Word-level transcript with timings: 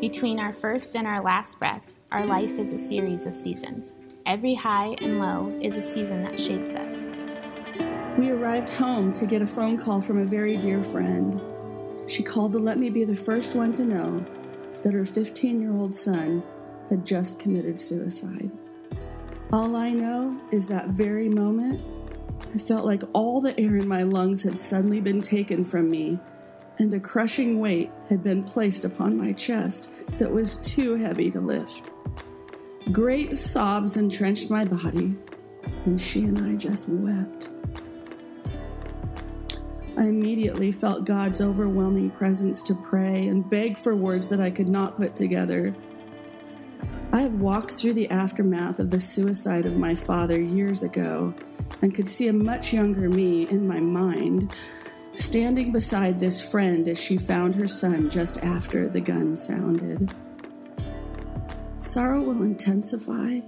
Between 0.00 0.40
our 0.40 0.54
first 0.54 0.96
and 0.96 1.06
our 1.06 1.22
last 1.22 1.58
breath, 1.58 1.82
our 2.10 2.24
life 2.24 2.52
is 2.52 2.72
a 2.72 2.78
series 2.78 3.26
of 3.26 3.34
seasons. 3.34 3.92
Every 4.24 4.54
high 4.54 4.96
and 5.02 5.18
low 5.18 5.54
is 5.60 5.76
a 5.76 5.82
season 5.82 6.22
that 6.22 6.40
shapes 6.40 6.74
us. 6.74 7.06
We 8.16 8.30
arrived 8.30 8.70
home 8.70 9.12
to 9.12 9.26
get 9.26 9.42
a 9.42 9.46
phone 9.46 9.76
call 9.76 10.00
from 10.00 10.18
a 10.18 10.24
very 10.24 10.56
dear 10.56 10.82
friend. 10.82 11.38
She 12.06 12.22
called 12.22 12.54
to 12.54 12.58
let 12.58 12.78
me 12.78 12.88
be 12.88 13.04
the 13.04 13.14
first 13.14 13.54
one 13.54 13.74
to 13.74 13.84
know 13.84 14.24
that 14.82 14.94
her 14.94 15.04
15 15.04 15.60
year 15.60 15.76
old 15.76 15.94
son 15.94 16.42
had 16.88 17.04
just 17.04 17.38
committed 17.38 17.78
suicide. 17.78 18.50
All 19.52 19.76
I 19.76 19.90
know 19.90 20.40
is 20.50 20.66
that 20.68 20.88
very 20.88 21.28
moment, 21.28 21.78
I 22.54 22.56
felt 22.56 22.86
like 22.86 23.02
all 23.12 23.42
the 23.42 23.58
air 23.60 23.76
in 23.76 23.86
my 23.86 24.04
lungs 24.04 24.42
had 24.44 24.58
suddenly 24.58 25.02
been 25.02 25.20
taken 25.20 25.62
from 25.62 25.90
me, 25.90 26.18
and 26.80 26.94
a 26.94 26.98
crushing 26.98 27.60
weight 27.60 27.90
had 28.08 28.24
been 28.24 28.42
placed 28.42 28.86
upon 28.86 29.14
my 29.14 29.32
chest 29.34 29.90
that 30.16 30.32
was 30.32 30.56
too 30.56 30.94
heavy 30.94 31.30
to 31.30 31.38
lift. 31.38 31.90
Great 32.90 33.36
sobs 33.36 33.98
entrenched 33.98 34.48
my 34.48 34.64
body, 34.64 35.14
and 35.84 36.00
she 36.00 36.24
and 36.24 36.38
I 36.38 36.56
just 36.56 36.88
wept. 36.88 37.50
I 39.98 40.04
immediately 40.04 40.72
felt 40.72 41.04
God's 41.04 41.42
overwhelming 41.42 42.12
presence 42.12 42.62
to 42.62 42.74
pray 42.74 43.26
and 43.26 43.48
beg 43.48 43.76
for 43.76 43.94
words 43.94 44.28
that 44.28 44.40
I 44.40 44.48
could 44.48 44.68
not 44.68 44.96
put 44.96 45.14
together. 45.14 45.76
I 47.12 47.20
have 47.20 47.34
walked 47.34 47.72
through 47.72 47.92
the 47.92 48.08
aftermath 48.10 48.78
of 48.78 48.90
the 48.90 49.00
suicide 49.00 49.66
of 49.66 49.76
my 49.76 49.94
father 49.94 50.40
years 50.40 50.82
ago 50.82 51.34
and 51.82 51.94
could 51.94 52.08
see 52.08 52.28
a 52.28 52.32
much 52.32 52.72
younger 52.72 53.10
me 53.10 53.46
in 53.48 53.68
my 53.68 53.80
mind 53.80 54.54
standing 55.14 55.72
beside 55.72 56.18
this 56.18 56.40
friend 56.40 56.86
as 56.88 56.98
she 56.98 57.18
found 57.18 57.54
her 57.54 57.68
son 57.68 58.08
just 58.08 58.38
after 58.38 58.88
the 58.88 59.00
gun 59.00 59.34
sounded. 59.36 60.14
Sorrow 61.78 62.20
will 62.20 62.42
intensify 62.42 63.40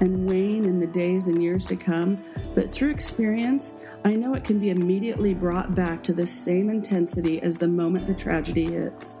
and 0.00 0.26
wane 0.28 0.64
in 0.64 0.80
the 0.80 0.86
days 0.86 1.28
and 1.28 1.42
years 1.42 1.66
to 1.66 1.76
come, 1.76 2.22
but 2.54 2.70
through 2.70 2.90
experience, 2.90 3.74
I 4.04 4.16
know 4.16 4.34
it 4.34 4.44
can 4.44 4.58
be 4.58 4.70
immediately 4.70 5.34
brought 5.34 5.74
back 5.74 6.02
to 6.04 6.12
the 6.12 6.26
same 6.26 6.70
intensity 6.70 7.40
as 7.42 7.58
the 7.58 7.68
moment 7.68 8.06
the 8.06 8.14
tragedy 8.14 8.66
hits. 8.66 9.18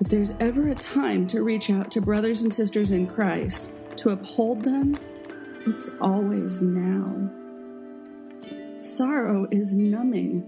If 0.00 0.08
there's 0.08 0.32
ever 0.40 0.68
a 0.68 0.74
time 0.74 1.26
to 1.28 1.42
reach 1.42 1.70
out 1.70 1.90
to 1.92 2.00
brothers 2.00 2.42
and 2.42 2.52
sisters 2.52 2.92
in 2.92 3.06
Christ, 3.06 3.70
to 3.96 4.10
uphold 4.10 4.62
them, 4.62 4.98
it's 5.66 5.90
always 6.00 6.60
now. 6.60 7.30
Sorrow 8.82 9.46
is 9.52 9.76
numbing. 9.76 10.42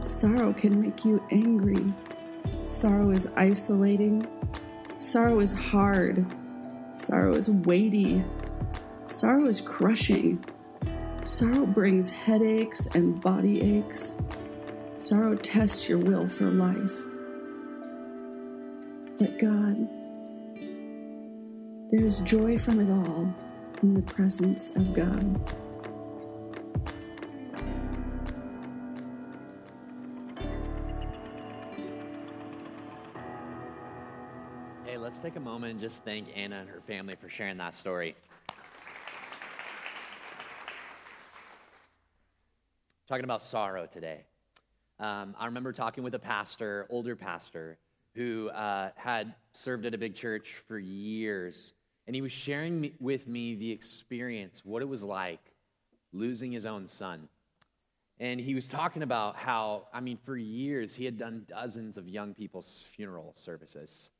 Sorrow 0.00 0.52
can 0.52 0.80
make 0.80 1.04
you 1.04 1.20
angry. 1.32 1.92
Sorrow 2.62 3.10
is 3.10 3.26
isolating. 3.34 4.24
Sorrow 4.96 5.40
is 5.40 5.50
hard. 5.50 6.24
Sorrow 6.94 7.34
is 7.34 7.50
weighty. 7.50 8.24
Sorrow 9.06 9.46
is 9.46 9.60
crushing. 9.60 10.44
Sorrow 11.24 11.66
brings 11.66 12.10
headaches 12.10 12.86
and 12.94 13.20
body 13.20 13.60
aches. 13.60 14.14
Sorrow 14.96 15.34
tests 15.34 15.88
your 15.88 15.98
will 15.98 16.28
for 16.28 16.48
life. 16.48 16.94
But 19.18 19.40
God, 19.40 19.88
there 21.90 22.04
is 22.06 22.20
joy 22.20 22.56
from 22.56 22.78
it 22.78 22.88
all 22.88 23.34
in 23.82 23.94
the 23.94 24.02
presence 24.02 24.70
of 24.76 24.94
God. 24.94 25.65
Let's 35.16 35.24
take 35.24 35.36
a 35.36 35.40
moment 35.40 35.70
and 35.70 35.80
just 35.80 36.04
thank 36.04 36.28
Anna 36.36 36.56
and 36.56 36.68
her 36.68 36.82
family 36.82 37.14
for 37.18 37.26
sharing 37.26 37.56
that 37.56 37.74
story. 37.74 38.14
Talking 43.08 43.24
about 43.24 43.40
sorrow 43.40 43.86
today. 43.86 44.26
Um, 45.00 45.34
I 45.38 45.46
remember 45.46 45.72
talking 45.72 46.04
with 46.04 46.14
a 46.14 46.18
pastor, 46.18 46.86
older 46.90 47.16
pastor, 47.16 47.78
who 48.14 48.50
uh, 48.50 48.90
had 48.94 49.34
served 49.54 49.86
at 49.86 49.94
a 49.94 49.98
big 49.98 50.14
church 50.14 50.62
for 50.68 50.78
years. 50.78 51.72
And 52.06 52.14
he 52.14 52.20
was 52.20 52.32
sharing 52.32 52.78
me, 52.78 52.92
with 53.00 53.26
me 53.26 53.54
the 53.54 53.70
experience, 53.70 54.66
what 54.66 54.82
it 54.82 54.88
was 54.88 55.02
like 55.02 55.40
losing 56.12 56.52
his 56.52 56.66
own 56.66 56.88
son. 56.88 57.26
And 58.20 58.38
he 58.38 58.54
was 58.54 58.68
talking 58.68 59.02
about 59.02 59.36
how, 59.36 59.86
I 59.94 60.00
mean, 60.00 60.18
for 60.26 60.36
years 60.36 60.94
he 60.94 61.06
had 61.06 61.16
done 61.18 61.46
dozens 61.48 61.96
of 61.96 62.06
young 62.06 62.34
people's 62.34 62.84
funeral 62.94 63.32
services. 63.34 64.10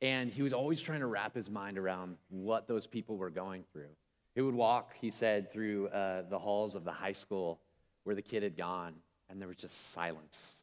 And 0.00 0.30
he 0.30 0.42
was 0.42 0.52
always 0.52 0.80
trying 0.80 1.00
to 1.00 1.06
wrap 1.06 1.34
his 1.34 1.50
mind 1.50 1.76
around 1.78 2.16
what 2.28 2.68
those 2.68 2.86
people 2.86 3.16
were 3.16 3.30
going 3.30 3.64
through. 3.72 3.90
He 4.34 4.40
would 4.40 4.54
walk, 4.54 4.92
he 5.00 5.10
said, 5.10 5.52
through 5.52 5.88
uh, 5.88 6.22
the 6.28 6.38
halls 6.38 6.74
of 6.74 6.84
the 6.84 6.92
high 6.92 7.12
school 7.12 7.60
where 8.04 8.14
the 8.14 8.22
kid 8.22 8.42
had 8.42 8.56
gone, 8.56 8.94
and 9.28 9.40
there 9.40 9.48
was 9.48 9.56
just 9.56 9.92
silence 9.92 10.58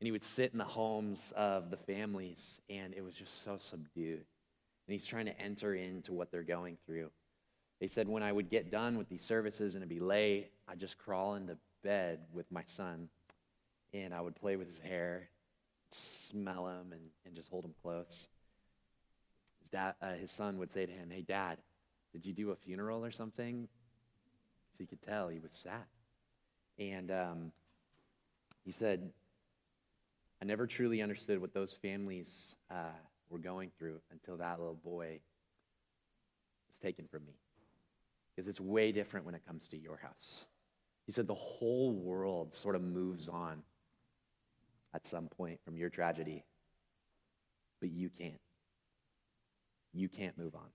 and 0.00 0.06
he 0.06 0.12
would 0.12 0.24
sit 0.24 0.52
in 0.52 0.58
the 0.58 0.64
homes 0.64 1.32
of 1.36 1.70
the 1.70 1.76
families, 1.76 2.60
and 2.68 2.92
it 2.94 3.02
was 3.02 3.14
just 3.14 3.42
so 3.42 3.56
subdued. 3.56 4.24
And 4.86 4.92
he's 4.92 5.06
trying 5.06 5.26
to 5.26 5.40
enter 5.40 5.74
into 5.74 6.12
what 6.12 6.30
they're 6.30 6.42
going 6.42 6.76
through. 6.86 7.10
They 7.80 7.86
said, 7.86 8.08
when 8.08 8.22
I 8.22 8.32
would 8.32 8.50
get 8.50 8.70
done 8.70 8.98
with 8.98 9.08
these 9.08 9.22
services 9.22 9.74
and 9.74 9.82
it'd 9.82 9.88
be 9.88 10.00
late, 10.00 10.50
I'd 10.68 10.78
just 10.78 10.98
crawl 10.98 11.34
into 11.34 11.56
bed 11.82 12.20
with 12.32 12.50
my 12.52 12.62
son, 12.66 13.08
and 13.94 14.12
I 14.14 14.20
would 14.20 14.36
play 14.36 14.56
with 14.56 14.66
his 14.66 14.78
hair, 14.78 15.28
smell 15.90 16.68
him, 16.68 16.92
and, 16.92 17.02
and 17.24 17.34
just 17.34 17.50
hold 17.50 17.64
him 17.64 17.74
close. 17.82 18.28
His, 19.66 19.70
dad, 19.72 19.94
uh, 20.00 20.12
his 20.12 20.30
son 20.30 20.58
would 20.58 20.72
say 20.72 20.86
to 20.86 20.92
him, 20.92 21.10
Hey, 21.10 21.22
dad, 21.22 21.58
did 22.12 22.24
you 22.24 22.32
do 22.32 22.50
a 22.52 22.56
funeral 22.56 23.04
or 23.04 23.10
something? 23.10 23.66
So 24.72 24.78
he 24.78 24.86
could 24.86 25.02
tell 25.02 25.28
he 25.28 25.40
was 25.40 25.50
sad. 25.52 25.84
And 26.78 27.10
um, 27.10 27.52
he 28.64 28.70
said, 28.70 29.10
I 30.40 30.44
never 30.44 30.68
truly 30.68 31.02
understood 31.02 31.40
what 31.40 31.52
those 31.52 31.74
families 31.82 32.54
uh, 32.70 32.94
were 33.28 33.38
going 33.38 33.70
through 33.76 33.98
until 34.12 34.36
that 34.36 34.60
little 34.60 34.78
boy 34.84 35.18
was 36.68 36.78
taken 36.78 37.08
from 37.10 37.24
me. 37.26 37.34
Because 38.34 38.46
it's 38.46 38.60
way 38.60 38.92
different 38.92 39.26
when 39.26 39.34
it 39.34 39.44
comes 39.46 39.66
to 39.68 39.78
your 39.78 39.96
house. 39.96 40.46
He 41.06 41.12
said 41.12 41.26
the 41.26 41.34
whole 41.34 41.92
world 41.92 42.54
sort 42.54 42.76
of 42.76 42.82
moves 42.82 43.28
on 43.28 43.62
at 44.94 45.06
some 45.06 45.26
point 45.26 45.58
from 45.64 45.76
your 45.76 45.88
tragedy, 45.88 46.44
but 47.80 47.90
you 47.90 48.10
can't. 48.10 48.40
You 49.96 50.08
can't 50.08 50.36
move 50.36 50.54
on. 50.54 50.68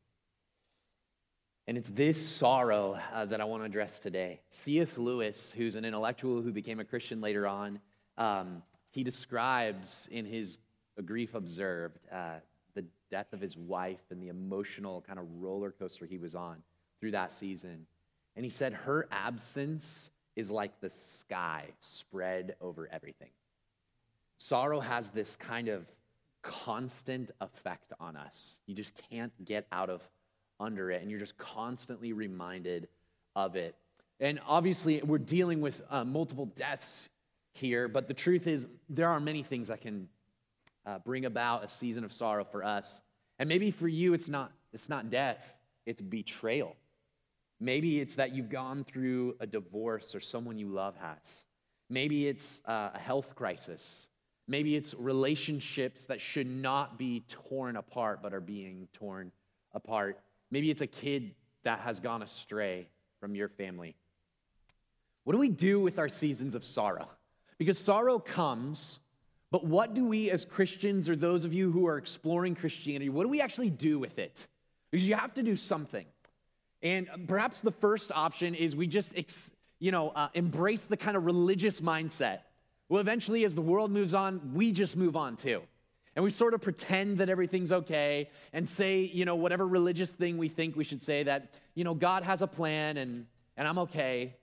And 1.68 1.78
it's 1.78 1.90
this 1.90 2.20
sorrow 2.20 3.00
uh, 3.14 3.26
that 3.26 3.40
I 3.40 3.44
want 3.44 3.62
to 3.62 3.66
address 3.66 4.00
today. 4.00 4.42
C.S. 4.50 4.98
Lewis, 4.98 5.54
who's 5.56 5.76
an 5.76 5.86
intellectual 5.86 6.42
who 6.42 6.52
became 6.52 6.80
a 6.80 6.84
Christian 6.84 7.22
later 7.22 7.48
on, 7.48 7.80
um, 8.18 8.64
he 8.90 9.04
describes 9.04 10.08
in 10.12 10.26
his 10.26 10.58
Grief 11.06 11.36
Observed 11.36 12.00
uh, 12.12 12.40
the 12.74 12.84
death 13.10 13.31
of 13.31 13.40
his 13.40 13.56
wife 13.56 14.02
and 14.10 14.22
the 14.22 14.28
emotional 14.28 15.02
kind 15.02 15.20
of 15.20 15.26
roller 15.40 15.72
coaster 15.72 16.06
he 16.06 16.18
was 16.18 16.36
on 16.36 16.58
through 17.00 17.12
that 17.12 17.31
season. 17.31 17.86
And 18.36 18.44
he 18.44 18.50
said, 18.52 18.74
Her 18.74 19.08
absence 19.12 20.12
is 20.36 20.50
like 20.50 20.80
the 20.81 20.90
sky 20.90 21.66
spread 21.80 22.56
over 22.60 22.90
everything. 22.92 23.30
Sorrow 24.38 24.80
has 24.80 25.10
this 25.10 25.36
kind 25.36 25.68
of 25.68 25.86
constant 26.41 27.31
effect 27.41 27.94
on 28.00 28.16
us. 28.16 28.59
You 28.68 28.75
just 28.75 28.94
can't 29.09 29.31
get 29.46 29.68
out 29.72 29.90
of 29.90 30.02
under 30.59 30.91
it, 30.91 31.02
and 31.02 31.09
you're 31.09 31.19
just 31.19 31.38
constantly 31.38 32.13
reminded 32.13 32.88
of 33.35 33.56
it. 33.56 33.75
And 34.19 34.40
obviously, 34.47 35.01
we're 35.01 35.18
dealing 35.18 35.62
with 35.62 35.81
uh, 35.90 36.03
multiple 36.03 36.46
deaths 36.56 37.09
here, 37.53 37.88
but 37.88 38.07
the 38.07 38.13
truth 38.13 38.48
is, 38.48 38.68
there 38.89 39.10
are 39.10 39.19
many 39.19 39.44
things 39.44 39.68
that 39.69 39.81
can 39.81 40.07
uh, 40.86 41.00
bring 41.00 41.25
about 41.25 41.63
a 41.63 41.68
season 41.68 42.04
of 42.04 42.13
sorrow 42.13 42.44
for 42.44 42.63
us. 42.63 43.01
And 43.39 43.50
maybe 43.50 43.71
for 43.71 43.88
you, 43.88 44.13
it's 44.13 44.30
not, 44.30 44.51
it's 44.74 44.89
not 44.89 45.10
death, 45.10 45.44
it's 45.86 46.01
betrayal. 46.01 46.75
Maybe 47.60 48.00
it's 48.00 48.16
that 48.16 48.33
you've 48.33 48.50
gone 48.50 48.83
through 48.83 49.36
a 49.39 49.48
divorce 49.48 50.16
or 50.16 50.19
someone 50.19 50.57
you 50.57 50.68
love 50.68 50.95
has. 50.98 51.45
Maybe 51.89 52.27
it's 52.27 52.62
uh, 52.66 52.89
a 52.94 53.00
health 53.00 53.36
crisis. 53.36 54.07
Maybe 54.51 54.75
it's 54.75 54.94
relationships 54.94 56.06
that 56.07 56.19
should 56.19 56.45
not 56.45 57.00
be 57.00 57.24
torn 57.30 57.77
apart 57.77 58.21
but 58.21 58.33
are 58.33 58.42
being 58.42 58.86
torn 58.92 59.31
apart. 59.74 60.19
Maybe 60.51 60.69
it's 60.69 60.81
a 60.81 60.88
kid 60.88 61.31
that 61.63 61.80
has 61.80 62.01
gone 62.01 62.21
astray 62.21 62.89
from 63.21 63.33
your 63.33 63.48
family. 63.48 63.95
What 65.24 65.31
do 65.31 65.39
we 65.39 65.48
do 65.48 65.80
with 65.80 66.00
our 66.00 66.09
seasons 66.09 66.53
of 66.53 66.65
sorrow? 66.65 67.07
Because 67.59 67.80
sorrow 67.80 68.19
comes, 68.19 69.00
but 69.51 69.65
what 69.65 69.94
do 69.94 70.03
we 70.03 70.30
as 70.31 70.44
Christians 70.44 71.07
or 71.07 71.15
those 71.15 71.45
of 71.45 71.54
you 71.54 71.71
who 71.71 71.88
are 71.88 71.97
exploring 71.97 72.54
Christianity, 72.54 73.07
what 73.07 73.24
do 73.24 73.30
we 73.30 73.39
actually 73.39 73.69
do 73.69 74.00
with 74.00 74.19
it? 74.19 74.47
Because 74.92 75.07
you 75.07 75.15
have 75.15 75.33
to 75.36 75.44
do 75.44 75.56
something. 75.56 76.06
And 76.83 77.07
perhaps 77.25 77.62
the 77.62 77.71
first 77.71 78.12
option 78.12 78.54
is 78.54 78.75
we 78.75 78.86
just, 78.86 79.13
ex- 79.15 79.51
you 79.80 79.94
know, 79.94 80.09
uh, 80.09 80.27
embrace 80.33 80.88
the 80.88 80.97
kind 80.97 81.15
of 81.15 81.24
religious 81.24 81.80
mindset. 81.80 82.39
Well, 82.92 83.00
eventually, 83.00 83.46
as 83.46 83.56
the 83.56 83.62
world 83.62 83.90
moves 83.90 84.14
on, 84.14 84.52
we 84.54 84.74
just 84.74 84.98
move 84.98 85.16
on 85.16 85.38
too. 85.38 85.62
And 86.18 86.26
we 86.26 86.30
sort 86.30 86.54
of 86.54 86.60
pretend 86.60 87.20
that 87.20 87.30
everything's 87.30 87.72
okay 87.72 88.30
and 88.52 88.68
say, 88.68 89.00
you 89.14 89.24
know, 89.24 89.36
whatever 89.36 89.66
religious 89.66 90.10
thing 90.10 90.38
we 90.38 90.50
think 90.50 90.76
we 90.76 90.84
should 90.84 91.02
say 91.02 91.24
that, 91.24 91.54
you 91.74 91.86
know, 91.86 91.94
God 91.94 92.24
has 92.24 92.42
a 92.42 92.48
plan 92.48 92.98
and, 92.98 93.28
and 93.56 93.66
I'm 93.66 93.78
okay. 93.78 94.36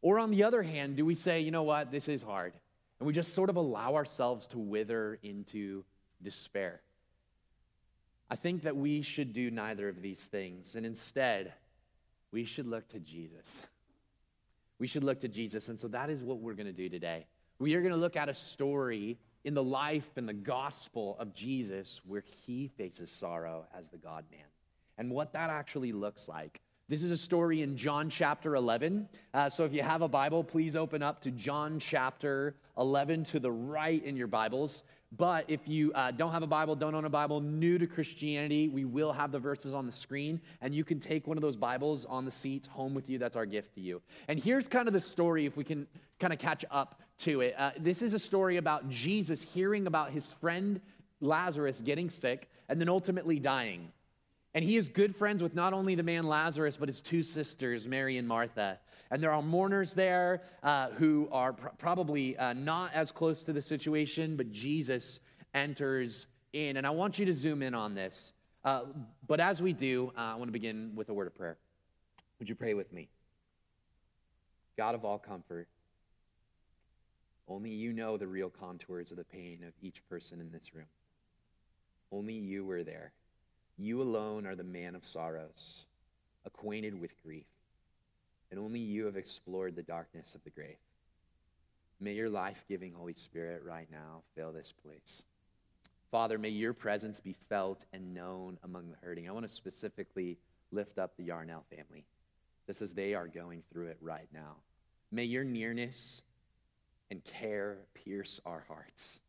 Or 0.00 0.18
on 0.18 0.30
the 0.30 0.42
other 0.42 0.62
hand, 0.62 0.96
do 0.96 1.04
we 1.04 1.14
say, 1.14 1.40
you 1.40 1.50
know 1.50 1.64
what, 1.64 1.90
this 1.90 2.08
is 2.08 2.22
hard? 2.22 2.54
And 2.98 3.06
we 3.06 3.12
just 3.12 3.34
sort 3.34 3.50
of 3.50 3.56
allow 3.56 3.94
ourselves 3.94 4.46
to 4.46 4.58
wither 4.58 5.18
into 5.22 5.84
despair. 6.22 6.80
I 8.30 8.36
think 8.36 8.62
that 8.62 8.74
we 8.74 9.02
should 9.02 9.34
do 9.34 9.50
neither 9.50 9.86
of 9.86 10.00
these 10.00 10.22
things. 10.22 10.76
And 10.76 10.86
instead, 10.86 11.52
we 12.32 12.46
should 12.46 12.66
look 12.66 12.88
to 12.88 13.00
Jesus. 13.00 13.46
We 14.78 14.86
should 14.86 15.04
look 15.04 15.20
to 15.20 15.28
Jesus. 15.28 15.68
And 15.68 15.78
so 15.78 15.88
that 15.88 16.08
is 16.08 16.22
what 16.22 16.38
we're 16.38 16.54
going 16.54 16.68
to 16.68 16.72
do 16.72 16.88
today. 16.88 17.26
We 17.58 17.74
are 17.74 17.80
going 17.80 17.92
to 17.92 17.98
look 17.98 18.16
at 18.16 18.28
a 18.28 18.34
story 18.34 19.16
in 19.44 19.54
the 19.54 19.62
life 19.62 20.08
and 20.16 20.28
the 20.28 20.34
gospel 20.34 21.16
of 21.18 21.32
Jesus 21.32 22.02
where 22.04 22.22
he 22.44 22.68
faces 22.76 23.10
sorrow 23.10 23.64
as 23.76 23.88
the 23.88 23.96
God 23.96 24.24
man 24.30 24.44
and 24.98 25.10
what 25.10 25.32
that 25.32 25.48
actually 25.48 25.92
looks 25.92 26.28
like. 26.28 26.60
This 26.88 27.02
is 27.02 27.10
a 27.10 27.16
story 27.16 27.62
in 27.62 27.76
John 27.76 28.10
chapter 28.10 28.56
11. 28.56 29.08
Uh, 29.32 29.48
so 29.48 29.64
if 29.64 29.72
you 29.72 29.82
have 29.82 30.02
a 30.02 30.08
Bible, 30.08 30.44
please 30.44 30.76
open 30.76 31.02
up 31.02 31.22
to 31.22 31.30
John 31.30 31.80
chapter 31.80 32.54
11 32.76 33.24
to 33.24 33.40
the 33.40 33.50
right 33.50 34.04
in 34.04 34.16
your 34.16 34.26
Bibles. 34.28 34.84
But 35.16 35.46
if 35.48 35.66
you 35.66 35.92
uh, 35.94 36.10
don't 36.10 36.32
have 36.32 36.42
a 36.42 36.46
Bible, 36.46 36.76
don't 36.76 36.94
own 36.94 37.06
a 37.06 37.10
Bible, 37.10 37.40
new 37.40 37.78
to 37.78 37.86
Christianity, 37.86 38.68
we 38.68 38.84
will 38.84 39.12
have 39.12 39.32
the 39.32 39.38
verses 39.38 39.72
on 39.72 39.86
the 39.86 39.92
screen, 39.92 40.40
and 40.60 40.74
you 40.74 40.84
can 40.84 41.00
take 41.00 41.26
one 41.26 41.38
of 41.38 41.42
those 41.42 41.56
Bibles 41.56 42.04
on 42.04 42.24
the 42.24 42.30
seats 42.30 42.68
home 42.68 42.92
with 42.92 43.08
you. 43.08 43.18
That's 43.18 43.36
our 43.36 43.46
gift 43.46 43.74
to 43.76 43.80
you. 43.80 44.02
And 44.28 44.38
here's 44.38 44.68
kind 44.68 44.88
of 44.88 44.94
the 44.94 45.00
story, 45.00 45.46
if 45.46 45.56
we 45.56 45.64
can 45.64 45.86
kind 46.20 46.32
of 46.32 46.38
catch 46.38 46.64
up 46.70 47.00
to 47.18 47.40
it. 47.40 47.54
Uh, 47.58 47.70
this 47.78 48.02
is 48.02 48.14
a 48.14 48.18
story 48.18 48.56
about 48.56 48.88
Jesus 48.88 49.40
hearing 49.42 49.86
about 49.86 50.10
his 50.10 50.32
friend 50.34 50.80
Lazarus 51.20 51.80
getting 51.80 52.10
sick 52.10 52.48
and 52.68 52.80
then 52.80 52.88
ultimately 52.88 53.38
dying. 53.38 53.90
And 54.54 54.64
he 54.64 54.76
is 54.76 54.88
good 54.88 55.14
friends 55.14 55.42
with 55.42 55.54
not 55.54 55.72
only 55.72 55.94
the 55.94 56.02
man 56.02 56.26
Lazarus, 56.26 56.76
but 56.76 56.88
his 56.88 57.00
two 57.00 57.22
sisters, 57.22 57.86
Mary 57.86 58.16
and 58.16 58.26
Martha. 58.26 58.78
And 59.10 59.22
there 59.22 59.30
are 59.30 59.42
mourners 59.42 59.94
there 59.94 60.42
uh, 60.62 60.88
who 60.90 61.28
are 61.30 61.52
pr- 61.52 61.68
probably 61.78 62.36
uh, 62.38 62.54
not 62.54 62.92
as 62.94 63.10
close 63.12 63.44
to 63.44 63.52
the 63.52 63.62
situation, 63.62 64.36
but 64.36 64.50
Jesus 64.50 65.20
enters 65.54 66.26
in. 66.54 66.78
And 66.78 66.86
I 66.86 66.90
want 66.90 67.18
you 67.18 67.26
to 67.26 67.34
zoom 67.34 67.62
in 67.62 67.74
on 67.74 67.94
this. 67.94 68.32
Uh, 68.64 68.84
but 69.26 69.40
as 69.40 69.62
we 69.62 69.72
do, 69.72 70.10
uh, 70.16 70.20
I 70.20 70.34
want 70.36 70.48
to 70.48 70.52
begin 70.52 70.92
with 70.94 71.08
a 71.10 71.14
word 71.14 71.26
of 71.26 71.34
prayer. 71.34 71.58
Would 72.38 72.48
you 72.48 72.54
pray 72.54 72.74
with 72.74 72.92
me? 72.92 73.08
God 74.76 74.94
of 74.94 75.04
all 75.04 75.18
comfort, 75.18 75.68
only 77.48 77.70
you 77.70 77.92
know 77.92 78.16
the 78.16 78.26
real 78.26 78.50
contours 78.50 79.10
of 79.10 79.16
the 79.16 79.24
pain 79.24 79.60
of 79.66 79.72
each 79.80 80.02
person 80.08 80.40
in 80.40 80.50
this 80.50 80.74
room. 80.74 80.86
Only 82.12 82.34
you 82.34 82.64
were 82.64 82.82
there. 82.82 83.12
You 83.78 84.02
alone 84.02 84.46
are 84.46 84.54
the 84.54 84.64
man 84.64 84.94
of 84.94 85.04
sorrows, 85.04 85.84
acquainted 86.44 86.98
with 86.98 87.10
grief 87.22 87.46
and 88.50 88.60
only 88.60 88.80
you 88.80 89.04
have 89.06 89.16
explored 89.16 89.74
the 89.74 89.82
darkness 89.82 90.34
of 90.34 90.44
the 90.44 90.50
grave. 90.50 90.76
May 92.00 92.12
your 92.12 92.30
life 92.30 92.64
giving 92.68 92.92
Holy 92.92 93.14
Spirit 93.14 93.62
right 93.64 93.88
now 93.90 94.22
fill 94.34 94.52
this 94.52 94.72
place. 94.84 95.22
Father, 96.10 96.38
may 96.38 96.50
your 96.50 96.72
presence 96.72 97.20
be 97.20 97.34
felt 97.48 97.84
and 97.92 98.14
known 98.14 98.58
among 98.62 98.90
the 98.90 98.96
hurting. 99.02 99.28
I 99.28 99.32
want 99.32 99.46
to 99.46 99.52
specifically 99.52 100.38
lift 100.70 100.98
up 100.98 101.16
the 101.16 101.24
Yarnell 101.24 101.64
family, 101.74 102.04
just 102.66 102.82
as 102.82 102.92
they 102.92 103.14
are 103.14 103.26
going 103.26 103.62
through 103.72 103.88
it 103.88 103.98
right 104.00 104.28
now. 104.32 104.56
May 105.10 105.24
your 105.24 105.44
nearness 105.44 106.22
and 107.10 107.22
care 107.24 107.78
pierce 107.94 108.40
our 108.44 108.64
hearts. 108.68 109.20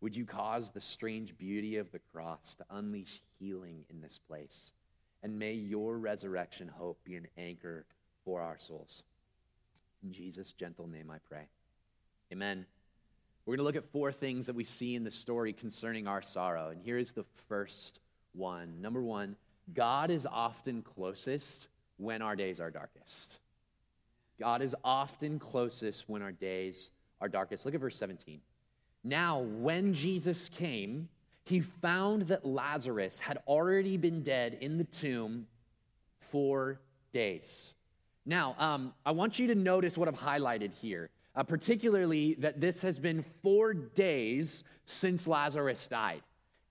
Would 0.00 0.14
you 0.14 0.24
cause 0.24 0.70
the 0.70 0.80
strange 0.80 1.36
beauty 1.38 1.76
of 1.76 1.90
the 1.90 2.00
cross 2.12 2.54
to 2.56 2.64
unleash 2.70 3.22
healing 3.38 3.84
in 3.90 4.00
this 4.00 4.18
place? 4.28 4.72
And 5.22 5.38
may 5.38 5.54
your 5.54 5.96
resurrection 5.98 6.68
hope 6.68 6.98
be 7.04 7.16
an 7.16 7.26
anchor 7.38 7.86
for 8.24 8.42
our 8.42 8.58
souls. 8.58 9.02
In 10.02 10.12
Jesus' 10.12 10.52
gentle 10.52 10.86
name 10.86 11.10
I 11.10 11.18
pray. 11.28 11.46
Amen. 12.32 12.66
We're 13.46 13.56
going 13.56 13.58
to 13.58 13.64
look 13.64 13.82
at 13.82 13.90
four 13.92 14.12
things 14.12 14.46
that 14.46 14.54
we 14.54 14.64
see 14.64 14.94
in 14.94 15.04
the 15.04 15.10
story 15.10 15.52
concerning 15.52 16.06
our 16.06 16.22
sorrow. 16.22 16.68
And 16.68 16.80
here 16.82 16.98
is 16.98 17.12
the 17.12 17.24
first 17.48 18.00
one. 18.32 18.80
Number 18.80 19.02
one, 19.02 19.36
God 19.72 20.10
is 20.10 20.26
often 20.26 20.82
closest 20.82 21.68
when 21.96 22.22
our 22.22 22.36
days 22.36 22.60
are 22.60 22.70
darkest. 22.70 23.38
God 24.38 24.62
is 24.62 24.74
often 24.84 25.38
closest 25.38 26.08
when 26.08 26.22
our 26.22 26.32
days 26.32 26.90
darkest. 27.28 27.64
Look 27.64 27.74
at 27.74 27.80
verse 27.80 27.96
17. 27.96 28.40
Now, 29.02 29.40
when 29.40 29.92
Jesus 29.92 30.48
came, 30.48 31.08
he 31.44 31.60
found 31.60 32.22
that 32.22 32.44
Lazarus 32.44 33.18
had 33.18 33.38
already 33.46 33.96
been 33.96 34.22
dead 34.22 34.58
in 34.60 34.78
the 34.78 34.84
tomb 34.84 35.46
four 36.30 36.80
days. 37.12 37.74
Now, 38.26 38.56
um, 38.58 38.94
I 39.04 39.10
want 39.10 39.38
you 39.38 39.46
to 39.48 39.54
notice 39.54 39.98
what 39.98 40.08
I've 40.08 40.14
highlighted 40.14 40.72
here, 40.72 41.10
uh, 41.36 41.42
particularly 41.42 42.34
that 42.40 42.60
this 42.60 42.80
has 42.80 42.98
been 42.98 43.24
four 43.42 43.74
days 43.74 44.64
since 44.86 45.26
Lazarus 45.26 45.86
died. 45.86 46.22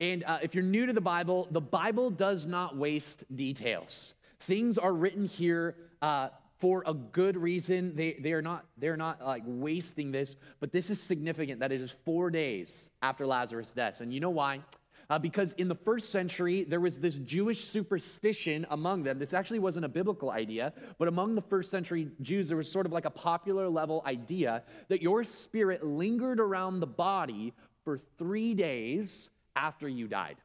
And 0.01 0.23
uh, 0.23 0.39
if 0.41 0.55
you're 0.55 0.63
new 0.63 0.87
to 0.87 0.93
the 0.93 1.01
Bible, 1.01 1.47
the 1.51 1.61
Bible 1.61 2.09
does 2.09 2.47
not 2.47 2.75
waste 2.75 3.23
details. 3.35 4.15
Things 4.41 4.79
are 4.79 4.93
written 4.93 5.25
here 5.25 5.75
uh, 6.01 6.29
for 6.63 6.81
a 6.85 6.93
good 6.93 7.35
reason. 7.35 7.93
They, 7.93 8.13
they 8.21 8.31
are 8.31 8.41
not, 8.41 8.63
they're 8.77 8.95
not 8.95 9.21
like 9.21 9.43
wasting 9.45 10.13
this, 10.13 10.37
but 10.61 10.71
this 10.71 10.89
is 10.89 11.01
significant 11.01 11.59
that 11.59 11.73
it 11.73 11.81
is 11.81 11.93
four 12.05 12.29
days 12.29 12.89
after 13.01 13.27
Lazarus' 13.27 13.73
death. 13.73 13.99
And 13.99 14.13
you 14.13 14.21
know 14.21 14.29
why? 14.29 14.61
uh, 15.09 15.19
because 15.19 15.53
in 15.53 15.67
the 15.67 15.75
first 15.75 16.09
century, 16.11 16.63
there 16.63 16.79
was 16.79 16.97
this 16.99 17.15
Jewish 17.15 17.65
superstition 17.65 18.65
among 18.69 19.03
them. 19.03 19.19
This 19.19 19.33
actually 19.33 19.59
wasn't 19.59 19.85
a 19.85 19.89
biblical 19.89 20.31
idea, 20.31 20.73
but 20.97 21.07
among 21.07 21.35
the 21.35 21.41
first 21.41 21.69
century 21.69 22.09
Jews, 22.21 22.47
there 22.47 22.57
was 22.57 22.71
sort 22.71 22.85
of 22.85 22.91
like 22.91 23.05
a 23.05 23.11
popular 23.11 23.69
level 23.69 24.01
idea 24.05 24.63
that 24.87 25.01
your 25.01 25.23
spirit 25.23 25.85
lingered 25.85 26.39
around 26.39 26.79
the 26.79 26.87
body 26.87 27.53
for 27.83 27.99
three 28.17 28.53
days 28.53 29.29
after 29.55 29.87
you 29.87 30.07
died. 30.07 30.37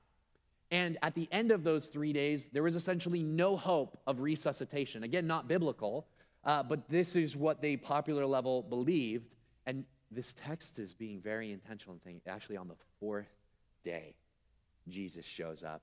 And 0.71 0.99
at 1.03 1.15
the 1.15 1.29
end 1.33 1.51
of 1.51 1.65
those 1.65 1.87
three 1.87 2.13
days, 2.13 2.49
there 2.53 2.63
was 2.63 2.77
essentially 2.77 3.23
no 3.23 3.57
hope 3.57 3.99
of 4.07 4.21
resuscitation. 4.21 5.03
Again, 5.03 5.27
not 5.27 5.49
biblical, 5.49 6.07
uh, 6.45 6.63
but 6.63 6.89
this 6.89 7.17
is 7.17 7.37
what 7.37 7.63
they 7.63 7.77
popular 7.77 8.27
level 8.27 8.63
believed. 8.63 9.35
And 9.67 9.85
this 10.11 10.35
text 10.35 10.79
is 10.79 10.93
being 10.93 11.21
very 11.21 11.53
intentional 11.53 11.95
and 11.95 12.03
saying 12.03 12.21
actually 12.27 12.57
on 12.57 12.69
the 12.69 12.77
fourth 13.01 13.29
day 13.83 14.15
Jesus 14.89 15.25
shows 15.25 15.63
up. 15.63 15.83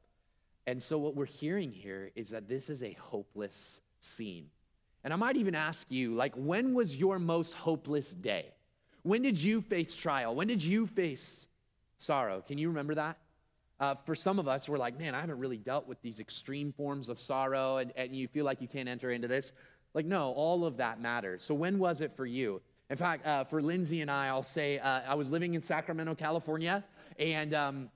And 0.67 0.81
so, 0.81 0.97
what 0.97 1.15
we're 1.15 1.25
hearing 1.25 1.71
here 1.71 2.11
is 2.15 2.29
that 2.29 2.47
this 2.47 2.69
is 2.69 2.81
a 2.81 2.93
hopeless 2.93 3.79
scene. 4.01 4.47
And 5.03 5.13
I 5.13 5.15
might 5.15 5.37
even 5.37 5.53
ask 5.53 5.91
you, 5.91 6.15
like, 6.15 6.33
when 6.35 6.73
was 6.73 6.95
your 6.95 7.19
most 7.19 7.53
hopeless 7.53 8.09
day? 8.11 8.47
When 9.03 9.21
did 9.21 9.37
you 9.37 9.61
face 9.61 9.93
trial? 9.93 10.33
When 10.33 10.47
did 10.47 10.63
you 10.63 10.87
face 10.87 11.47
sorrow? 11.97 12.41
Can 12.41 12.57
you 12.57 12.69
remember 12.69 12.95
that? 12.95 13.17
Uh, 13.79 13.95
for 14.05 14.15
some 14.15 14.39
of 14.39 14.47
us, 14.47 14.69
we're 14.69 14.77
like, 14.77 14.97
man, 14.97 15.13
I 15.13 15.19
haven't 15.19 15.37
really 15.37 15.57
dealt 15.57 15.87
with 15.87 16.01
these 16.01 16.19
extreme 16.19 16.71
forms 16.71 17.09
of 17.09 17.19
sorrow, 17.19 17.77
and, 17.77 17.91
and 17.97 18.15
you 18.15 18.27
feel 18.27 18.45
like 18.45 18.61
you 18.61 18.67
can't 18.67 18.87
enter 18.87 19.11
into 19.11 19.27
this. 19.27 19.51
Like, 19.93 20.05
no, 20.05 20.31
all 20.31 20.65
of 20.65 20.77
that 20.77 21.01
matters. 21.01 21.43
So, 21.43 21.53
when 21.53 21.77
was 21.77 22.01
it 22.01 22.15
for 22.15 22.25
you? 22.25 22.61
In 22.89 22.97
fact, 22.97 23.25
uh, 23.25 23.43
for 23.43 23.61
Lindsay 23.61 24.01
and 24.01 24.09
I, 24.09 24.27
I'll 24.27 24.43
say 24.43 24.79
uh, 24.79 25.01
I 25.07 25.15
was 25.15 25.29
living 25.29 25.55
in 25.55 25.61
Sacramento, 25.61 26.15
California, 26.15 26.83
and 27.19 27.53
um, 27.53 27.89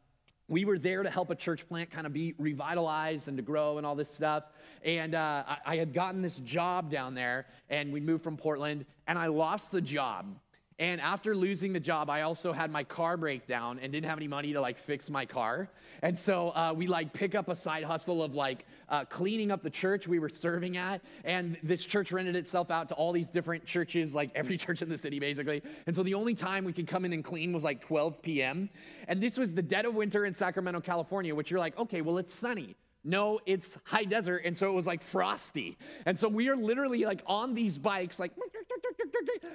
we 0.50 0.66
were 0.66 0.80
there 0.80 1.04
to 1.04 1.10
help 1.10 1.30
a 1.30 1.36
church 1.36 1.68
plant 1.70 1.92
kind 1.92 2.08
of 2.08 2.12
be 2.12 2.34
revitalized 2.40 3.28
and 3.28 3.38
to 3.38 3.44
grow 3.44 3.78
and 3.78 3.86
all 3.86 3.96
this 3.96 4.10
stuff. 4.10 4.46
And 4.84 5.14
uh, 5.14 5.44
I, 5.48 5.58
I 5.66 5.76
had 5.78 5.94
gotten 5.94 6.22
this 6.22 6.38
job 6.38 6.90
down 6.90 7.14
there, 7.14 7.46
and 7.70 7.94
we 7.94 8.02
moved 8.02 8.24
from 8.24 8.36
Portland, 8.36 8.86
and 9.08 9.18
I 9.18 9.28
lost 9.28 9.72
the 9.72 9.82
job. 9.82 10.36
And 10.80 11.02
after 11.02 11.36
losing 11.36 11.74
the 11.74 11.80
job, 11.80 12.10
I 12.10 12.22
also 12.22 12.54
had 12.54 12.72
my 12.72 12.86
car 12.86 13.18
break 13.18 13.46
down 13.46 13.80
and 13.80 13.92
didn't 13.92 14.10
have 14.10 14.18
any 14.18 14.30
money 14.30 14.54
to 14.54 14.62
like 14.62 14.80
fix 14.80 15.10
my 15.10 15.26
car. 15.26 15.70
And 16.02 16.18
so 16.18 16.50
uh, 16.56 16.74
we 16.74 16.88
like 16.88 17.12
pick 17.12 17.36
up 17.36 17.50
a 17.50 17.56
side 17.56 17.84
hustle 17.84 18.24
of 18.24 18.34
like 18.34 18.66
uh, 18.88 19.04
cleaning 19.04 19.52
up 19.52 19.62
the 19.62 19.70
church 19.70 20.08
we 20.08 20.20
were 20.20 20.30
serving 20.30 20.78
at. 20.78 21.02
And 21.26 21.58
this 21.64 21.84
church 21.84 22.14
rented 22.14 22.38
itself 22.38 22.72
out 22.72 22.88
to 22.90 22.96
all 22.96 23.12
these 23.12 23.28
different 23.28 23.66
churches, 23.66 24.16
like 24.16 24.32
every 24.36 24.58
church 24.66 24.82
in 24.82 24.88
the 24.88 24.98
city 24.98 25.20
basically. 25.20 25.62
And 25.86 25.94
so 25.94 26.02
the 26.02 26.14
only 26.14 26.34
time 26.34 26.64
we 26.64 26.72
could 26.72 26.88
come 26.88 27.04
in 27.04 27.12
and 27.12 27.26
clean 27.26 27.52
was 27.52 27.66
like 27.66 27.82
12 27.82 28.22
p.m. 28.22 28.70
And 29.10 29.22
this 29.22 29.38
was 29.38 29.54
the 29.54 29.62
dead 29.62 29.84
of 29.86 29.96
winter 29.96 30.26
in 30.26 30.34
Sacramento, 30.34 30.80
California, 30.80 31.36
which 31.36 31.52
you're 31.52 31.60
like, 31.60 31.78
okay, 31.78 32.00
well, 32.00 32.18
it's 32.18 32.34
sunny. 32.34 32.78
No, 33.04 33.40
it's 33.46 33.78
high 33.86 34.04
desert. 34.04 34.42
And 34.46 34.58
so 34.58 34.70
it 34.70 34.74
was 34.74 34.86
like 34.86 35.02
frosty. 35.02 35.78
And 36.06 36.18
so 36.20 36.28
we 36.28 36.50
are 36.50 36.56
literally 36.56 37.06
like 37.06 37.22
on 37.26 37.54
these 37.54 37.78
bikes, 37.78 38.20
like, 38.20 38.34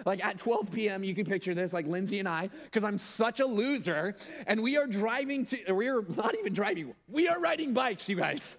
like 0.06 0.24
at 0.24 0.38
12 0.38 0.72
p.m., 0.72 1.04
you 1.04 1.14
can 1.14 1.26
picture 1.26 1.54
this, 1.54 1.72
like 1.72 1.86
Lindsay 1.86 2.20
and 2.20 2.28
I, 2.28 2.48
because 2.64 2.84
I'm 2.84 2.96
such 2.96 3.40
a 3.40 3.46
loser. 3.46 4.16
And 4.46 4.62
we 4.62 4.76
are 4.76 4.86
driving 4.86 5.44
to, 5.46 5.72
we 5.72 5.88
are 5.88 6.02
not 6.16 6.34
even 6.38 6.54
driving, 6.54 6.94
we 7.08 7.28
are 7.28 7.38
riding 7.38 7.74
bikes, 7.74 8.08
you 8.08 8.16
guys, 8.16 8.56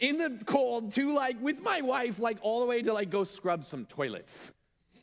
in 0.00 0.18
the 0.18 0.38
cold 0.44 0.92
to 0.94 1.14
like, 1.14 1.40
with 1.42 1.62
my 1.62 1.80
wife, 1.80 2.18
like 2.18 2.36
all 2.42 2.60
the 2.60 2.66
way 2.66 2.82
to 2.82 2.92
like 2.92 3.10
go 3.10 3.24
scrub 3.24 3.64
some 3.64 3.86
toilets. 3.86 4.50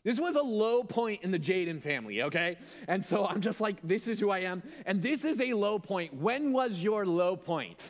This 0.03 0.19
was 0.19 0.35
a 0.35 0.41
low 0.41 0.83
point 0.83 1.23
in 1.23 1.31
the 1.31 1.39
Jaden 1.39 1.81
family, 1.81 2.23
okay? 2.23 2.57
And 2.89 3.03
so 3.03 3.25
I'm 3.25 3.39
just 3.39 3.61
like, 3.61 3.77
this 3.83 4.09
is 4.09 4.19
who 4.19 4.29
I 4.29 4.39
am. 4.39 4.61
And 4.85 5.01
this 5.01 5.23
is 5.23 5.39
a 5.39 5.53
low 5.53 5.79
point. 5.79 6.13
When 6.13 6.51
was 6.51 6.79
your 6.79 7.05
low 7.05 7.37
point? 7.37 7.81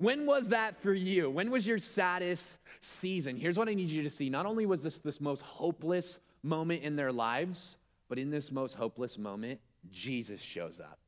When 0.00 0.24
was 0.24 0.48
that 0.48 0.80
for 0.82 0.94
you? 0.94 1.28
When 1.28 1.50
was 1.50 1.66
your 1.66 1.78
saddest 1.78 2.56
season? 2.80 3.36
Here's 3.36 3.58
what 3.58 3.68
I 3.68 3.74
need 3.74 3.90
you 3.90 4.02
to 4.02 4.08
see. 4.08 4.30
Not 4.30 4.46
only 4.46 4.64
was 4.64 4.82
this 4.82 4.98
this 4.98 5.20
most 5.20 5.42
hopeless 5.42 6.20
moment 6.42 6.82
in 6.82 6.96
their 6.96 7.12
lives, 7.12 7.76
but 8.08 8.18
in 8.18 8.30
this 8.30 8.50
most 8.50 8.74
hopeless 8.74 9.18
moment, 9.18 9.60
Jesus 9.92 10.40
shows 10.40 10.80
up. 10.80 10.98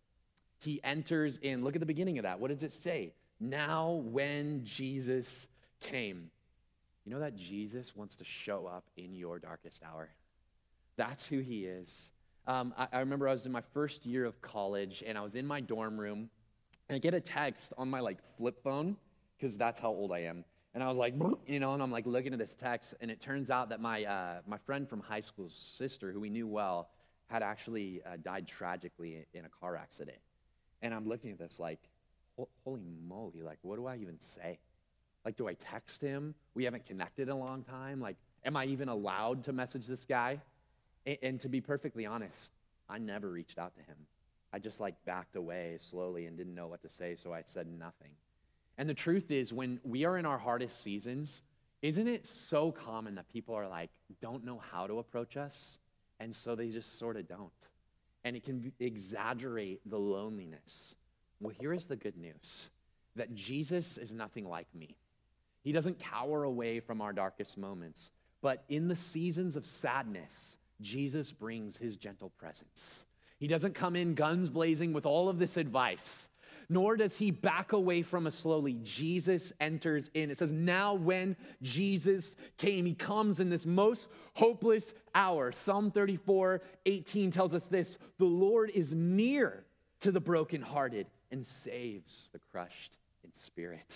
He 0.59 0.79
enters 0.85 1.39
in. 1.39 1.65
Look 1.65 1.75
at 1.75 1.81
the 1.81 1.87
beginning 1.87 2.19
of 2.19 2.25
that. 2.25 2.39
What 2.39 2.51
does 2.51 2.63
it 2.63 2.71
say? 2.71 3.15
Now, 3.41 4.03
when 4.05 4.63
Jesus 4.63 5.49
came. 5.81 6.31
You 7.07 7.13
know 7.13 7.21
that 7.21 7.35
Jesus 7.35 7.97
wants 7.97 8.15
to 8.17 8.25
show 8.25 8.67
up 8.67 8.85
in 8.99 9.15
your 9.15 9.39
darkest 9.39 9.83
hour? 9.83 10.11
That's 10.97 11.25
who 11.25 11.39
he 11.39 11.65
is. 11.65 12.13
Um, 12.47 12.75
I, 12.77 12.89
I 12.93 13.01
remember 13.01 13.27
I 13.27 13.33
was 13.33 13.47
in 13.47 13.53
my 13.53 13.63
first 13.73 14.05
year 14.05 14.27
of 14.27 14.41
college 14.43 15.03
and 15.07 15.17
I 15.17 15.23
was 15.23 15.35
in 15.35 15.47
my 15.47 15.61
dorm 15.61 15.99
room 15.99 16.29
and 16.89 16.97
I 16.97 16.99
get 16.99 17.15
a 17.15 17.21
text 17.21 17.73
on 17.79 17.89
my 17.91 18.01
like 18.01 18.19
flip 18.37 18.63
phone 18.63 18.97
because 19.37 19.57
that's 19.57 19.81
how 19.81 19.89
old 19.89 20.13
I 20.13 20.21
am. 20.21 20.45
And 20.75 20.83
I 20.83 20.89
was 20.89 20.97
like, 20.97 21.15
you 21.47 21.61
know, 21.61 21.75
and 21.75 21.83
I'm 21.83 21.91
like 21.91 22.07
looking 22.07 22.33
at 22.33 22.39
this 22.39 22.55
text, 22.55 22.95
and 23.01 23.11
it 23.11 23.21
turns 23.21 23.51
out 23.51 23.69
that 23.69 23.81
my 23.81 24.05
uh, 24.05 24.41
my 24.47 24.57
friend 24.59 24.89
from 24.89 25.01
high 25.01 25.21
school's 25.21 25.55
sister, 25.55 26.13
who 26.13 26.21
we 26.21 26.31
knew 26.31 26.47
well, 26.47 26.89
had 27.27 27.43
actually 27.43 28.03
uh, 28.07 28.17
died 28.23 28.47
tragically 28.47 29.27
in 29.35 29.45
a 29.45 29.49
car 29.49 29.77
accident. 29.77 30.19
And 30.81 30.95
I'm 30.95 31.07
looking 31.07 31.31
at 31.31 31.39
this 31.39 31.59
like, 31.59 31.79
holy 32.65 32.83
moly, 33.07 33.43
like, 33.43 33.59
what 33.63 33.77
do 33.77 33.87
I 33.87 33.97
even 33.97 34.19
say? 34.19 34.59
Like, 35.25 35.37
do 35.37 35.47
I 35.47 35.55
text 35.55 36.01
him? 36.01 36.35
We 36.55 36.65
haven't 36.65 36.87
connected 36.87 37.29
in 37.29 37.35
a 37.35 37.39
long 37.39 37.63
time. 37.63 38.01
Like, 38.01 38.17
am 38.45 38.57
I 38.57 38.65
even 38.67 38.89
allowed 38.89 39.45
to 39.45 39.53
message 39.53 39.87
this 39.87 40.05
guy? 40.05 40.41
And, 41.07 41.19
and 41.23 41.41
to 41.43 41.49
be 41.49 41.61
perfectly 41.61 42.07
honest, 42.07 42.53
I 42.89 42.99
never 42.99 43.29
reached 43.31 43.59
out 43.59 43.75
to 43.77 43.81
him. 43.83 43.97
I 44.53 44.59
just 44.59 44.81
like 44.81 44.95
backed 45.05 45.37
away 45.37 45.77
slowly 45.79 46.27
and 46.27 46.37
didn't 46.37 46.55
know 46.55 46.67
what 46.67 46.83
to 46.83 46.91
say, 46.91 47.15
so 47.17 47.33
I 47.33 47.43
said 47.45 47.67
nothing. 47.79 48.11
And 48.79 48.89
the 48.89 48.95
truth 48.95 49.31
is, 49.31 49.53
when 49.53 49.81
we 49.85 50.05
are 50.05 50.19
in 50.19 50.27
our 50.27 50.39
hardest 50.39 50.83
seasons, 50.83 51.43
isn't 51.83 52.07
it 52.07 52.27
so 52.27 52.71
common 52.71 53.15
that 53.17 53.29
people 53.29 53.55
are 53.55 53.69
like, 53.69 53.91
don't 54.21 54.45
know 54.45 54.61
how 54.71 54.87
to 54.87 54.99
approach 54.99 55.37
us? 55.37 55.79
And 56.21 56.35
so 56.35 56.55
they 56.55 56.69
just 56.69 56.99
sort 56.99 57.17
of 57.17 57.29
don't. 57.29 57.51
And 58.25 58.37
it 58.37 58.45
can 58.45 58.73
exaggerate 58.79 59.81
the 59.89 59.99
loneliness. 59.99 60.95
Well, 61.41 61.55
here 61.59 61.73
is 61.73 61.87
the 61.87 61.97
good 61.97 62.17
news 62.17 62.69
that 63.17 63.35
Jesus 63.35 63.99
is 63.99 64.15
nothing 64.15 64.49
like 64.49 64.73
me. 64.75 64.97
He 65.65 65.73
doesn't 65.73 65.99
cower 65.99 66.45
away 66.45 66.81
from 66.81 67.01
our 67.01 67.13
darkest 67.13 67.59
moments, 67.59 68.11
but 68.41 68.65
in 68.69 68.89
the 68.89 68.97
seasons 68.97 69.57
of 69.57 69.67
sadness, 69.67 70.57
Jesus 70.81 71.31
brings 71.31 71.77
his 71.77 71.97
gentle 71.97 72.31
presence. 72.31 73.05
He 73.43 73.49
doesn't 73.49 73.75
come 73.75 73.97
in 73.97 74.15
guns 74.15 74.49
blazing 74.49 74.93
with 74.93 75.05
all 75.05 75.29
of 75.29 75.41
this 75.41 75.57
advice, 75.57 76.29
nor 76.69 76.97
does 76.97 77.17
he 77.17 77.33
back 77.33 77.73
away 77.73 78.03
from 78.03 78.29
us 78.29 78.37
slowly. 78.37 78.79
Jesus 78.85 79.53
enters 79.61 80.13
in. 80.15 80.31
It 80.31 80.39
says, 80.39 80.53
Now 80.53 80.95
when 80.95 81.35
Jesus 81.61 82.37
came, 82.57 82.87
he 82.87 82.95
comes 82.95 83.41
in 83.41 83.51
this 83.51 83.67
most 83.67 84.11
hopeless 84.35 84.95
hour. 85.17 85.51
Psalm 85.51 85.91
34 85.91 86.63
18 86.87 87.33
tells 87.33 87.53
us 87.53 87.67
this 87.67 87.99
The 88.19 88.25
Lord 88.25 88.71
is 88.77 88.95
near 88.95 89.65
to 90.03 90.13
the 90.13 90.21
brokenhearted 90.21 91.09
and 91.33 91.45
saves 91.45 92.31
the 92.33 92.39
crushed 92.39 92.97
in 93.25 93.33
spirit. 93.35 93.93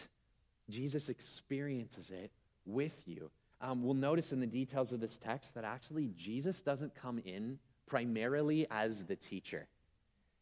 Jesus 0.70 1.08
experiences 1.08 2.10
it 2.10 2.32
with 2.64 3.00
you. 3.06 3.30
Um, 3.60 3.84
we'll 3.84 3.94
notice 3.94 4.32
in 4.32 4.40
the 4.40 4.46
details 4.48 4.90
of 4.90 4.98
this 4.98 5.18
text 5.18 5.54
that 5.54 5.62
actually 5.62 6.10
Jesus 6.16 6.62
doesn't 6.62 6.96
come 6.96 7.20
in 7.24 7.60
primarily 7.86 8.66
as 8.70 9.04
the 9.04 9.16
teacher. 9.16 9.66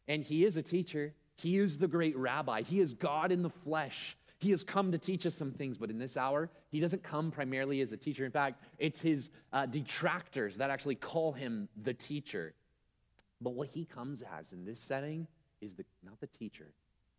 And 0.07 0.23
he 0.23 0.45
is 0.45 0.55
a 0.55 0.61
teacher, 0.61 1.13
he 1.35 1.57
is 1.57 1.77
the 1.77 1.87
great 1.87 2.17
rabbi, 2.17 2.61
he 2.61 2.79
is 2.79 2.93
God 2.93 3.31
in 3.31 3.41
the 3.41 3.49
flesh. 3.49 4.17
He 4.37 4.51
has 4.51 4.63
come 4.63 4.91
to 4.91 4.97
teach 4.97 5.25
us 5.25 5.33
some 5.33 5.51
things, 5.51 5.77
but 5.77 5.89
in 5.89 5.97
this 5.97 6.17
hour, 6.17 6.49
he 6.69 6.79
doesn't 6.79 7.03
come 7.03 7.31
primarily 7.31 7.81
as 7.81 7.93
a 7.93 7.97
teacher. 7.97 8.25
In 8.25 8.31
fact, 8.31 8.61
it's 8.77 9.01
his 9.01 9.29
uh, 9.53 9.65
detractors 9.65 10.57
that 10.57 10.69
actually 10.69 10.95
call 10.95 11.31
him 11.31 11.69
the 11.83 11.93
teacher. 11.93 12.53
But 13.41 13.51
what 13.53 13.69
he 13.69 13.85
comes 13.85 14.23
as 14.37 14.51
in 14.51 14.65
this 14.65 14.79
setting 14.79 15.25
is 15.61 15.73
the, 15.73 15.85
not 16.03 16.19
the 16.19 16.27
teacher, 16.27 16.67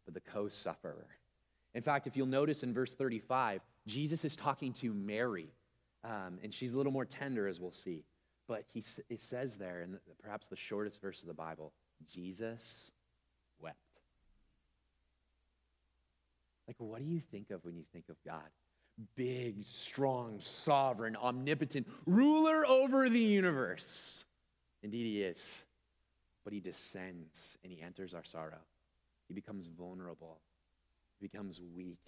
but 0.05 0.15
the 0.15 0.21
co 0.21 0.49
sufferer. 0.49 1.07
In 1.75 1.83
fact, 1.83 2.07
if 2.07 2.17
you'll 2.17 2.27
notice 2.27 2.63
in 2.63 2.73
verse 2.73 2.95
35, 2.95 3.61
Jesus 3.87 4.25
is 4.25 4.37
talking 4.37 4.73
to 4.75 4.93
Mary, 4.93 5.49
um, 6.05 6.39
and 6.43 6.53
she's 6.53 6.73
a 6.73 6.77
little 6.77 6.93
more 6.93 7.05
tender, 7.05 7.49
as 7.49 7.61
we'll 7.61 7.71
see. 7.71 8.05
But 8.49 8.65
he, 8.73 8.85
it 9.09 9.23
says 9.23 9.57
there, 9.57 9.83
in 9.83 9.99
perhaps 10.23 10.47
the 10.49 10.57
shortest 10.57 11.01
verse 11.01 11.23
of 11.23 11.29
the 11.29 11.35
Bible, 11.35 11.73
Jesus 12.13 12.93
wept. 13.61 13.77
Like, 16.69 16.77
what 16.79 17.01
do 17.01 17.07
you 17.07 17.21
think 17.33 17.51
of 17.51 17.65
when 17.65 17.77
you 17.77 17.85
think 17.93 18.09
of 18.09 18.17
God? 18.25 18.49
Big, 19.15 19.65
strong, 19.65 20.41
sovereign, 20.41 21.17
omnipotent, 21.17 21.87
ruler 22.07 22.67
over 22.67 23.09
the 23.09 23.19
universe. 23.19 24.25
Indeed, 24.83 25.07
he 25.07 25.23
is. 25.23 25.45
But 26.45 26.53
he 26.53 26.61
descends 26.61 27.59
and 27.63 27.73
he 27.73 27.83
enters 27.83 28.15
our 28.15 28.25
sorrow. 28.25 28.61
He 29.29 29.35
becomes 29.35 29.67
vulnerable 29.67 30.39
he 31.19 31.27
becomes 31.27 31.61
weak 31.75 31.99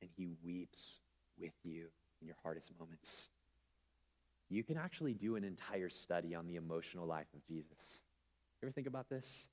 and 0.00 0.10
he 0.16 0.28
weeps 0.44 0.98
with 1.38 1.52
you 1.64 1.86
in 2.20 2.26
your 2.26 2.36
hardest 2.42 2.72
moments. 2.78 3.28
You 4.52 4.62
can 4.62 4.76
actually 4.76 5.14
do 5.14 5.36
an 5.36 5.44
entire 5.44 5.88
study 5.88 6.34
on 6.34 6.46
the 6.46 6.56
emotional 6.56 7.06
life 7.06 7.26
of 7.34 7.42
Jesus. 7.46 8.02
You 8.60 8.66
ever 8.66 8.72
think 8.72 8.86
about 8.86 9.08
this? 9.08 9.48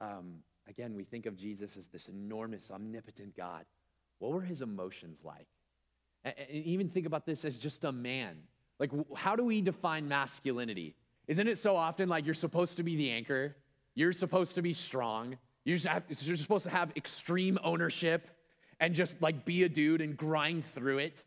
Um, 0.00 0.34
again, 0.68 0.94
we 0.94 1.02
think 1.02 1.26
of 1.26 1.36
Jesus 1.36 1.76
as 1.76 1.88
this 1.88 2.08
enormous, 2.08 2.70
omnipotent 2.70 3.36
God. 3.36 3.64
What 4.20 4.30
were 4.30 4.40
his 4.40 4.62
emotions 4.62 5.22
like? 5.24 5.48
And, 6.24 6.34
even 6.48 6.88
think 6.88 7.06
about 7.06 7.26
this 7.26 7.44
as 7.44 7.58
just 7.58 7.82
a 7.82 7.90
man. 7.90 8.36
Like, 8.78 8.92
how 9.16 9.34
do 9.34 9.42
we 9.42 9.60
define 9.62 10.06
masculinity? 10.06 10.94
Isn't 11.26 11.48
it 11.48 11.58
so 11.58 11.74
often 11.76 12.08
like 12.08 12.24
you're 12.24 12.34
supposed 12.34 12.76
to 12.76 12.84
be 12.84 12.94
the 12.94 13.10
anchor? 13.10 13.56
You're 13.96 14.12
supposed 14.12 14.54
to 14.54 14.62
be 14.62 14.74
strong. 14.74 15.36
You're, 15.64 15.78
have, 15.88 16.04
you're 16.08 16.36
supposed 16.36 16.64
to 16.64 16.70
have 16.70 16.92
extreme 16.94 17.58
ownership 17.64 18.28
and 18.78 18.94
just 18.94 19.20
like 19.20 19.44
be 19.44 19.64
a 19.64 19.68
dude 19.68 20.00
and 20.00 20.16
grind 20.16 20.64
through 20.72 20.98
it. 20.98 21.24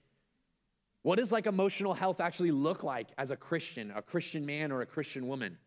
What 1.03 1.17
does 1.17 1.31
like 1.31 1.45
emotional 1.45 1.93
health 1.93 2.19
actually 2.19 2.51
look 2.51 2.83
like 2.83 3.07
as 3.17 3.31
a 3.31 3.37
Christian, 3.37 3.91
a 3.95 4.01
Christian 4.01 4.45
man 4.45 4.71
or 4.71 4.81
a 4.81 4.85
Christian 4.85 5.27
woman? 5.27 5.57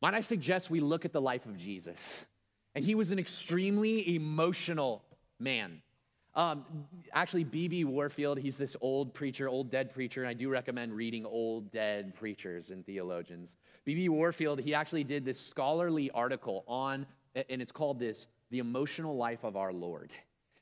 Might 0.00 0.14
I 0.14 0.20
suggest 0.20 0.70
we 0.70 0.80
look 0.80 1.04
at 1.04 1.12
the 1.12 1.20
life 1.20 1.46
of 1.46 1.56
Jesus? 1.56 1.98
And 2.74 2.84
he 2.84 2.94
was 2.94 3.12
an 3.12 3.18
extremely 3.18 4.14
emotional 4.14 5.02
man. 5.38 5.80
Um, 6.34 6.64
actually, 7.12 7.44
B.B. 7.44 7.84
Warfield, 7.84 8.38
he's 8.38 8.56
this 8.56 8.76
old 8.80 9.12
preacher, 9.14 9.48
old 9.48 9.70
dead 9.70 9.92
preacher, 9.92 10.22
and 10.22 10.28
I 10.28 10.34
do 10.34 10.48
recommend 10.48 10.92
reading 10.92 11.24
old 11.24 11.72
dead 11.72 12.14
preachers 12.14 12.70
and 12.70 12.84
theologians. 12.86 13.56
B.B. 13.84 14.08
Warfield, 14.08 14.60
he 14.60 14.74
actually 14.74 15.02
did 15.02 15.24
this 15.24 15.40
scholarly 15.40 16.10
article 16.12 16.64
on 16.68 17.06
and 17.48 17.62
it's 17.62 17.72
called 17.72 17.98
this 17.98 18.26
The 18.50 18.58
Emotional 18.58 19.16
Life 19.16 19.44
of 19.44 19.56
Our 19.56 19.72
Lord. 19.72 20.10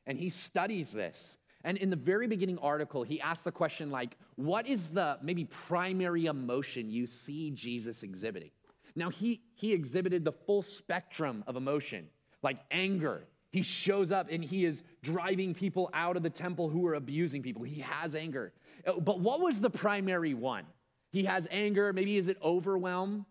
And 0.07 0.19
he 0.19 0.31
studies 0.31 0.93
this. 0.93 1.39
And 1.67 1.77
in 1.79 1.91
the 1.91 1.97
very 1.97 2.29
beginning 2.29 2.59
article, 2.59 3.03
he 3.03 3.21
asks 3.21 3.43
the 3.43 3.51
question 3.51 3.91
like, 3.91 4.17
what 4.37 4.69
is 4.69 4.89
the 4.89 5.19
maybe 5.21 5.47
primary 5.47 6.27
emotion 6.27 6.89
you 6.89 7.09
see 7.09 7.51
Jesus 7.51 8.05
exhibiting? 8.05 8.53
Now, 8.95 9.11
he, 9.11 9.43
he 9.57 9.73
exhibited 9.73 10.25
the 10.25 10.31
full 10.31 10.63
spectrum 10.63 11.43
of 11.49 11.57
emotion, 11.57 12.07
like 12.43 12.59
anger. 12.71 13.25
He 13.51 13.63
shows 13.63 14.13
up 14.13 14.29
and 14.31 14.45
he 14.45 14.65
is 14.65 14.85
driving 15.03 15.55
people 15.55 15.91
out 15.93 16.17
of 16.17 16.23
the 16.23 16.31
temple 16.31 16.69
who 16.69 16.87
are 16.87 16.95
abusing 16.95 17.43
people. 17.43 17.65
He 17.65 17.81
has 17.81 18.15
anger. 18.15 18.53
Uh, 18.87 19.01
but 19.01 19.19
what 19.19 19.41
was 19.41 19.61
the 19.61 19.69
primary 19.69 20.35
one? 20.35 20.67
He 21.11 21.25
has 21.25 21.49
anger. 21.51 21.93
Maybe 21.93 22.17
is 22.17 22.29
it 22.29 22.39
overwhelm? 22.45 23.27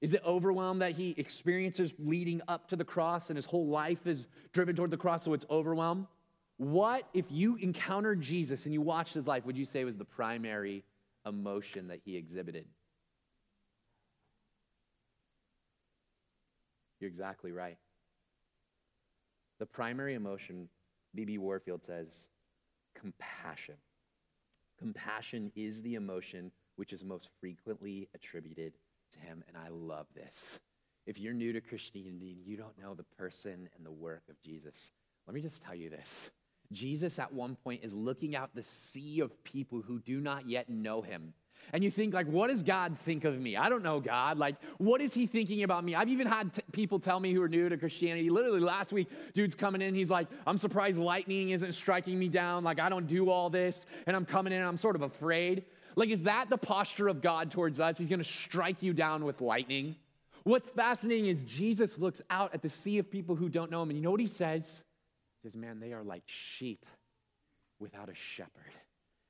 Is 0.00 0.12
it 0.12 0.22
overwhelm 0.24 0.78
that 0.78 0.92
he 0.92 1.12
experiences 1.18 1.92
leading 1.98 2.40
up 2.46 2.68
to 2.68 2.76
the 2.76 2.84
cross 2.84 3.30
and 3.30 3.36
his 3.36 3.46
whole 3.46 3.66
life 3.66 4.06
is 4.06 4.28
driven 4.52 4.76
toward 4.76 4.92
the 4.92 4.96
cross, 4.96 5.24
so 5.24 5.34
it's 5.34 5.44
overwhelm? 5.50 6.06
What, 6.60 7.04
if 7.14 7.24
you 7.30 7.56
encountered 7.56 8.20
Jesus 8.20 8.66
and 8.66 8.74
you 8.74 8.82
watched 8.82 9.14
his 9.14 9.26
life, 9.26 9.46
would 9.46 9.56
you 9.56 9.64
say 9.64 9.82
was 9.82 9.96
the 9.96 10.04
primary 10.04 10.84
emotion 11.24 11.88
that 11.88 12.00
he 12.04 12.18
exhibited? 12.18 12.66
You're 17.00 17.08
exactly 17.08 17.50
right. 17.50 17.78
The 19.58 19.64
primary 19.64 20.12
emotion, 20.12 20.68
B.B. 21.14 21.38
Warfield 21.38 21.82
says, 21.82 22.28
compassion. 22.94 23.76
Compassion 24.78 25.50
is 25.56 25.80
the 25.80 25.94
emotion 25.94 26.52
which 26.76 26.92
is 26.92 27.02
most 27.02 27.30
frequently 27.40 28.06
attributed 28.14 28.74
to 29.14 29.18
him, 29.18 29.42
and 29.48 29.56
I 29.56 29.70
love 29.70 30.08
this. 30.14 30.58
If 31.06 31.18
you're 31.18 31.32
new 31.32 31.54
to 31.54 31.62
Christianity 31.62 32.36
and 32.36 32.46
you 32.46 32.58
don't 32.58 32.78
know 32.78 32.92
the 32.92 33.04
person 33.16 33.70
and 33.74 33.86
the 33.86 33.90
work 33.90 34.24
of 34.28 34.38
Jesus, 34.42 34.90
let 35.26 35.34
me 35.34 35.40
just 35.40 35.62
tell 35.62 35.74
you 35.74 35.88
this. 35.88 36.30
Jesus, 36.72 37.18
at 37.18 37.32
one 37.32 37.56
point, 37.56 37.82
is 37.82 37.94
looking 37.94 38.36
out 38.36 38.54
the 38.54 38.62
sea 38.62 39.20
of 39.20 39.42
people 39.44 39.82
who 39.82 39.98
do 40.00 40.20
not 40.20 40.48
yet 40.48 40.68
know 40.68 41.02
him. 41.02 41.32
and 41.72 41.84
you 41.84 41.90
think 41.90 42.14
like 42.14 42.26
what 42.26 42.50
does 42.50 42.62
god 42.62 42.96
think 43.04 43.24
of 43.24 43.38
me? 43.40 43.56
I 43.56 43.68
don't 43.68 43.82
know 43.82 44.00
god. 44.00 44.38
Like 44.38 44.56
what 44.78 45.00
is 45.00 45.12
he 45.12 45.26
thinking 45.26 45.62
about 45.62 45.84
me? 45.84 45.94
I've 45.94 46.08
even 46.08 46.26
had 46.26 46.54
t- 46.54 46.62
people 46.72 46.98
tell 46.98 47.20
me 47.20 47.32
who 47.32 47.42
are 47.42 47.48
new 47.48 47.68
to 47.68 47.76
christianity. 47.76 48.30
Literally 48.30 48.60
last 48.60 48.92
week 48.92 49.08
dude's 49.34 49.54
coming 49.54 49.82
in. 49.82 49.94
He's 49.94 50.10
like 50.10 50.26
i'm 50.46 50.58
surprised 50.58 50.98
lightning 50.98 51.50
isn't 51.50 51.72
striking 51.72 52.18
me 52.18 52.28
down. 52.28 52.64
Like 52.64 52.80
i 52.80 52.88
don't 52.88 53.06
do 53.06 53.30
all 53.30 53.50
this 53.50 53.86
and 54.06 54.16
i'm 54.16 54.24
coming 54.24 54.52
in 54.52 54.62
i'm 54.62 54.76
sort 54.76 54.96
of 54.96 55.02
afraid. 55.02 55.64
Like 55.96 56.08
is 56.10 56.22
that 56.22 56.50
the 56.50 56.58
posture 56.58 57.08
of 57.08 57.20
god 57.20 57.50
towards 57.50 57.78
us? 57.78 57.98
He's 57.98 58.08
going 58.08 58.22
to 58.22 58.24
strike 58.24 58.82
you 58.82 58.92
down 58.92 59.24
with 59.24 59.40
lightning. 59.40 59.96
What's 60.44 60.68
fascinating 60.70 61.26
is 61.26 61.44
jesus 61.44 61.98
looks 61.98 62.22
out 62.30 62.54
at 62.54 62.62
the 62.62 62.70
sea 62.70 62.98
of 62.98 63.10
people 63.10 63.36
who 63.36 63.48
don't 63.48 63.70
know 63.70 63.82
him 63.82 63.90
and 63.90 63.98
you 63.98 64.02
know 64.02 64.10
what 64.12 64.20
he 64.20 64.26
says 64.26 64.82
says 65.42 65.56
man 65.56 65.80
they 65.80 65.92
are 65.92 66.02
like 66.02 66.22
sheep 66.26 66.84
without 67.78 68.08
a 68.08 68.14
shepherd 68.14 68.74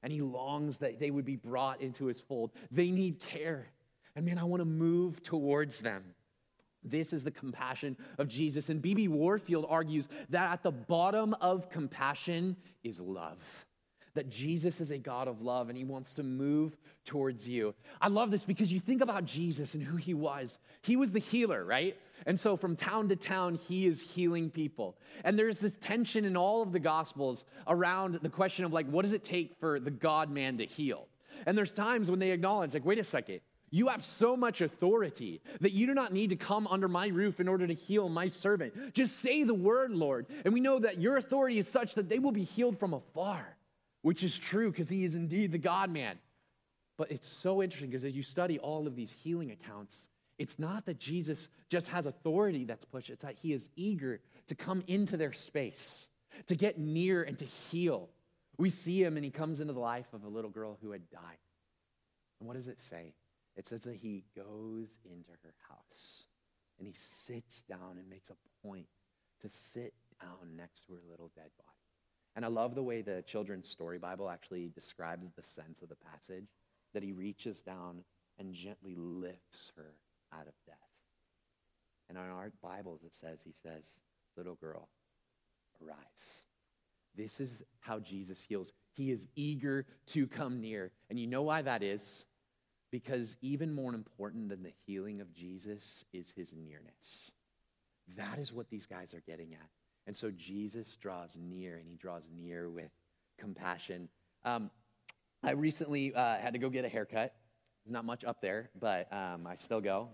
and 0.02 0.12
he 0.12 0.20
longs 0.20 0.78
that 0.78 0.98
they 0.98 1.10
would 1.10 1.24
be 1.24 1.36
brought 1.36 1.80
into 1.80 2.06
his 2.06 2.20
fold. 2.20 2.52
They 2.70 2.90
need 2.90 3.20
care. 3.20 3.66
And 4.16 4.24
man, 4.24 4.38
I 4.38 4.44
want 4.44 4.60
to 4.60 4.66
move 4.66 5.22
towards 5.22 5.80
them. 5.80 6.02
This 6.82 7.12
is 7.12 7.22
the 7.22 7.30
compassion 7.30 7.96
of 8.18 8.26
Jesus. 8.26 8.70
And 8.70 8.80
B.B. 8.80 9.08
Warfield 9.08 9.66
argues 9.68 10.08
that 10.30 10.50
at 10.50 10.62
the 10.62 10.70
bottom 10.70 11.34
of 11.40 11.68
compassion 11.68 12.56
is 12.82 13.00
love 13.00 13.38
that 14.14 14.28
Jesus 14.28 14.80
is 14.80 14.90
a 14.90 14.98
God 14.98 15.28
of 15.28 15.40
love 15.42 15.68
and 15.68 15.78
he 15.78 15.84
wants 15.84 16.14
to 16.14 16.22
move 16.22 16.76
towards 17.04 17.48
you. 17.48 17.74
I 18.00 18.08
love 18.08 18.30
this 18.30 18.44
because 18.44 18.72
you 18.72 18.80
think 18.80 19.02
about 19.02 19.24
Jesus 19.24 19.74
and 19.74 19.82
who 19.82 19.96
he 19.96 20.14
was. 20.14 20.58
He 20.82 20.96
was 20.96 21.10
the 21.10 21.20
healer, 21.20 21.64
right? 21.64 21.96
And 22.26 22.38
so 22.38 22.56
from 22.56 22.76
town 22.76 23.08
to 23.08 23.16
town, 23.16 23.54
he 23.54 23.86
is 23.86 24.00
healing 24.00 24.50
people. 24.50 24.96
And 25.24 25.38
there's 25.38 25.58
this 25.58 25.72
tension 25.80 26.24
in 26.24 26.36
all 26.36 26.62
of 26.62 26.72
the 26.72 26.78
Gospels 26.78 27.44
around 27.66 28.18
the 28.22 28.28
question 28.28 28.64
of 28.64 28.72
like, 28.72 28.86
what 28.88 29.02
does 29.02 29.12
it 29.12 29.24
take 29.24 29.56
for 29.58 29.80
the 29.80 29.90
God 29.90 30.30
man 30.30 30.58
to 30.58 30.66
heal? 30.66 31.08
And 31.46 31.56
there's 31.56 31.72
times 31.72 32.10
when 32.10 32.18
they 32.18 32.30
acknowledge, 32.30 32.74
like, 32.74 32.84
wait 32.84 32.98
a 32.98 33.04
second, 33.04 33.40
you 33.70 33.88
have 33.88 34.04
so 34.04 34.36
much 34.36 34.60
authority 34.60 35.40
that 35.60 35.72
you 35.72 35.86
do 35.86 35.94
not 35.94 36.12
need 36.12 36.30
to 36.30 36.36
come 36.36 36.66
under 36.66 36.88
my 36.88 37.06
roof 37.06 37.40
in 37.40 37.48
order 37.48 37.66
to 37.66 37.74
heal 37.74 38.08
my 38.08 38.28
servant. 38.28 38.94
Just 38.94 39.20
say 39.20 39.44
the 39.44 39.54
word, 39.54 39.92
Lord. 39.92 40.26
And 40.44 40.52
we 40.52 40.60
know 40.60 40.78
that 40.80 41.00
your 41.00 41.16
authority 41.16 41.58
is 41.58 41.68
such 41.68 41.94
that 41.94 42.08
they 42.08 42.18
will 42.18 42.32
be 42.32 42.42
healed 42.42 42.78
from 42.78 42.94
afar 42.94 43.56
which 44.02 44.22
is 44.22 44.36
true 44.36 44.70
because 44.70 44.88
he 44.88 45.04
is 45.04 45.14
indeed 45.14 45.52
the 45.52 45.58
God 45.58 45.90
man. 45.90 46.18
But 46.96 47.10
it's 47.10 47.28
so 47.28 47.62
interesting 47.62 47.90
because 47.90 48.04
as 48.04 48.14
you 48.14 48.22
study 48.22 48.58
all 48.58 48.86
of 48.86 48.94
these 48.94 49.10
healing 49.10 49.50
accounts, 49.52 50.08
it's 50.40 50.58
not 50.58 50.86
that 50.86 50.98
Jesus 50.98 51.50
just 51.68 51.86
has 51.88 52.06
authority 52.06 52.64
that's 52.64 52.86
pushed, 52.86 53.10
it's 53.10 53.20
that 53.20 53.34
he 53.34 53.52
is 53.52 53.68
eager 53.76 54.20
to 54.48 54.54
come 54.54 54.82
into 54.86 55.18
their 55.18 55.34
space, 55.34 56.08
to 56.46 56.56
get 56.56 56.78
near 56.78 57.24
and 57.24 57.38
to 57.38 57.44
heal. 57.44 58.08
We 58.56 58.70
see 58.70 59.02
him 59.02 59.16
and 59.16 59.24
he 59.24 59.30
comes 59.30 59.60
into 59.60 59.74
the 59.74 59.80
life 59.80 60.06
of 60.14 60.24
a 60.24 60.28
little 60.28 60.48
girl 60.48 60.78
who 60.80 60.92
had 60.92 61.10
died. 61.10 61.36
And 62.40 62.48
what 62.48 62.56
does 62.56 62.68
it 62.68 62.80
say? 62.80 63.12
It 63.54 63.66
says 63.66 63.82
that 63.82 63.96
he 63.96 64.24
goes 64.34 64.98
into 65.04 65.30
her 65.42 65.52
house 65.68 66.24
and 66.78 66.88
he 66.88 66.94
sits 66.94 67.60
down 67.68 67.98
and 67.98 68.08
makes 68.08 68.30
a 68.30 68.66
point 68.66 68.86
to 69.42 69.48
sit 69.50 69.92
down 70.22 70.56
next 70.56 70.86
to 70.86 70.94
her 70.94 71.02
little 71.10 71.30
dead 71.34 71.50
body. 71.58 71.76
And 72.34 72.46
I 72.46 72.48
love 72.48 72.74
the 72.74 72.82
way 72.82 73.02
the 73.02 73.22
children's 73.26 73.68
story 73.68 73.98
Bible 73.98 74.30
actually 74.30 74.70
describes 74.74 75.32
the 75.36 75.42
sense 75.42 75.82
of 75.82 75.90
the 75.90 75.96
passage 75.96 76.48
that 76.94 77.02
he 77.02 77.12
reaches 77.12 77.60
down 77.60 78.04
and 78.38 78.54
gently 78.54 78.94
lifts 78.96 79.72
her 79.76 79.92
out 80.32 80.46
of 80.46 80.54
death. 80.66 80.76
And 82.08 82.18
in 82.18 82.24
our 82.24 82.50
Bibles, 82.62 83.02
it 83.04 83.14
says, 83.14 83.40
He 83.44 83.52
says, 83.62 83.84
Little 84.36 84.56
girl, 84.56 84.88
arise. 85.82 86.44
This 87.16 87.40
is 87.40 87.62
how 87.80 87.98
Jesus 87.98 88.42
heals. 88.42 88.72
He 88.94 89.10
is 89.10 89.26
eager 89.34 89.86
to 90.08 90.26
come 90.26 90.60
near. 90.60 90.92
And 91.08 91.18
you 91.18 91.26
know 91.26 91.42
why 91.42 91.62
that 91.62 91.82
is? 91.82 92.26
Because 92.90 93.36
even 93.42 93.72
more 93.72 93.94
important 93.94 94.48
than 94.48 94.62
the 94.62 94.72
healing 94.86 95.20
of 95.20 95.32
Jesus 95.32 96.04
is 96.12 96.32
his 96.36 96.54
nearness. 96.54 97.32
That 98.16 98.38
is 98.38 98.52
what 98.52 98.68
these 98.70 98.86
guys 98.86 99.14
are 99.14 99.22
getting 99.26 99.54
at. 99.54 99.68
And 100.06 100.16
so 100.16 100.30
Jesus 100.30 100.96
draws 100.96 101.36
near, 101.40 101.76
and 101.76 101.86
he 101.86 101.96
draws 101.96 102.28
near 102.36 102.68
with 102.68 102.90
compassion. 103.38 104.08
Um, 104.44 104.70
I 105.42 105.52
recently 105.52 106.14
uh, 106.14 106.38
had 106.38 106.52
to 106.54 106.58
go 106.58 106.68
get 106.68 106.84
a 106.84 106.88
haircut. 106.88 107.34
There's 107.84 107.92
not 107.92 108.04
much 108.04 108.24
up 108.24 108.40
there, 108.40 108.70
but 108.78 109.12
um, 109.12 109.46
I 109.46 109.54
still 109.54 109.80
go. 109.80 110.08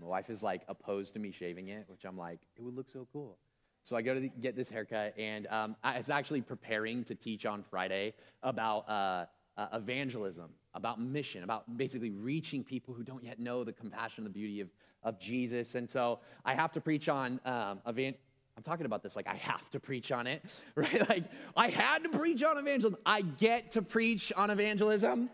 My 0.00 0.06
wife 0.06 0.28
is 0.28 0.42
like 0.42 0.62
opposed 0.68 1.14
to 1.14 1.18
me 1.18 1.32
shaving 1.32 1.68
it, 1.68 1.84
which 1.88 2.04
I'm 2.04 2.18
like, 2.18 2.38
it 2.56 2.62
would 2.62 2.74
look 2.74 2.88
so 2.88 3.06
cool. 3.12 3.38
So 3.82 3.96
I 3.96 4.02
go 4.02 4.14
to 4.14 4.20
the, 4.20 4.28
get 4.40 4.56
this 4.56 4.68
haircut, 4.68 5.14
and 5.16 5.46
um, 5.46 5.76
I 5.82 5.96
was 5.96 6.10
actually 6.10 6.42
preparing 6.42 7.04
to 7.04 7.14
teach 7.14 7.46
on 7.46 7.64
Friday 7.70 8.14
about 8.42 8.88
uh, 8.88 9.26
uh, 9.56 9.68
evangelism, 9.74 10.50
about 10.74 11.00
mission, 11.00 11.44
about 11.44 11.76
basically 11.76 12.10
reaching 12.10 12.64
people 12.64 12.92
who 12.92 13.02
don't 13.02 13.24
yet 13.24 13.38
know 13.38 13.64
the 13.64 13.72
compassion, 13.72 14.24
and 14.24 14.26
the 14.26 14.38
beauty 14.38 14.60
of, 14.60 14.68
of 15.02 15.18
Jesus. 15.18 15.76
And 15.76 15.88
so 15.88 16.18
I 16.44 16.54
have 16.54 16.72
to 16.72 16.80
preach 16.80 17.08
on 17.08 17.40
um, 17.44 17.80
evan- 17.86 18.16
I'm 18.56 18.62
talking 18.62 18.86
about 18.86 19.02
this 19.02 19.16
like 19.16 19.26
I 19.28 19.36
have 19.36 19.70
to 19.70 19.80
preach 19.80 20.10
on 20.10 20.26
it, 20.26 20.42
right? 20.74 21.08
Like 21.08 21.24
I 21.56 21.68
had 21.68 22.02
to 22.02 22.08
preach 22.08 22.42
on 22.42 22.58
evangelism. 22.58 22.98
I 23.06 23.22
get 23.22 23.72
to 23.72 23.82
preach 23.82 24.32
on 24.36 24.50
evangelism 24.50 25.30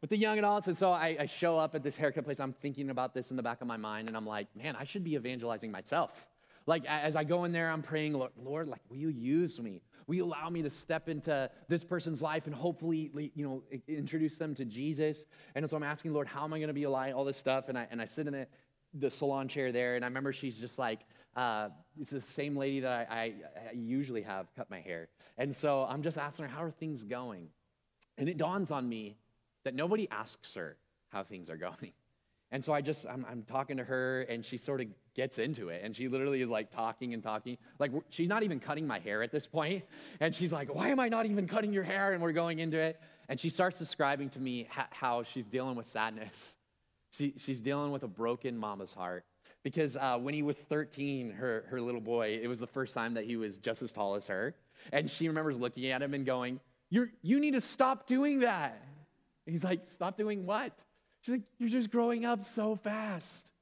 with 0.00 0.10
the 0.10 0.16
young 0.16 0.38
adults. 0.38 0.68
And 0.68 0.76
so 0.76 0.92
I, 0.92 1.16
I, 1.20 1.26
show 1.26 1.58
up 1.58 1.74
at 1.74 1.82
this 1.82 1.96
haircut 1.96 2.24
place. 2.24 2.40
I'm 2.40 2.52
thinking 2.52 2.90
about 2.90 3.14
this 3.14 3.30
in 3.30 3.36
the 3.36 3.42
back 3.42 3.60
of 3.60 3.66
my 3.66 3.76
mind, 3.76 4.08
and 4.08 4.16
I'm 4.16 4.26
like, 4.26 4.48
man, 4.56 4.76
I 4.76 4.84
should 4.84 5.04
be 5.04 5.14
evangelizing 5.14 5.70
myself. 5.70 6.26
Like 6.66 6.84
as 6.86 7.16
I 7.16 7.24
go 7.24 7.44
in 7.44 7.52
there, 7.52 7.70
I'm 7.70 7.82
praying, 7.82 8.12
Lord, 8.14 8.32
Lord 8.36 8.68
like, 8.68 8.80
will 8.88 8.98
you 8.98 9.08
use 9.08 9.60
me? 9.60 9.82
Will 10.06 10.16
you 10.16 10.24
allow 10.24 10.48
me 10.50 10.62
to 10.62 10.70
step 10.70 11.08
into 11.08 11.50
this 11.68 11.84
person's 11.84 12.20
life 12.20 12.46
and 12.46 12.54
hopefully, 12.54 13.10
you 13.34 13.44
know, 13.44 13.62
introduce 13.88 14.38
them 14.38 14.54
to 14.56 14.64
Jesus? 14.64 15.24
And 15.54 15.68
so 15.68 15.76
I'm 15.76 15.82
asking, 15.82 16.12
Lord, 16.12 16.26
how 16.26 16.44
am 16.44 16.52
I 16.52 16.58
going 16.58 16.68
to 16.68 16.74
be 16.74 16.84
alive? 16.84 17.14
All 17.16 17.24
this 17.24 17.36
stuff, 17.36 17.68
and 17.68 17.78
I 17.78 17.86
and 17.90 18.00
I 18.00 18.04
sit 18.04 18.26
in 18.26 18.32
the, 18.32 18.46
the 18.94 19.10
salon 19.10 19.48
chair 19.48 19.72
there, 19.72 19.96
and 19.96 20.04
I 20.04 20.08
remember 20.08 20.32
she's 20.32 20.58
just 20.58 20.78
like 20.78 21.00
uh, 21.36 21.68
it's 22.00 22.10
the 22.10 22.20
same 22.20 22.56
lady 22.56 22.80
that 22.80 23.08
I, 23.10 23.14
I, 23.14 23.22
I 23.24 23.72
usually 23.72 24.22
have 24.22 24.46
cut 24.56 24.68
my 24.70 24.80
hair. 24.80 25.08
And 25.38 25.54
so 25.54 25.86
I'm 25.88 26.02
just 26.02 26.18
asking 26.18 26.46
her, 26.46 26.50
how 26.50 26.64
are 26.64 26.70
things 26.70 27.02
going? 27.02 27.48
And 28.18 28.28
it 28.28 28.36
dawns 28.36 28.70
on 28.70 28.88
me 28.88 29.16
that 29.64 29.74
nobody 29.74 30.08
asks 30.10 30.54
her 30.54 30.76
how 31.10 31.24
things 31.24 31.50
are 31.50 31.56
going. 31.56 31.92
And 32.52 32.64
so 32.64 32.72
I 32.72 32.80
just, 32.80 33.06
I'm, 33.06 33.24
I'm, 33.30 33.44
talking 33.44 33.76
to 33.76 33.84
her, 33.84 34.22
and 34.22 34.44
she 34.44 34.56
sort 34.56 34.80
of 34.80 34.88
gets 35.14 35.38
into 35.38 35.68
it. 35.68 35.82
And 35.84 35.94
she 35.94 36.08
literally 36.08 36.42
is 36.42 36.50
like 36.50 36.72
talking 36.72 37.14
and 37.14 37.22
talking. 37.22 37.56
Like, 37.78 37.92
she's 38.08 38.28
not 38.28 38.42
even 38.42 38.58
cutting 38.58 38.88
my 38.88 38.98
hair 38.98 39.22
at 39.22 39.30
this 39.30 39.46
point. 39.46 39.84
And 40.20 40.34
she's 40.34 40.50
like, 40.50 40.74
Why 40.74 40.88
am 40.88 40.98
I 40.98 41.08
not 41.08 41.26
even 41.26 41.46
cutting 41.46 41.72
your 41.72 41.84
hair? 41.84 42.12
And 42.12 42.20
we're 42.20 42.32
going 42.32 42.58
into 42.58 42.76
it. 42.76 43.00
And 43.28 43.38
she 43.38 43.50
starts 43.50 43.78
describing 43.78 44.30
to 44.30 44.40
me 44.40 44.66
how 44.90 45.22
she's 45.22 45.46
dealing 45.46 45.76
with 45.76 45.86
sadness. 45.86 46.56
She, 47.12 47.34
she's 47.38 47.58
dealing 47.58 47.90
with 47.90 48.04
a 48.04 48.08
broken 48.08 48.56
mama's 48.56 48.92
heart 48.92 49.24
because 49.64 49.96
uh, 49.96 50.16
when 50.18 50.32
he 50.32 50.42
was 50.42 50.56
13, 50.56 51.32
her, 51.32 51.64
her 51.68 51.80
little 51.80 52.00
boy, 52.00 52.38
it 52.40 52.46
was 52.46 52.60
the 52.60 52.68
first 52.68 52.94
time 52.94 53.14
that 53.14 53.24
he 53.24 53.36
was 53.36 53.58
just 53.58 53.82
as 53.82 53.90
tall 53.90 54.14
as 54.14 54.28
her. 54.28 54.54
And 54.92 55.10
she 55.10 55.26
remembers 55.26 55.58
looking 55.58 55.90
at 55.90 56.02
him 56.02 56.14
and 56.14 56.24
going, 56.24 56.60
You're, 56.88 57.10
You 57.22 57.40
need 57.40 57.52
to 57.52 57.60
stop 57.60 58.06
doing 58.06 58.40
that. 58.40 58.80
He's 59.50 59.64
like, 59.64 59.80
Stop 59.86 60.16
doing 60.16 60.46
what? 60.46 60.72
She's 61.22 61.32
like, 61.32 61.42
You're 61.58 61.68
just 61.68 61.90
growing 61.90 62.24
up 62.24 62.44
so 62.44 62.76
fast. 62.76 63.52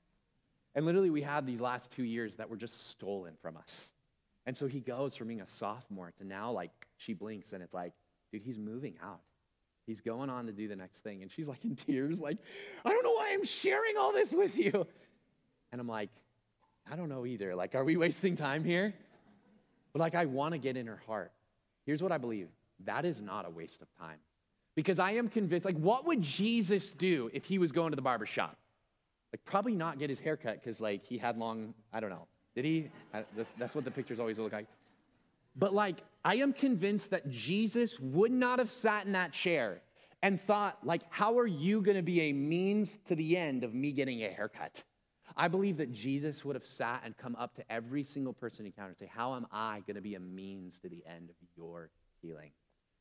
And 0.75 0.87
literally, 0.87 1.11
we 1.11 1.23
had 1.23 1.47
these 1.47 1.61
last 1.61 1.91
two 1.91 2.05
years 2.05 2.37
that 2.37 2.49
were 2.49 2.57
just 2.57 2.91
stolen 2.91 3.35
from 3.43 3.57
us. 3.57 3.93
And 4.47 4.57
so 4.57 4.67
he 4.67 4.81
goes 4.81 5.17
from 5.17 5.29
being 5.29 5.41
a 5.41 5.47
sophomore 5.47 6.13
to 6.19 6.25
now, 6.25 6.53
like, 6.53 6.71
she 6.97 7.13
blinks 7.13 7.53
and 7.53 7.63
it's 7.63 7.75
like, 7.75 7.93
dude, 8.31 8.43
he's 8.43 8.59
moving 8.59 8.95
out. 9.03 9.21
He's 9.87 10.01
going 10.01 10.31
on 10.31 10.47
to 10.47 10.53
do 10.53 10.69
the 10.69 10.77
next 10.77 11.01
thing. 11.01 11.23
And 11.23 11.31
she's 11.31 11.49
like 11.49 11.65
in 11.65 11.75
tears, 11.77 12.19
like, 12.19 12.39
I 12.85 12.91
don't 12.91 13.03
know 13.03 13.13
why 13.13 13.31
I'm 13.33 13.45
sharing 13.45 13.97
all 13.99 14.13
this 14.13 14.33
with 14.33 14.57
you. 14.57 14.87
And 15.73 15.81
I'm 15.81 15.89
like, 15.89 16.11
I 16.91 16.97
don't 16.97 17.09
know 17.09 17.27
either. 17.27 17.55
Like, 17.55 17.75
are 17.75 17.85
we 17.85 17.97
wasting 17.97 18.37
time 18.37 18.65
here? 18.65 18.95
But 19.93 20.01
like, 20.01 20.15
I 20.15 20.27
want 20.27 20.53
to 20.53 20.59
get 20.59 20.77
in 20.77 20.87
her 20.87 21.01
heart. 21.07 21.33
Here's 21.85 22.03
what 22.03 22.13
I 22.13 22.19
believe 22.19 22.49
that 22.85 23.05
is 23.05 23.21
not 23.21 23.47
a 23.47 23.51
waste 23.51 23.83
of 23.83 23.89
time. 23.99 24.19
Because 24.79 25.01
I 25.01 25.11
am 25.11 25.29
convinced, 25.29 25.65
like, 25.65 25.77
what 25.79 26.07
would 26.07 26.23
Jesus 26.23 26.93
do 26.93 27.29
if 27.33 27.45
he 27.45 27.59
was 27.59 27.73
going 27.73 27.91
to 27.91 27.97
the 27.97 28.03
barber 28.03 28.27
shop? 28.27 28.57
Like, 29.33 29.45
probably 29.45 29.75
not 29.75 29.99
get 29.99 30.09
his 30.09 30.21
hair 30.21 30.37
cut 30.37 30.63
because, 30.63 30.81
like, 30.81 31.03
he 31.05 31.19
had 31.19 31.37
long, 31.37 31.75
I 31.93 31.99
don't 31.99 32.11
know. 32.11 32.29
Did 32.55 32.65
he? 32.65 32.89
That's 33.59 33.75
what 33.75 33.85
the 33.85 33.91
pictures 33.91 34.21
always 34.21 34.39
look 34.39 34.53
like. 34.53 34.69
But, 35.57 35.75
like, 35.75 35.97
I 36.25 36.37
am 36.37 36.53
convinced 36.53 37.11
that 37.11 37.29
Jesus 37.29 37.99
would 37.99 38.31
not 38.31 38.61
have 38.61 38.71
sat 38.71 39.05
in 39.05 39.11
that 39.15 39.33
chair 39.33 39.81
and 40.23 40.41
thought, 40.41 40.79
like, 40.85 41.03
how 41.11 41.37
are 41.41 41.49
you 41.49 41.83
going 41.83 41.97
to 41.97 42.03
be 42.05 42.21
a 42.21 42.33
means 42.33 42.99
to 43.09 43.17
the 43.17 43.37
end 43.37 43.65
of 43.65 43.75
me 43.75 43.91
getting 43.91 44.23
a 44.23 44.29
haircut? 44.29 44.85
I 45.37 45.49
believe 45.49 45.77
that 45.79 45.91
Jesus 45.91 46.45
would 46.45 46.55
have 46.55 46.65
sat 46.65 47.03
and 47.05 47.17
come 47.17 47.35
up 47.35 47.57
to 47.57 47.65
every 47.69 48.05
single 48.05 48.33
person 48.33 48.65
he 48.65 48.69
encountered 48.69 48.91
and 48.91 48.99
say, 48.99 49.11
How 49.13 49.35
am 49.35 49.49
I 49.51 49.83
going 49.89 49.97
to 49.97 50.01
be 50.01 50.15
a 50.15 50.21
means 50.21 50.79
to 50.83 50.89
the 50.89 51.03
end 51.05 51.31
of 51.31 51.37
your 51.57 51.91
healing? 52.23 52.53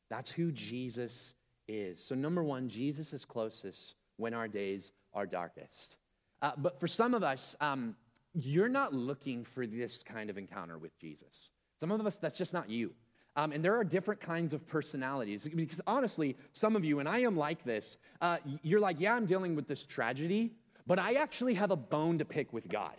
That's 0.10 0.32
who 0.32 0.52
Jesus 0.52 1.36
is. 1.68 2.02
So, 2.04 2.16
number 2.16 2.44
one, 2.44 2.70
Jesus 2.70 3.14
is 3.14 3.26
closest 3.26 3.96
when 4.18 4.34
our 4.34 4.48
days 4.48 4.92
are 5.14 5.26
darkest. 5.26 5.98
Uh, 6.42 6.52
but 6.58 6.80
for 6.80 6.88
some 6.88 7.14
of 7.14 7.24
us, 7.24 7.56
um, 7.62 7.96
you're 8.34 8.70
not 8.70 8.94
looking 8.94 9.44
for 9.44 9.66
this 9.66 10.04
kind 10.04 10.30
of 10.30 10.38
encounter 10.38 10.78
with 10.78 10.98
Jesus. 11.00 11.52
Some 11.80 11.92
of 11.92 12.06
us, 12.06 12.18
that's 12.18 12.38
just 12.38 12.54
not 12.54 12.70
you. 12.70 12.92
Um, 13.36 13.52
and 13.52 13.64
there 13.64 13.76
are 13.76 13.84
different 13.84 14.20
kinds 14.20 14.54
of 14.54 14.68
personalities. 14.68 15.48
Because 15.48 15.82
honestly, 15.86 16.36
some 16.52 16.76
of 16.76 16.84
you, 16.84 17.00
and 17.00 17.08
I 17.08 17.20
am 17.20 17.38
like 17.38 17.64
this, 17.64 17.98
uh, 18.22 18.38
you're 18.64 18.80
like, 18.80 19.00
yeah, 19.00 19.14
I'm 19.14 19.26
dealing 19.26 19.56
with 19.56 19.68
this 19.68 19.84
tragedy, 19.84 20.54
but 20.88 21.00
I 21.00 21.14
actually 21.14 21.54
have 21.54 21.72
a 21.72 21.76
bone 21.76 22.18
to 22.18 22.26
pick 22.26 22.52
with 22.52 22.68
God. 22.68 22.96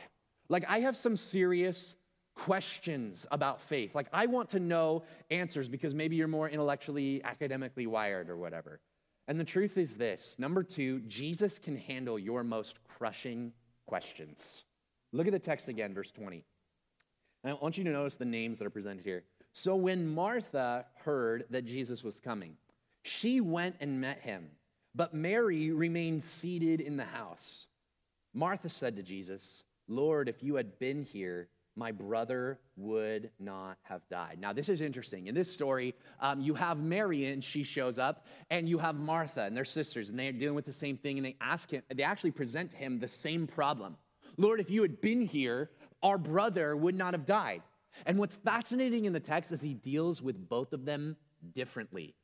Like, 0.48 0.64
I 0.68 0.81
have 0.81 0.96
some 0.96 1.16
serious 1.16 1.96
questions 2.38 3.27
about 3.33 3.61
faith. 3.62 3.94
Like, 3.94 4.07
I 4.12 4.27
want 4.27 4.48
to 4.51 4.61
know 4.61 5.03
answers 5.31 5.68
because 5.68 5.94
maybe 5.94 6.16
you're 6.16 6.29
more 6.29 6.48
intellectually, 6.48 7.22
academically 7.24 7.87
wired 7.87 8.31
or 8.31 8.37
whatever. 8.37 8.81
And 9.27 9.38
the 9.38 9.44
truth 9.44 9.77
is 9.77 9.96
this 9.96 10.37
number 10.38 10.62
two, 10.62 11.01
Jesus 11.01 11.59
can 11.59 11.77
handle 11.77 12.18
your 12.18 12.44
most 12.44 12.79
crushing 12.88 13.53
questions. 13.87 14.62
Look 15.12 15.27
at 15.27 15.33
the 15.33 15.38
text 15.38 15.68
again, 15.68 15.92
verse 15.92 16.11
20. 16.12 16.44
And 17.44 17.53
I 17.53 17.57
want 17.61 17.77
you 17.77 17.85
to 17.85 17.90
notice 17.90 18.16
the 18.16 18.24
names 18.24 18.59
that 18.59 18.66
are 18.66 18.70
presented 18.70 19.05
here. 19.05 19.24
So 19.53 19.74
when 19.74 20.07
Martha 20.07 20.87
heard 21.05 21.44
that 21.51 21.64
Jesus 21.64 22.05
was 22.05 22.20
coming, 22.20 22.57
she 23.03 23.40
went 23.40 23.77
and 23.81 24.01
met 24.01 24.20
him, 24.20 24.48
but 24.94 25.14
Mary 25.14 25.72
remained 25.72 26.22
seated 26.22 26.81
in 26.81 26.96
the 26.96 27.05
house. 27.05 27.66
Martha 28.33 28.68
said 28.68 28.96
to 28.96 29.03
Jesus, 29.03 29.64
Lord, 29.88 30.29
if 30.29 30.42
you 30.42 30.55
had 30.55 30.79
been 30.79 31.03
here, 31.03 31.48
my 31.79 31.93
brother 31.93 32.59
would 32.77 33.31
not 33.38 33.79
have 33.83 34.03
died. 34.11 34.38
Now, 34.41 34.53
this 34.53 34.69
is 34.69 34.81
interesting. 34.81 35.29
In 35.29 35.35
this 35.35 35.51
story, 35.51 35.95
um, 36.21 36.41
you 36.41 36.53
have 36.55 36.79
Mary 36.79 37.27
and 37.27 37.43
she 37.43 37.62
shows 37.62 37.99
up, 37.99 38.27
and 38.51 38.69
you 38.69 38.79
have 38.79 38.97
Martha 38.97 39.43
and 39.43 39.57
their 39.57 39.64
sisters, 39.64 40.09
and 40.09 40.19
they're 40.19 40.33
dealing 40.33 40.57
with 40.57 40.67
the 40.67 40.73
same 40.73 40.97
thing, 40.97 41.19
and 41.19 41.25
they 41.25 41.37
ask 41.41 41.71
him, 41.71 41.83
they 41.95 42.03
actually 42.03 42.33
present 42.33 42.73
him 42.73 42.99
the 42.99 43.09
same 43.09 43.47
problem. 43.47 43.97
Lord, 44.37 44.59
if 44.61 44.71
you 44.71 44.83
had 44.83 45.01
been 45.01 45.21
here, 45.21 45.71
our 46.03 46.19
brother 46.19 46.77
would 46.77 46.97
not 46.97 47.14
have 47.14 47.25
died. 47.25 47.62
And 48.07 48.19
what's 48.19 48.35
fascinating 48.35 49.05
in 49.05 49.12
the 49.12 49.21
text 49.21 49.53
is 49.53 49.61
he 49.61 49.75
deals 49.75 50.21
with 50.21 50.49
both 50.49 50.73
of 50.73 50.85
them 50.85 51.17
differently, 51.55 52.14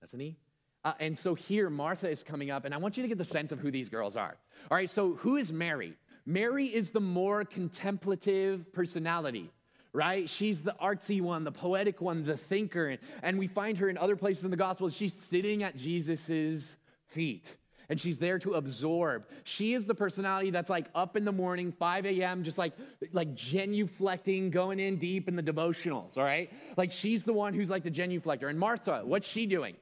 doesn't 0.00 0.18
he? 0.18 0.36
Uh, 0.84 0.92
and 1.00 1.16
so 1.16 1.34
here, 1.34 1.70
Martha 1.70 2.08
is 2.08 2.22
coming 2.22 2.50
up, 2.50 2.66
and 2.66 2.74
I 2.74 2.76
want 2.76 2.96
you 2.96 3.02
to 3.02 3.08
get 3.08 3.16
the 3.16 3.24
sense 3.24 3.52
of 3.52 3.58
who 3.58 3.70
these 3.70 3.88
girls 3.88 4.16
are. 4.16 4.36
All 4.70 4.76
right, 4.76 4.90
so 4.90 5.14
who 5.14 5.36
is 5.36 5.50
Mary? 5.50 5.94
Mary 6.26 6.66
is 6.66 6.90
the 6.90 7.00
more 7.00 7.44
contemplative 7.44 8.72
personality, 8.72 9.50
right? 9.92 10.28
She's 10.28 10.62
the 10.62 10.74
artsy 10.82 11.20
one, 11.20 11.44
the 11.44 11.52
poetic 11.52 12.00
one, 12.00 12.24
the 12.24 12.36
thinker. 12.36 12.96
And 13.22 13.38
we 13.38 13.46
find 13.46 13.76
her 13.78 13.88
in 13.88 13.98
other 13.98 14.16
places 14.16 14.44
in 14.44 14.50
the 14.50 14.56
gospel. 14.56 14.88
She's 14.88 15.14
sitting 15.30 15.62
at 15.62 15.76
Jesus's 15.76 16.76
feet 17.08 17.56
and 17.88 18.00
she's 18.00 18.18
there 18.18 18.38
to 18.38 18.54
absorb. 18.54 19.26
She 19.44 19.74
is 19.74 19.84
the 19.84 19.94
personality 19.94 20.50
that's 20.50 20.70
like 20.70 20.86
up 20.94 21.16
in 21.16 21.24
the 21.24 21.32
morning, 21.32 21.72
5 21.72 22.06
a.m., 22.06 22.42
just 22.42 22.58
like 22.58 22.72
like 23.12 23.34
genuflecting, 23.34 24.50
going 24.50 24.80
in 24.80 24.96
deep 24.96 25.28
in 25.28 25.36
the 25.36 25.42
devotionals, 25.42 26.16
all 26.16 26.24
right? 26.24 26.50
Like 26.76 26.92
she's 26.92 27.24
the 27.24 27.32
one 27.32 27.54
who's 27.54 27.70
like 27.70 27.82
the 27.82 27.90
genuflector. 27.90 28.48
And 28.48 28.58
Martha, 28.58 29.02
what's 29.04 29.28
she 29.28 29.46
doing? 29.46 29.76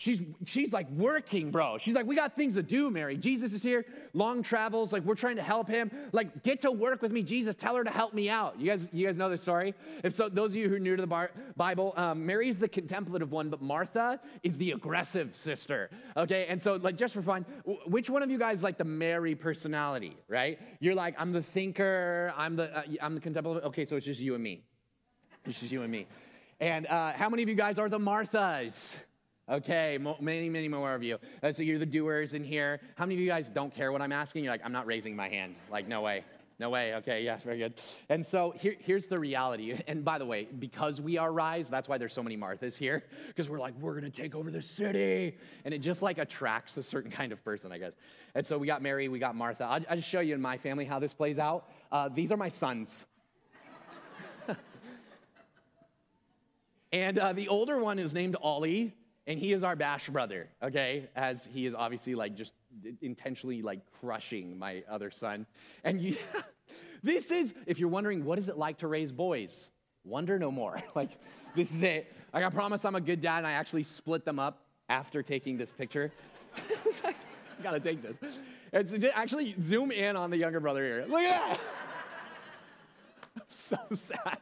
She's, 0.00 0.20
she's 0.46 0.72
like 0.72 0.88
working, 0.90 1.50
bro. 1.50 1.76
She's 1.78 1.94
like, 1.94 2.06
we 2.06 2.14
got 2.14 2.36
things 2.36 2.54
to 2.54 2.62
do, 2.62 2.88
Mary. 2.88 3.16
Jesus 3.16 3.52
is 3.52 3.64
here, 3.64 3.84
long 4.14 4.44
travels, 4.44 4.92
like 4.92 5.02
we're 5.02 5.16
trying 5.16 5.34
to 5.36 5.42
help 5.42 5.68
him. 5.68 5.90
Like, 6.12 6.44
get 6.44 6.62
to 6.62 6.70
work 6.70 7.02
with 7.02 7.10
me, 7.10 7.24
Jesus. 7.24 7.56
Tell 7.56 7.74
her 7.74 7.82
to 7.82 7.90
help 7.90 8.14
me 8.14 8.30
out. 8.30 8.60
You 8.60 8.70
guys, 8.70 8.88
you 8.92 9.04
guys 9.04 9.18
know 9.18 9.28
this 9.28 9.42
story? 9.42 9.74
If 10.04 10.12
so, 10.12 10.28
those 10.28 10.52
of 10.52 10.56
you 10.56 10.68
who 10.68 10.76
are 10.76 10.78
new 10.78 10.94
to 10.94 11.04
the 11.04 11.28
Bible, 11.56 11.94
um, 11.96 12.24
Mary's 12.24 12.56
the 12.56 12.68
contemplative 12.68 13.32
one, 13.32 13.50
but 13.50 13.60
Martha 13.60 14.20
is 14.44 14.56
the 14.56 14.70
aggressive 14.70 15.34
sister. 15.34 15.90
Okay, 16.16 16.46
and 16.48 16.62
so 16.62 16.76
like 16.76 16.96
just 16.96 17.12
for 17.12 17.22
fun, 17.22 17.44
which 17.88 18.08
one 18.08 18.22
of 18.22 18.30
you 18.30 18.38
guys 18.38 18.62
like 18.62 18.78
the 18.78 18.84
Mary 18.84 19.34
personality? 19.34 20.16
Right? 20.28 20.60
You're 20.78 20.94
like, 20.94 21.16
I'm 21.18 21.32
the 21.32 21.42
thinker. 21.42 22.32
I'm 22.36 22.54
the 22.54 22.76
uh, 22.76 22.82
I'm 23.02 23.16
the 23.16 23.20
contemplative. 23.20 23.64
Okay, 23.64 23.84
so 23.84 23.96
it's 23.96 24.06
just 24.06 24.20
you 24.20 24.36
and 24.36 24.44
me. 24.44 24.62
It's 25.44 25.58
just 25.58 25.72
you 25.72 25.82
and 25.82 25.90
me. 25.90 26.06
And 26.60 26.86
uh, 26.86 27.14
how 27.14 27.28
many 27.28 27.42
of 27.42 27.48
you 27.48 27.56
guys 27.56 27.78
are 27.80 27.88
the 27.88 27.98
Marthas? 27.98 28.80
Okay, 29.50 29.98
many, 30.20 30.50
many 30.50 30.68
more 30.68 30.94
of 30.94 31.02
you. 31.02 31.16
Uh, 31.42 31.50
so 31.50 31.62
you're 31.62 31.78
the 31.78 31.86
doers 31.86 32.34
in 32.34 32.44
here. 32.44 32.80
How 32.96 33.06
many 33.06 33.14
of 33.14 33.20
you 33.20 33.28
guys 33.28 33.48
don't 33.48 33.74
care 33.74 33.92
what 33.92 34.02
I'm 34.02 34.12
asking? 34.12 34.44
You're 34.44 34.52
like, 34.52 34.60
I'm 34.62 34.72
not 34.72 34.86
raising 34.86 35.16
my 35.16 35.26
hand. 35.26 35.56
Like, 35.70 35.88
no 35.88 36.02
way. 36.02 36.22
No 36.58 36.68
way. 36.68 36.94
Okay, 36.96 37.22
yeah, 37.22 37.38
very 37.38 37.56
good. 37.56 37.74
And 38.10 38.24
so 38.24 38.52
here, 38.58 38.74
here's 38.78 39.06
the 39.06 39.18
reality. 39.18 39.80
And 39.86 40.04
by 40.04 40.18
the 40.18 40.26
way, 40.26 40.48
because 40.58 41.00
we 41.00 41.16
are 41.16 41.32
Rise, 41.32 41.70
that's 41.70 41.88
why 41.88 41.96
there's 41.96 42.12
so 42.12 42.22
many 42.22 42.36
Marthas 42.36 42.76
here, 42.76 43.04
because 43.28 43.48
we're 43.48 43.60
like, 43.60 43.72
we're 43.80 43.98
going 43.98 44.10
to 44.10 44.22
take 44.22 44.34
over 44.34 44.50
the 44.50 44.60
city. 44.60 45.34
And 45.64 45.72
it 45.72 45.78
just 45.78 46.02
like 46.02 46.18
attracts 46.18 46.76
a 46.76 46.82
certain 46.82 47.10
kind 47.10 47.32
of 47.32 47.42
person, 47.42 47.72
I 47.72 47.78
guess. 47.78 47.94
And 48.34 48.44
so 48.44 48.58
we 48.58 48.66
got 48.66 48.82
Mary, 48.82 49.08
we 49.08 49.18
got 49.18 49.34
Martha. 49.34 49.64
I'll, 49.64 49.80
I'll 49.88 49.96
just 49.96 50.08
show 50.08 50.20
you 50.20 50.34
in 50.34 50.42
my 50.42 50.58
family 50.58 50.84
how 50.84 50.98
this 50.98 51.14
plays 51.14 51.38
out. 51.38 51.70
Uh, 51.90 52.10
these 52.10 52.30
are 52.32 52.36
my 52.36 52.50
sons. 52.50 53.06
and 56.92 57.18
uh, 57.18 57.32
the 57.32 57.48
older 57.48 57.78
one 57.78 57.98
is 57.98 58.12
named 58.12 58.36
Ollie 58.42 58.92
and 59.28 59.38
he 59.38 59.52
is 59.52 59.62
our 59.62 59.76
bash 59.76 60.08
brother 60.08 60.48
okay? 60.64 61.08
As 61.14 61.46
he 61.52 61.66
is 61.66 61.74
obviously 61.74 62.16
like 62.16 62.34
just 62.34 62.54
intentionally 63.02 63.62
like 63.62 63.80
crushing 64.00 64.58
my 64.58 64.82
other 64.90 65.10
son. 65.10 65.46
And 65.84 66.00
you 66.00 66.16
this 67.04 67.30
is 67.30 67.54
if 67.66 67.78
you're 67.78 67.90
wondering 67.90 68.24
what 68.24 68.38
is 68.38 68.48
it 68.48 68.58
like 68.58 68.78
to 68.78 68.88
raise 68.88 69.12
boys? 69.12 69.70
Wonder 70.04 70.38
no 70.38 70.50
more. 70.50 70.82
Like 70.96 71.10
this 71.54 71.72
is 71.72 71.82
it. 71.82 72.12
Like 72.34 72.44
i 72.44 72.50
promise 72.50 72.84
i'm 72.84 72.96
a 72.96 73.00
good 73.00 73.20
dad 73.20 73.38
and 73.38 73.46
i 73.46 73.52
actually 73.52 73.84
split 73.84 74.24
them 74.24 74.38
up 74.38 74.64
after 74.88 75.22
taking 75.22 75.56
this 75.56 75.70
picture. 75.70 76.10
Like, 77.04 77.16
I 77.60 77.62
gotta 77.62 77.80
take 77.80 78.02
this. 78.02 78.16
It's 78.72 79.04
actually 79.14 79.54
zoom 79.60 79.90
in 79.90 80.16
on 80.16 80.30
the 80.30 80.36
younger 80.36 80.60
brother 80.60 80.84
here. 80.84 81.04
Look 81.08 81.22
at 81.22 81.58
that! 81.58 81.60
So 83.48 83.78
sad. 83.92 84.38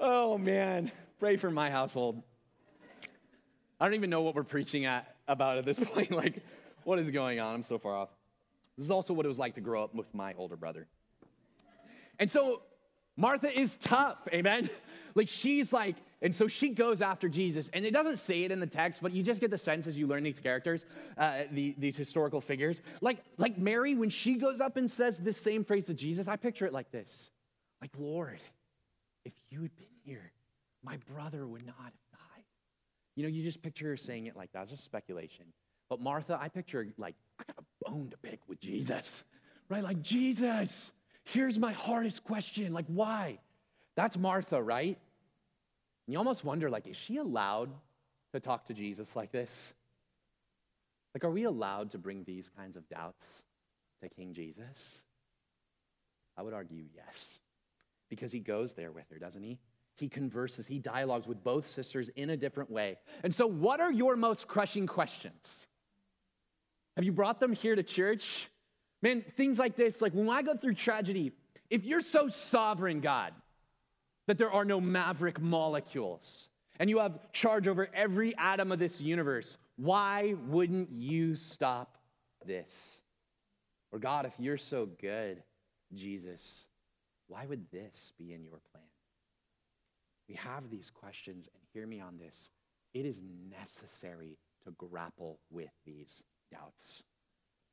Oh 0.00 0.38
man. 0.38 0.90
Pray 1.18 1.36
for 1.36 1.50
my 1.50 1.70
household 1.70 2.22
I 3.82 3.86
don't 3.86 3.94
even 3.94 4.10
know 4.10 4.22
what 4.22 4.36
we're 4.36 4.44
preaching 4.44 4.84
at 4.84 5.16
about 5.26 5.58
at 5.58 5.64
this 5.64 5.76
point. 5.92 6.12
like, 6.12 6.40
what 6.84 7.00
is 7.00 7.10
going 7.10 7.40
on? 7.40 7.56
I'm 7.56 7.62
so 7.64 7.80
far 7.80 7.96
off. 7.96 8.10
This 8.78 8.84
is 8.84 8.92
also 8.92 9.12
what 9.12 9.26
it 9.26 9.28
was 9.28 9.40
like 9.40 9.54
to 9.54 9.60
grow 9.60 9.82
up 9.82 9.92
with 9.92 10.06
my 10.14 10.34
older 10.38 10.54
brother. 10.54 10.86
And 12.20 12.30
so 12.30 12.62
Martha 13.16 13.60
is 13.60 13.76
tough, 13.78 14.18
amen? 14.32 14.70
Like 15.14 15.28
she's 15.28 15.74
like, 15.74 15.96
and 16.22 16.34
so 16.34 16.48
she 16.48 16.70
goes 16.70 17.02
after 17.02 17.28
Jesus, 17.28 17.68
and 17.74 17.84
it 17.84 17.90
doesn't 17.90 18.16
say 18.16 18.44
it 18.44 18.50
in 18.50 18.60
the 18.60 18.66
text, 18.66 19.02
but 19.02 19.12
you 19.12 19.22
just 19.22 19.42
get 19.42 19.50
the 19.50 19.58
sense 19.58 19.86
as 19.86 19.98
you 19.98 20.06
learn 20.06 20.22
these 20.22 20.40
characters, 20.40 20.86
uh, 21.18 21.42
the, 21.52 21.74
these 21.76 21.98
historical 21.98 22.40
figures. 22.40 22.80
Like, 23.02 23.18
like 23.36 23.58
Mary, 23.58 23.94
when 23.94 24.08
she 24.08 24.36
goes 24.36 24.58
up 24.58 24.78
and 24.78 24.90
says 24.90 25.18
this 25.18 25.36
same 25.36 25.66
phrase 25.66 25.84
to 25.88 25.92
Jesus, 25.92 26.28
I 26.28 26.36
picture 26.36 26.64
it 26.64 26.72
like 26.72 26.90
this: 26.90 27.30
like, 27.82 27.90
Lord, 27.98 28.42
if 29.26 29.34
you 29.50 29.60
had 29.60 29.76
been 29.76 29.94
here, 30.02 30.32
my 30.82 30.96
brother 31.12 31.46
would 31.46 31.66
not 31.66 31.76
have 31.84 31.92
you 33.14 33.22
know, 33.22 33.28
you 33.28 33.42
just 33.42 33.62
picture 33.62 33.88
her 33.88 33.96
saying 33.96 34.26
it 34.26 34.36
like 34.36 34.52
that. 34.52 34.62
It's 34.62 34.70
just 34.70 34.84
speculation. 34.84 35.46
But 35.88 36.00
Martha, 36.00 36.38
I 36.40 36.48
picture 36.48 36.86
like, 36.96 37.14
I 37.38 37.44
got 37.44 37.56
a 37.58 37.90
bone 37.90 38.10
to 38.10 38.16
pick 38.16 38.40
with 38.48 38.60
Jesus, 38.60 39.24
right? 39.68 39.82
Like, 39.82 40.00
Jesus, 40.00 40.92
here's 41.24 41.58
my 41.58 41.72
hardest 41.72 42.24
question. 42.24 42.72
Like, 42.72 42.86
why? 42.86 43.38
That's 43.94 44.16
Martha, 44.16 44.62
right? 44.62 44.96
And 46.06 46.12
you 46.12 46.18
almost 46.18 46.44
wonder, 46.44 46.70
like, 46.70 46.86
is 46.86 46.96
she 46.96 47.18
allowed 47.18 47.70
to 48.32 48.40
talk 48.40 48.66
to 48.66 48.74
Jesus 48.74 49.14
like 49.14 49.32
this? 49.32 49.74
Like, 51.14 51.24
are 51.24 51.30
we 51.30 51.44
allowed 51.44 51.90
to 51.90 51.98
bring 51.98 52.24
these 52.24 52.48
kinds 52.56 52.76
of 52.76 52.88
doubts 52.88 53.44
to 54.02 54.08
King 54.08 54.32
Jesus? 54.32 55.02
I 56.38 56.42
would 56.42 56.54
argue 56.54 56.84
yes, 56.94 57.38
because 58.08 58.32
he 58.32 58.40
goes 58.40 58.72
there 58.72 58.90
with 58.90 59.04
her, 59.10 59.18
doesn't 59.18 59.42
he? 59.42 59.58
He 60.02 60.08
converses, 60.08 60.66
he 60.66 60.80
dialogues 60.80 61.28
with 61.28 61.42
both 61.44 61.66
sisters 61.66 62.10
in 62.16 62.30
a 62.30 62.36
different 62.36 62.70
way. 62.70 62.98
And 63.22 63.32
so, 63.32 63.46
what 63.46 63.80
are 63.80 63.92
your 63.92 64.16
most 64.16 64.48
crushing 64.48 64.86
questions? 64.86 65.66
Have 66.96 67.04
you 67.04 67.12
brought 67.12 67.38
them 67.38 67.52
here 67.52 67.76
to 67.76 67.84
church? 67.84 68.48
Man, 69.00 69.24
things 69.36 69.58
like 69.58 69.76
this, 69.76 70.02
like 70.02 70.12
when 70.12 70.28
I 70.28 70.42
go 70.42 70.56
through 70.56 70.74
tragedy, 70.74 71.32
if 71.70 71.84
you're 71.84 72.02
so 72.02 72.28
sovereign, 72.28 73.00
God, 73.00 73.32
that 74.26 74.38
there 74.38 74.50
are 74.50 74.64
no 74.64 74.80
maverick 74.80 75.40
molecules 75.40 76.50
and 76.80 76.90
you 76.90 76.98
have 76.98 77.32
charge 77.32 77.68
over 77.68 77.88
every 77.94 78.36
atom 78.36 78.72
of 78.72 78.78
this 78.78 79.00
universe, 79.00 79.56
why 79.76 80.34
wouldn't 80.48 80.90
you 80.90 81.36
stop 81.36 81.96
this? 82.44 83.02
Or, 83.92 84.00
God, 84.00 84.26
if 84.26 84.32
you're 84.38 84.58
so 84.58 84.88
good, 85.00 85.42
Jesus, 85.94 86.66
why 87.28 87.46
would 87.46 87.70
this 87.70 88.12
be 88.18 88.32
in 88.32 88.42
your 88.42 88.58
plan? 88.72 88.91
We 90.32 90.38
have 90.38 90.70
these 90.70 90.88
questions, 90.88 91.50
and 91.52 91.62
hear 91.74 91.86
me 91.86 92.00
on 92.00 92.16
this. 92.16 92.48
It 92.94 93.04
is 93.04 93.20
necessary 93.50 94.38
to 94.64 94.70
grapple 94.78 95.38
with 95.50 95.68
these 95.84 96.22
doubts. 96.50 97.02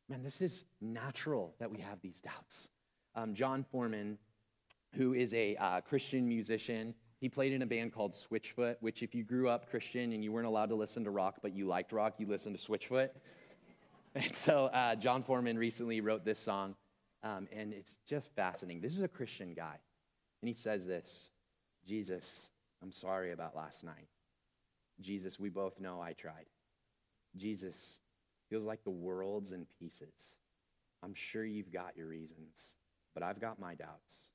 Man, 0.09 0.23
this 0.23 0.41
is 0.41 0.65
natural 0.81 1.55
that 1.61 1.71
we 1.71 1.77
have 1.77 2.01
these 2.01 2.19
doubts. 2.19 2.67
Um, 3.15 3.33
Jon 3.33 3.63
Foreman, 3.71 4.17
who 4.93 5.13
is 5.13 5.33
a 5.33 5.55
uh, 5.55 5.79
Christian 5.79 6.27
musician, 6.27 6.93
he 7.21 7.29
played 7.29 7.53
in 7.53 7.61
a 7.61 7.65
band 7.65 7.93
called 7.93 8.11
Switchfoot, 8.11 8.75
which, 8.81 9.03
if 9.03 9.15
you 9.15 9.23
grew 9.23 9.47
up 9.47 9.69
Christian 9.69 10.11
and 10.11 10.21
you 10.21 10.33
weren't 10.33 10.47
allowed 10.47 10.67
to 10.67 10.75
listen 10.75 11.05
to 11.05 11.11
rock, 11.11 11.35
but 11.41 11.55
you 11.55 11.65
liked 11.65 11.93
rock, 11.93 12.15
you 12.17 12.27
listened 12.27 12.59
to 12.59 12.71
Switchfoot. 12.71 13.09
And 14.15 14.35
so 14.43 14.65
uh, 14.65 14.95
Jon 14.95 15.23
Foreman 15.23 15.57
recently 15.57 16.01
wrote 16.01 16.25
this 16.25 16.39
song, 16.39 16.75
um, 17.23 17.47
and 17.53 17.71
it's 17.71 17.99
just 18.05 18.31
fascinating. 18.35 18.81
This 18.81 18.97
is 18.97 19.03
a 19.03 19.07
Christian 19.07 19.53
guy, 19.53 19.77
and 20.41 20.49
he 20.49 20.55
says 20.55 20.85
this 20.85 21.29
Jesus, 21.89 22.49
I'm 22.83 22.91
sorry 22.91 23.31
about 23.31 23.55
last 23.55 23.83
night. 23.83 24.09
Jesus, 25.01 25.39
we 25.39 25.49
both 25.49 25.79
know 25.79 25.99
I 25.99 26.13
tried. 26.13 26.45
Jesus, 27.35 27.97
feels 28.47 28.63
like 28.63 28.83
the 28.83 28.91
world's 28.91 29.53
in 29.53 29.65
pieces. 29.79 30.35
I'm 31.01 31.15
sure 31.15 31.43
you've 31.43 31.73
got 31.73 31.97
your 31.97 32.05
reasons, 32.05 32.53
but 33.15 33.23
I've 33.23 33.41
got 33.41 33.59
my 33.59 33.73
doubts. 33.73 34.29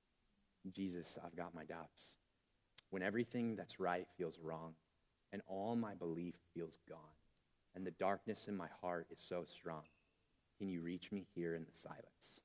Jesus, 0.73 1.17
I've 1.25 1.37
got 1.37 1.55
my 1.55 1.63
doubts. 1.63 2.17
When 2.91 3.05
everything 3.05 3.55
that's 3.55 3.79
right 3.79 4.09
feels 4.19 4.41
wrong, 4.43 4.75
and 5.33 5.41
all 5.47 5.77
my 5.77 5.95
belief 5.95 6.35
feels 6.55 6.77
gone, 6.89 6.99
and 7.77 7.87
the 7.87 7.93
darkness 7.93 8.49
in 8.49 8.57
my 8.57 8.69
heart 8.81 9.07
is 9.13 9.21
so 9.21 9.45
strong, 9.45 9.85
can 10.59 10.69
you 10.69 10.81
reach 10.81 11.13
me 11.13 11.25
here 11.37 11.55
in 11.55 11.63
the 11.63 11.79
silence? 11.79 12.41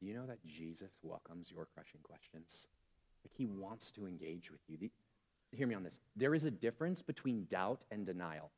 Do 0.00 0.06
you 0.06 0.14
know 0.14 0.26
that 0.26 0.44
Jesus 0.46 0.92
welcomes 1.02 1.50
your 1.50 1.66
crushing 1.74 2.00
questions? 2.02 2.68
Like 3.24 3.32
he 3.36 3.46
wants 3.46 3.92
to 3.92 4.06
engage 4.06 4.50
with 4.50 4.60
you. 4.66 4.78
The, 4.78 4.90
hear 5.52 5.66
me 5.66 5.74
on 5.74 5.82
this. 5.82 6.00
There 6.16 6.34
is 6.34 6.44
a 6.44 6.50
difference 6.50 7.02
between 7.02 7.44
doubt 7.50 7.82
and 7.90 8.06
denial. 8.06 8.50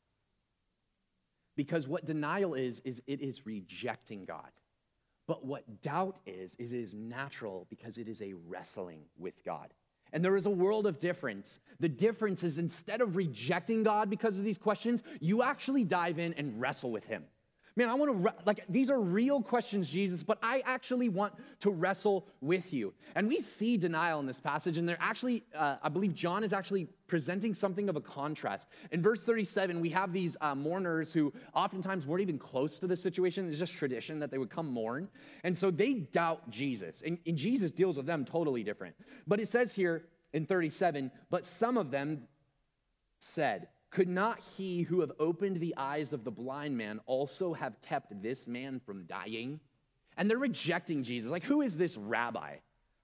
Because 1.57 1.89
what 1.89 2.07
denial 2.07 2.55
is, 2.55 2.81
is 2.85 3.03
it 3.07 3.21
is 3.21 3.45
rejecting 3.45 4.25
God. 4.25 4.51
But 5.27 5.45
what 5.45 5.83
doubt 5.83 6.19
is, 6.27 6.55
is 6.59 6.73
it 6.73 6.81
is 6.81 6.95
natural 6.95 7.67
because 7.71 7.99
it 7.99 8.09
is 8.09 8.23
a 8.23 8.35
wrestling 8.49 9.01
with 9.19 9.45
God. 9.45 9.73
And 10.13 10.25
there 10.25 10.37
is 10.37 10.47
a 10.47 10.51
world 10.51 10.87
of 10.87 10.99
difference. 10.99 11.61
The 11.81 11.89
difference 11.89 12.45
is 12.45 12.59
instead 12.59 13.01
of 13.01 13.17
rejecting 13.17 13.83
God 13.83 14.11
because 14.11 14.39
of 14.39 14.45
these 14.45 14.59
questions, 14.59 15.03
you 15.21 15.43
actually 15.43 15.85
dive 15.85 16.19
in 16.19 16.35
and 16.35 16.61
wrestle 16.61 16.91
with 16.91 17.05
Him. 17.05 17.25
Man, 17.75 17.89
I 17.89 17.95
want 17.95 18.11
to, 18.11 18.19
re- 18.19 18.43
like, 18.45 18.65
these 18.69 18.91
are 18.91 19.01
real 19.01 19.41
questions, 19.41 19.89
Jesus, 19.89 20.23
but 20.23 20.39
I 20.43 20.63
actually 20.67 21.09
want 21.09 21.33
to 21.61 21.71
wrestle 21.71 22.27
with 22.43 22.73
you. 22.73 22.93
And 23.15 23.27
we 23.27 23.41
see 23.41 23.79
denial 23.79 24.21
in 24.21 24.27
this 24.27 24.39
passage, 24.39 24.77
and 24.77 24.87
they're 24.87 24.99
actually, 25.01 25.43
uh, 25.57 25.77
I 25.83 25.89
believe 25.89 26.15
John 26.15 26.45
is 26.45 26.53
actually 26.53 26.89
presenting 27.07 27.55
something 27.55 27.89
of 27.89 27.97
a 27.97 28.01
contrast. 28.01 28.69
In 28.91 29.01
verse 29.01 29.23
37, 29.25 29.81
we 29.81 29.89
have 29.89 30.13
these 30.13 30.37
uh, 30.43 30.55
mourners 30.55 31.15
who 31.15 31.33
oftentimes 31.55 32.05
weren't 32.05 32.23
even 32.23 32.39
close 32.39 32.79
to 32.79 32.87
the 32.87 32.97
situation. 32.97 33.49
It's 33.49 33.59
just 33.59 33.73
tradition 33.73 34.19
that 34.19 34.31
they 34.31 34.39
would 34.39 34.51
come 34.51 34.67
mourn. 34.67 35.09
And 35.45 35.57
so 35.57 35.71
they 35.71 35.95
doubt 35.95 36.51
Jesus, 36.51 37.03
and, 37.07 37.19
and 37.27 37.39
Jesus 37.39 37.71
deals 37.71 37.97
with 37.97 38.07
them 38.07 38.27
totally 38.27 38.63
different. 38.63 38.95
But 39.27 39.41
it 39.41 39.49
says 39.49 39.73
here 39.73 40.05
in 40.35 40.45
37, 40.45 41.11
but 41.31 41.47
some 41.47 41.79
of 41.79 41.91
them 41.91 42.23
said, 43.19 43.69
could 43.93 44.09
not 44.09 44.41
he 44.57 44.83
who 44.83 45.01
have 45.01 45.13
opened 45.21 45.61
the 45.61 45.75
eyes 45.77 46.13
of 46.13 46.25
the 46.25 46.31
blind 46.31 46.77
man 46.77 46.99
also 47.07 47.53
have 47.53 47.81
kept 47.83 48.21
this 48.23 48.49
man 48.49 48.81
from 48.85 49.05
dying? 49.05 49.61
And 50.17 50.29
they're 50.29 50.39
rejecting 50.39 51.03
Jesus. 51.03 51.31
Like, 51.31 51.45
who 51.45 51.61
is 51.63 51.77
this 51.77 51.97
rabbi? 51.97 52.57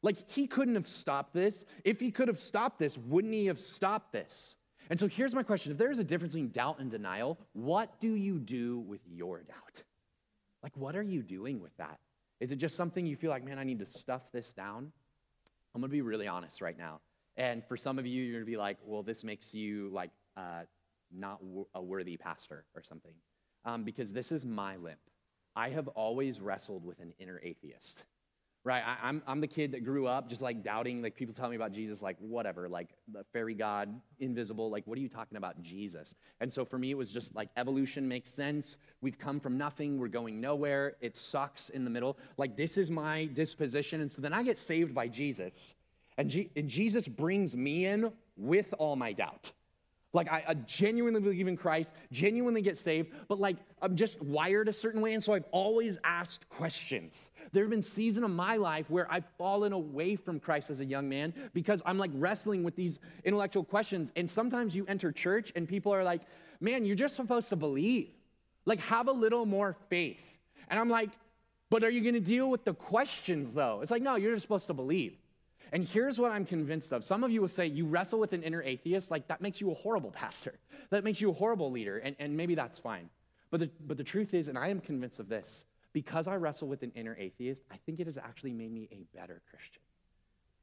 Like, 0.03 0.17
he 0.31 0.47
couldn't 0.47 0.75
have 0.75 0.89
stopped 0.89 1.35
this. 1.35 1.65
If 1.85 2.01
he 2.01 2.11
could 2.11 2.29
have 2.29 2.39
stopped 2.39 2.79
this, 2.79 2.97
wouldn't 2.99 3.35
he 3.35 3.47
have 3.47 3.61
stopped 3.61 4.13
this? 4.13 4.57
And 4.91 4.99
so 4.99 5.07
here's 5.07 5.35
my 5.35 5.43
question 5.43 5.73
if 5.73 5.79
there's 5.79 5.99
a 5.99 6.05
difference 6.05 6.33
between 6.33 6.51
doubt 6.51 6.81
and 6.81 6.91
denial, 6.91 7.39
what 7.53 8.01
do 8.01 8.15
you 8.15 8.39
do 8.39 8.81
with 8.81 9.01
your 9.07 9.43
doubt? 9.43 9.83
Like, 10.63 10.77
what 10.77 10.97
are 10.97 11.03
you 11.03 11.23
doing 11.23 11.61
with 11.61 11.77
that? 11.77 11.99
Is 12.41 12.51
it 12.51 12.57
just 12.57 12.77
something 12.77 13.05
you 13.05 13.17
feel 13.17 13.31
like, 13.31 13.45
man, 13.45 13.59
I 13.59 13.65
need 13.65 13.79
to 13.81 13.87
stuff 13.87 14.23
this 14.33 14.53
down? 14.53 14.91
I'm 15.75 15.81
gonna 15.81 15.91
be 15.91 16.01
really 16.01 16.27
honest 16.27 16.63
right 16.63 16.79
now. 16.79 17.01
And 17.37 17.63
for 17.67 17.77
some 17.77 17.99
of 17.99 18.07
you, 18.07 18.23
you're 18.23 18.41
gonna 18.41 18.47
be 18.47 18.57
like, 18.57 18.79
well, 18.85 19.03
this 19.03 19.23
makes 19.23 19.53
you 19.53 19.91
like 19.93 20.11
uh, 20.37 20.63
not 21.13 21.41
a 21.75 21.83
worthy 21.83 22.17
pastor 22.17 22.65
or 22.75 22.83
something. 22.83 23.13
Um, 23.65 23.85
because 23.85 24.13
this 24.13 24.33
is 24.33 24.47
my 24.47 24.77
limp. 24.77 25.01
I 25.57 25.71
have 25.71 25.89
always 25.89 26.41
wrestled 26.41 26.85
with 26.85 27.01
an 27.01 27.13
inner 27.19 27.41
atheist, 27.43 28.05
right? 28.63 28.83
I, 28.87 28.93
am 28.93 28.99
I'm, 29.03 29.23
I'm 29.27 29.41
the 29.41 29.49
kid 29.49 29.73
that 29.73 29.85
grew 29.85 30.07
up 30.07 30.29
just 30.29 30.41
like 30.41 30.63
doubting, 30.63 31.03
like 31.03 31.17
people 31.17 31.35
tell 31.35 31.49
me 31.49 31.57
about 31.57 31.73
Jesus, 31.73 32.01
like 32.01 32.17
whatever, 32.21 32.69
like 32.69 32.91
the 33.13 33.25
fairy 33.33 33.55
god, 33.55 34.01
invisible, 34.21 34.71
like 34.71 34.87
what 34.87 34.97
are 34.97 35.01
you 35.01 35.09
talking 35.09 35.37
about, 35.37 35.61
Jesus? 35.61 36.15
And 36.41 36.53
so 36.53 36.65
for 36.65 36.79
me, 36.79 36.93
it 36.93 36.97
was 36.97 37.11
just 37.11 37.35
like 37.35 37.49
evolution 37.57 38.07
makes 38.07 38.33
sense. 38.33 38.77
We've 39.01 39.19
come 39.19 39.41
from 39.41 39.59
nothing, 39.59 39.99
we're 39.99 40.09
going 40.09 40.41
nowhere. 40.41 40.97
It 41.01 41.17
sucks 41.17 41.71
in 41.71 41.83
the 41.83 41.91
middle. 41.91 42.19
Like 42.37 42.57
this 42.57 42.79
is 42.79 42.91
my 42.91 43.25
disposition. 43.35 44.01
And 44.01 44.11
so 44.11 44.23
then 44.23 44.33
I 44.33 44.45
get 44.45 44.59
saved 44.59 44.95
by 44.95 45.09
Jesus, 45.09 45.75
and, 46.19 46.31
G- 46.31 46.51
and 46.55 46.69
Jesus 46.69 47.09
brings 47.09 47.57
me 47.57 47.87
in 47.87 48.13
with 48.37 48.73
all 48.79 48.95
my 48.95 49.13
doubt. 49.13 49.51
Like, 50.15 50.31
I, 50.33 50.43
I, 50.49 50.55
genuinely 50.55 51.21
believe 51.21 51.49
in 51.49 51.57
Christ, 51.57 51.93
genuinely 52.11 52.63
get 52.63 52.79
saved, 52.79 53.11
but 53.29 53.39
like, 53.39 53.57
I'm 53.83 53.95
just 53.95 54.21
wired 54.23 54.67
a 54.69 54.73
certain 54.73 55.03
way. 55.03 55.13
And 55.13 55.23
so 55.23 55.35
I've 55.35 55.45
always 55.53 55.99
asked 56.03 56.49
questions. 56.49 57.31
There 57.53 57.63
have 57.63 57.71
been 57.71 57.83
seasons 57.83 58.25
of 58.25 58.31
my 58.31 58.57
life 58.57 58.89
where 58.89 59.11
I've 59.13 59.27
fallen 59.37 59.75
away 59.75 60.17
from 60.17 60.41
Christ 60.41 60.71
as 60.71 60.81
a 60.81 60.85
young 60.85 61.11
man 61.11 61.35
because 61.53 61.83
I'm 61.85 61.99
like 61.99 62.11
wrestling 62.15 62.65
with 62.65 62.75
these 62.75 63.01
intellectual 63.25 63.65
questions. 63.65 64.11
And 64.17 64.31
sometimes 64.31 64.75
you 64.75 64.87
enter 64.89 65.13
church 65.13 65.53
and 65.55 65.69
people 65.69 65.93
are 65.93 66.05
like, 66.05 66.23
man, 66.61 66.87
you're 66.87 66.97
just 66.97 67.15
supposed 67.15 67.51
to 67.51 67.57
believe. 67.57 68.09
Like, 68.65 68.81
have 68.81 69.09
a 69.09 69.13
little 69.13 69.45
more 69.45 69.77
faith. 69.91 70.21
And 70.69 70.81
I'm 70.81 70.89
like, 70.89 71.11
but 71.69 71.85
are 71.85 71.91
you 71.91 72.01
going 72.01 72.15
to 72.15 72.21
deal 72.21 72.49
with 72.49 72.65
the 72.65 72.73
questions 72.73 73.53
though? 73.53 73.81
It's 73.83 73.91
like, 73.91 74.03
no, 74.03 74.17
you're 74.17 74.33
just 74.33 74.43
supposed 74.43 74.69
to 74.69 74.75
believe. 74.75 75.19
And 75.73 75.85
here's 75.85 76.19
what 76.19 76.31
I'm 76.31 76.45
convinced 76.45 76.93
of. 76.93 77.05
Some 77.05 77.25
of 77.25 77.31
you 77.31 77.41
will 77.41 77.49
say, 77.49 77.67
you 77.67 77.87
wrestle 77.87 78.19
with 78.19 78.33
an 78.33 78.43
inner 78.43 78.63
atheist, 78.63 79.11
like 79.11 79.29
that 79.29 79.41
makes 79.41 79.61
you 79.61 79.71
a 79.71 79.75
horrible 79.75 80.11
pastor. 80.11 80.55
That 80.91 81.05
makes 81.05 81.21
you 81.21 81.29
a 81.29 81.35
horrible 81.35 81.71
leader, 81.71 81.99
and, 81.99 82.17
and 82.19 82.35
maybe 82.35 82.55
that's 82.55 82.79
fine. 82.79 83.11
But 83.51 83.61
the, 83.61 83.71
but 83.87 83.99
the 83.99 84.05
truth 84.05 84.33
is, 84.33 84.49
and 84.49 84.57
I 84.57 84.69
am 84.69 84.81
convinced 84.81 85.21
of 85.21 85.29
this, 85.29 85.67
because 85.93 86.27
I 86.27 86.37
wrestle 86.37 86.67
with 86.67 86.83
an 86.83 86.93
inner 86.95 87.15
atheist, 87.19 87.61
I 87.71 87.77
think 87.85 88.01
it 88.01 88.07
has 88.07 88.17
actually 88.17 88.55
made 88.55 88.73
me 88.73 88.89
a 88.91 89.05
better 89.15 89.43
Christian. 89.51 89.83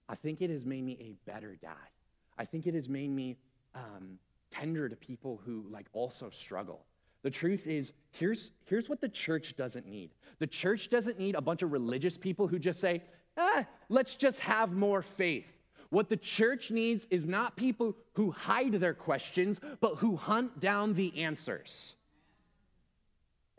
I 0.10 0.16
think 0.16 0.42
it 0.42 0.50
has 0.50 0.66
made 0.66 0.84
me 0.84 0.98
a 1.00 1.30
better 1.30 1.56
dad. 1.62 1.90
I 2.40 2.46
think 2.46 2.66
it 2.66 2.74
has 2.74 2.90
made 2.90 3.12
me 3.12 3.38
um, 3.76 4.18
tender 4.50 4.90
to 4.90 4.96
people 4.96 5.40
who 5.46 5.66
like 5.70 5.86
also 5.94 6.32
struggle. 6.32 6.86
The 7.24 7.32
truth 7.32 7.66
is, 7.66 7.94
here's, 8.12 8.52
here's 8.66 8.88
what 8.88 9.02
the 9.02 9.10
church 9.10 9.56
doesn't 9.58 9.88
need. 9.88 10.12
The 10.40 10.48
church 10.48 10.90
doesn't 10.90 11.18
need 11.18 11.36
a 11.36 11.42
bunch 11.42 11.64
of 11.64 11.72
religious 11.72 12.18
people 12.18 12.48
who 12.48 12.60
just 12.60 12.80
say, 12.80 13.02
ah, 13.38 13.66
let's 13.90 14.16
just 14.16 14.40
have 14.40 14.72
more 14.72 15.02
faith. 15.02 15.46
What 15.90 16.10
the 16.10 16.18
church 16.18 16.72
needs 16.72 17.08
is 17.10 17.26
not 17.26 17.56
people 17.56 17.96
who 18.14 18.32
hide 18.32 18.74
their 18.74 18.94
questions, 18.94 19.60
but 19.80 19.96
who 19.96 20.16
hunt 20.16 20.60
down 20.60 20.94
the 20.94 21.24
answers. 21.24 21.96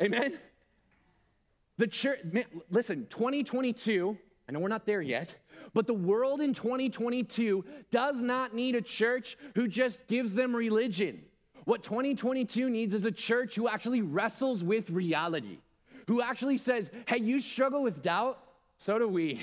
Amen? 0.03 0.39
The 1.79 1.87
church, 1.87 2.21
listen, 2.71 3.07
2022, 3.11 4.17
I 4.49 4.53
know 4.53 4.61
we're 4.61 4.69
not 4.69 4.87
there 4.87 5.03
yet, 5.03 5.35
but 5.75 5.87
the 5.87 5.95
world 5.95 6.41
in 6.41 6.55
2022 6.55 7.65
does 7.91 8.23
not 8.23 8.55
need 8.55 8.75
a 8.75 8.83
church 8.83 9.37
who 9.55 9.69
just 9.69 10.07
gives 10.07 10.33
them 10.33 10.55
religion. 10.55 11.23
What 11.65 11.83
2022 11.83 12.71
needs 12.71 12.95
is 12.95 13.05
a 13.07 13.11
church 13.11 13.55
who 13.57 13.69
actually 13.69 14.01
wrestles 14.01 14.63
with 14.63 14.89
reality, 14.91 15.59
who 16.07 16.23
actually 16.23 16.59
says, 16.59 16.91
hey, 17.07 17.19
you 17.19 17.41
struggle 17.41 17.83
with 17.83 18.03
doubt? 18.03 18.39
So 18.79 18.99
do 18.99 19.09
we. 19.09 19.43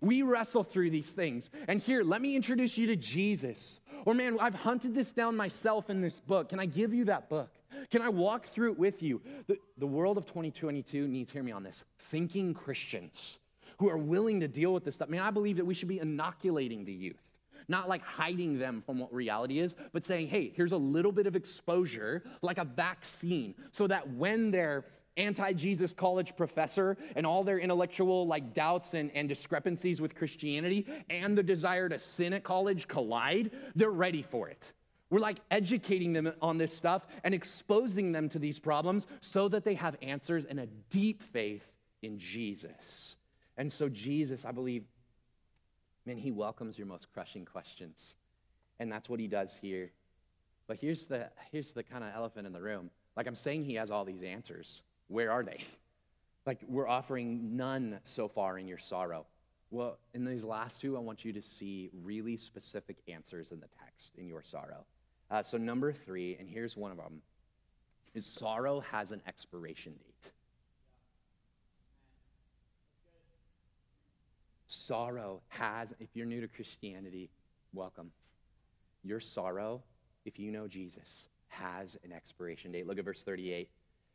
We 0.00 0.22
wrestle 0.22 0.64
through 0.64 0.90
these 0.90 1.10
things. 1.10 1.50
And 1.66 1.80
here, 1.80 2.02
let 2.02 2.20
me 2.20 2.36
introduce 2.36 2.78
you 2.78 2.86
to 2.88 2.96
Jesus. 2.96 3.80
Or, 4.04 4.14
man, 4.14 4.38
I've 4.40 4.54
hunted 4.54 4.94
this 4.94 5.10
down 5.10 5.36
myself 5.36 5.90
in 5.90 6.00
this 6.00 6.20
book. 6.20 6.50
Can 6.50 6.60
I 6.60 6.66
give 6.66 6.94
you 6.94 7.04
that 7.06 7.28
book? 7.28 7.50
Can 7.90 8.02
I 8.02 8.08
walk 8.08 8.48
through 8.48 8.72
it 8.72 8.78
with 8.78 9.02
you? 9.02 9.20
The, 9.46 9.58
the 9.78 9.86
world 9.86 10.16
of 10.16 10.26
2022 10.26 11.08
needs, 11.08 11.32
hear 11.32 11.42
me 11.42 11.52
on 11.52 11.62
this, 11.62 11.84
thinking 12.10 12.54
Christians 12.54 13.38
who 13.78 13.88
are 13.88 13.98
willing 13.98 14.40
to 14.40 14.48
deal 14.48 14.72
with 14.72 14.84
this 14.84 14.96
stuff. 14.96 15.08
Man, 15.08 15.20
I 15.20 15.30
believe 15.30 15.56
that 15.56 15.64
we 15.64 15.74
should 15.74 15.88
be 15.88 16.00
inoculating 16.00 16.84
the 16.84 16.92
youth 16.92 17.22
not 17.68 17.88
like 17.88 18.02
hiding 18.02 18.58
them 18.58 18.82
from 18.84 18.98
what 18.98 19.12
reality 19.12 19.60
is, 19.60 19.76
but 19.92 20.04
saying, 20.04 20.26
hey, 20.28 20.50
here's 20.54 20.72
a 20.72 20.76
little 20.76 21.12
bit 21.12 21.26
of 21.26 21.36
exposure, 21.36 22.22
like 22.40 22.58
a 22.58 22.64
vaccine, 22.64 23.54
so 23.72 23.86
that 23.86 24.10
when 24.14 24.50
they're 24.50 24.86
anti-jesus 25.18 25.92
college 25.92 26.36
professor 26.36 26.96
and 27.16 27.26
all 27.26 27.44
their 27.44 27.58
intellectual 27.58 28.26
like 28.26 28.54
doubts 28.54 28.94
and, 28.94 29.10
and 29.14 29.28
discrepancies 29.28 30.00
with 30.00 30.14
christianity 30.14 30.86
and 31.10 31.36
the 31.36 31.42
desire 31.42 31.88
to 31.88 31.98
sin 31.98 32.32
at 32.32 32.44
college 32.44 32.88
collide 32.88 33.50
they're 33.74 33.90
ready 33.90 34.22
for 34.22 34.48
it. 34.48 34.72
We're 35.10 35.20
like 35.20 35.38
educating 35.50 36.12
them 36.12 36.32
on 36.42 36.58
this 36.58 36.72
stuff 36.72 37.06
and 37.24 37.34
exposing 37.34 38.12
them 38.12 38.28
to 38.28 38.38
these 38.38 38.58
problems 38.58 39.06
so 39.20 39.48
that 39.48 39.64
they 39.64 39.74
have 39.74 39.96
answers 40.02 40.44
and 40.44 40.60
a 40.60 40.66
deep 40.90 41.22
faith 41.22 41.64
in 42.02 42.18
jesus. 42.18 43.16
And 43.56 43.70
so 43.70 43.88
jesus 43.88 44.44
i 44.44 44.52
believe 44.52 44.84
man 46.04 46.16
he 46.16 46.30
welcomes 46.30 46.78
your 46.78 46.86
most 46.86 47.12
crushing 47.12 47.44
questions. 47.44 48.14
And 48.80 48.92
that's 48.92 49.08
what 49.08 49.18
he 49.18 49.26
does 49.26 49.58
here. 49.60 49.90
But 50.68 50.76
here's 50.76 51.06
the 51.06 51.30
here's 51.50 51.72
the 51.72 51.82
kind 51.82 52.04
of 52.04 52.10
elephant 52.14 52.46
in 52.46 52.52
the 52.52 52.60
room. 52.60 52.90
Like 53.16 53.26
i'm 53.26 53.34
saying 53.34 53.64
he 53.64 53.74
has 53.74 53.90
all 53.90 54.04
these 54.04 54.22
answers 54.22 54.82
where 55.08 55.30
are 55.30 55.42
they? 55.42 55.64
Like, 56.46 56.60
we're 56.66 56.88
offering 56.88 57.56
none 57.56 58.00
so 58.04 58.28
far 58.28 58.58
in 58.58 58.66
your 58.66 58.78
sorrow. 58.78 59.26
Well, 59.70 59.98
in 60.14 60.24
these 60.24 60.44
last 60.44 60.80
two, 60.80 60.96
I 60.96 61.00
want 61.00 61.24
you 61.24 61.32
to 61.34 61.42
see 61.42 61.90
really 62.02 62.36
specific 62.36 62.96
answers 63.06 63.52
in 63.52 63.60
the 63.60 63.68
text 63.84 64.16
in 64.16 64.26
your 64.26 64.42
sorrow. 64.42 64.86
Uh, 65.30 65.42
so, 65.42 65.58
number 65.58 65.92
three, 65.92 66.36
and 66.40 66.48
here's 66.48 66.74
one 66.76 66.90
of 66.90 66.96
them, 66.96 67.20
is 68.14 68.24
sorrow 68.24 68.80
has 68.80 69.12
an 69.12 69.20
expiration 69.26 69.92
date. 69.92 70.32
sorrow 74.68 75.40
has, 75.48 75.92
if 75.98 76.08
you're 76.14 76.26
new 76.26 76.40
to 76.40 76.48
Christianity, 76.48 77.30
welcome. 77.72 78.10
Your 79.02 79.20
sorrow, 79.20 79.82
if 80.24 80.38
you 80.38 80.50
know 80.50 80.68
Jesus, 80.68 81.28
has 81.48 81.96
an 82.04 82.12
expiration 82.12 82.72
date. 82.72 82.86
Look 82.86 82.98
at 82.98 83.04
verse 83.04 83.22
38. 83.22 83.68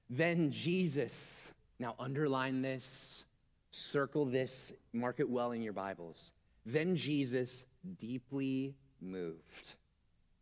Then 0.09 0.51
Jesus, 0.51 1.51
now 1.79 1.95
underline 1.99 2.61
this, 2.61 3.23
circle 3.71 4.25
this, 4.25 4.73
mark 4.93 5.19
it 5.19 5.29
well 5.29 5.51
in 5.51 5.61
your 5.61 5.73
Bibles. 5.73 6.33
Then 6.65 6.95
Jesus, 6.95 7.65
deeply 7.99 8.75
moved, 9.01 9.73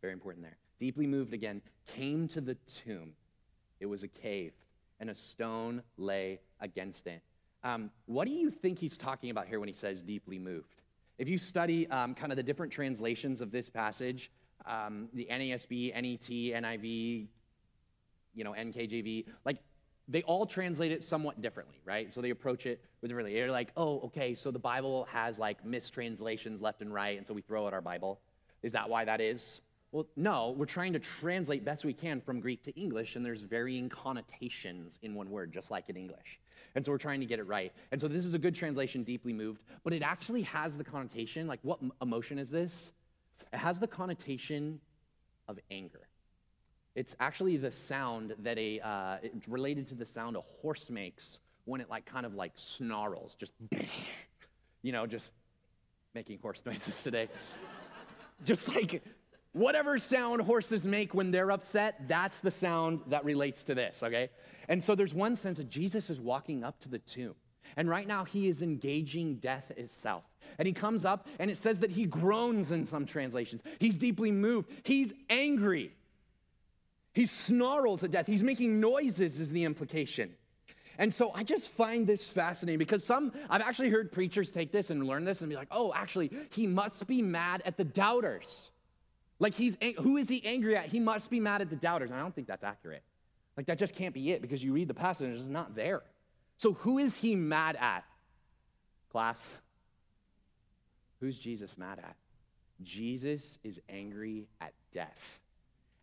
very 0.00 0.12
important 0.12 0.44
there, 0.44 0.56
deeply 0.78 1.06
moved 1.06 1.32
again, 1.32 1.62
came 1.86 2.28
to 2.28 2.40
the 2.40 2.54
tomb. 2.84 3.12
It 3.80 3.86
was 3.86 4.02
a 4.02 4.08
cave, 4.08 4.52
and 5.00 5.10
a 5.10 5.14
stone 5.14 5.82
lay 5.96 6.38
against 6.60 7.06
it. 7.06 7.22
Um, 7.64 7.90
what 8.06 8.26
do 8.26 8.34
you 8.34 8.50
think 8.50 8.78
he's 8.78 8.98
talking 8.98 9.30
about 9.30 9.46
here 9.46 9.60
when 9.60 9.68
he 9.68 9.74
says 9.74 10.02
deeply 10.02 10.38
moved? 10.38 10.82
If 11.18 11.28
you 11.28 11.38
study 11.38 11.88
um, 11.88 12.14
kind 12.14 12.32
of 12.32 12.36
the 12.36 12.42
different 12.42 12.72
translations 12.72 13.40
of 13.40 13.50
this 13.50 13.68
passage, 13.68 14.30
um, 14.66 15.08
the 15.14 15.26
NASB, 15.30 15.92
NET, 15.94 16.62
NIV, 16.62 17.26
you 18.34 18.44
know, 18.44 18.52
NKJV, 18.52 19.26
like 19.44 19.58
they 20.08 20.22
all 20.22 20.46
translate 20.46 20.92
it 20.92 21.02
somewhat 21.02 21.40
differently, 21.40 21.80
right? 21.84 22.12
So 22.12 22.20
they 22.20 22.30
approach 22.30 22.66
it 22.66 22.80
with 23.00 23.10
differently. 23.10 23.34
They're 23.34 23.50
like, 23.50 23.70
oh, 23.76 24.00
okay, 24.00 24.34
so 24.34 24.50
the 24.50 24.58
Bible 24.58 25.06
has 25.10 25.38
like 25.38 25.64
mistranslations 25.64 26.60
left 26.60 26.82
and 26.82 26.92
right, 26.92 27.16
and 27.16 27.26
so 27.26 27.34
we 27.34 27.42
throw 27.42 27.66
out 27.66 27.72
our 27.72 27.80
Bible. 27.80 28.20
Is 28.62 28.72
that 28.72 28.88
why 28.88 29.04
that 29.04 29.20
is? 29.20 29.60
Well, 29.92 30.06
no, 30.16 30.54
we're 30.56 30.64
trying 30.64 30.94
to 30.94 30.98
translate 30.98 31.64
best 31.64 31.84
we 31.84 31.92
can 31.92 32.20
from 32.20 32.40
Greek 32.40 32.62
to 32.64 32.80
English, 32.80 33.16
and 33.16 33.24
there's 33.24 33.42
varying 33.42 33.90
connotations 33.90 34.98
in 35.02 35.14
one 35.14 35.30
word, 35.30 35.52
just 35.52 35.70
like 35.70 35.88
in 35.88 35.96
English. 35.96 36.40
And 36.74 36.84
so 36.84 36.90
we're 36.90 36.98
trying 36.98 37.20
to 37.20 37.26
get 37.26 37.38
it 37.38 37.46
right. 37.46 37.72
And 37.90 38.00
so 38.00 38.08
this 38.08 38.24
is 38.24 38.32
a 38.32 38.38
good 38.38 38.54
translation, 38.54 39.04
deeply 39.04 39.34
moved, 39.34 39.62
but 39.84 39.92
it 39.92 40.02
actually 40.02 40.42
has 40.42 40.78
the 40.78 40.84
connotation 40.84 41.46
like, 41.46 41.60
what 41.62 41.78
emotion 42.00 42.38
is 42.38 42.48
this? 42.48 42.92
It 43.52 43.58
has 43.58 43.78
the 43.78 43.86
connotation 43.86 44.80
of 45.48 45.58
anger. 45.70 46.08
It's 46.94 47.16
actually 47.20 47.56
the 47.56 47.70
sound 47.70 48.34
that 48.40 48.58
a, 48.58 48.80
uh, 48.80 49.16
it's 49.22 49.48
related 49.48 49.88
to 49.88 49.94
the 49.94 50.04
sound 50.04 50.36
a 50.36 50.42
horse 50.60 50.90
makes 50.90 51.38
when 51.64 51.80
it 51.80 51.88
like 51.88 52.04
kind 52.04 52.26
of 52.26 52.34
like 52.34 52.52
snarls, 52.54 53.34
just, 53.38 53.52
you 54.82 54.92
know, 54.92 55.06
just 55.06 55.32
making 56.14 56.38
horse 56.40 56.62
noises 56.66 57.02
today. 57.02 57.28
just 58.44 58.68
like 58.68 59.02
whatever 59.52 59.98
sound 59.98 60.42
horses 60.42 60.86
make 60.86 61.14
when 61.14 61.30
they're 61.30 61.50
upset, 61.50 62.08
that's 62.08 62.38
the 62.38 62.50
sound 62.50 63.00
that 63.06 63.24
relates 63.24 63.62
to 63.64 63.74
this, 63.74 64.02
okay? 64.02 64.28
And 64.68 64.82
so 64.82 64.94
there's 64.94 65.14
one 65.14 65.36
sense 65.36 65.58
that 65.58 65.70
Jesus 65.70 66.10
is 66.10 66.20
walking 66.20 66.64
up 66.64 66.78
to 66.80 66.88
the 66.88 66.98
tomb. 66.98 67.34
And 67.76 67.88
right 67.88 68.06
now 68.06 68.24
he 68.24 68.48
is 68.48 68.60
engaging 68.60 69.36
death 69.36 69.70
itself. 69.76 70.24
And 70.58 70.66
he 70.66 70.72
comes 70.72 71.04
up 71.04 71.26
and 71.38 71.50
it 71.50 71.56
says 71.56 71.78
that 71.80 71.90
he 71.90 72.04
groans 72.04 72.70
in 72.70 72.84
some 72.84 73.06
translations. 73.06 73.62
He's 73.78 73.94
deeply 73.94 74.30
moved. 74.30 74.70
He's 74.82 75.12
angry. 75.30 75.92
He 77.12 77.26
snarls 77.26 78.02
at 78.04 78.10
death. 78.10 78.26
He's 78.26 78.42
making 78.42 78.80
noises, 78.80 79.38
is 79.38 79.50
the 79.50 79.64
implication. 79.64 80.34
And 80.98 81.12
so 81.12 81.32
I 81.34 81.42
just 81.42 81.70
find 81.70 82.06
this 82.06 82.28
fascinating 82.28 82.78
because 82.78 83.04
some, 83.04 83.32
I've 83.48 83.62
actually 83.62 83.90
heard 83.90 84.12
preachers 84.12 84.50
take 84.50 84.72
this 84.72 84.90
and 84.90 85.06
learn 85.06 85.24
this 85.24 85.40
and 85.40 85.50
be 85.50 85.56
like, 85.56 85.68
oh, 85.70 85.92
actually, 85.94 86.30
he 86.50 86.66
must 86.66 87.06
be 87.06 87.22
mad 87.22 87.62
at 87.64 87.76
the 87.76 87.84
doubters. 87.84 88.70
Like, 89.38 89.54
he's, 89.54 89.76
who 89.98 90.18
is 90.18 90.28
he 90.28 90.44
angry 90.44 90.76
at? 90.76 90.86
He 90.86 91.00
must 91.00 91.30
be 91.30 91.40
mad 91.40 91.60
at 91.60 91.70
the 91.70 91.76
doubters. 91.76 92.12
I 92.12 92.18
don't 92.18 92.34
think 92.34 92.46
that's 92.46 92.64
accurate. 92.64 93.02
Like, 93.56 93.66
that 93.66 93.78
just 93.78 93.94
can't 93.94 94.14
be 94.14 94.30
it 94.32 94.40
because 94.40 94.62
you 94.62 94.72
read 94.72 94.88
the 94.88 94.94
passage 94.94 95.26
and 95.26 95.38
it's 95.38 95.48
not 95.48 95.74
there. 95.74 96.02
So, 96.56 96.74
who 96.74 96.98
is 96.98 97.14
he 97.16 97.34
mad 97.34 97.76
at? 97.80 98.04
Class, 99.10 99.40
who's 101.20 101.38
Jesus 101.38 101.76
mad 101.76 101.98
at? 101.98 102.16
Jesus 102.82 103.58
is 103.64 103.80
angry 103.88 104.46
at 104.60 104.72
death. 104.92 105.40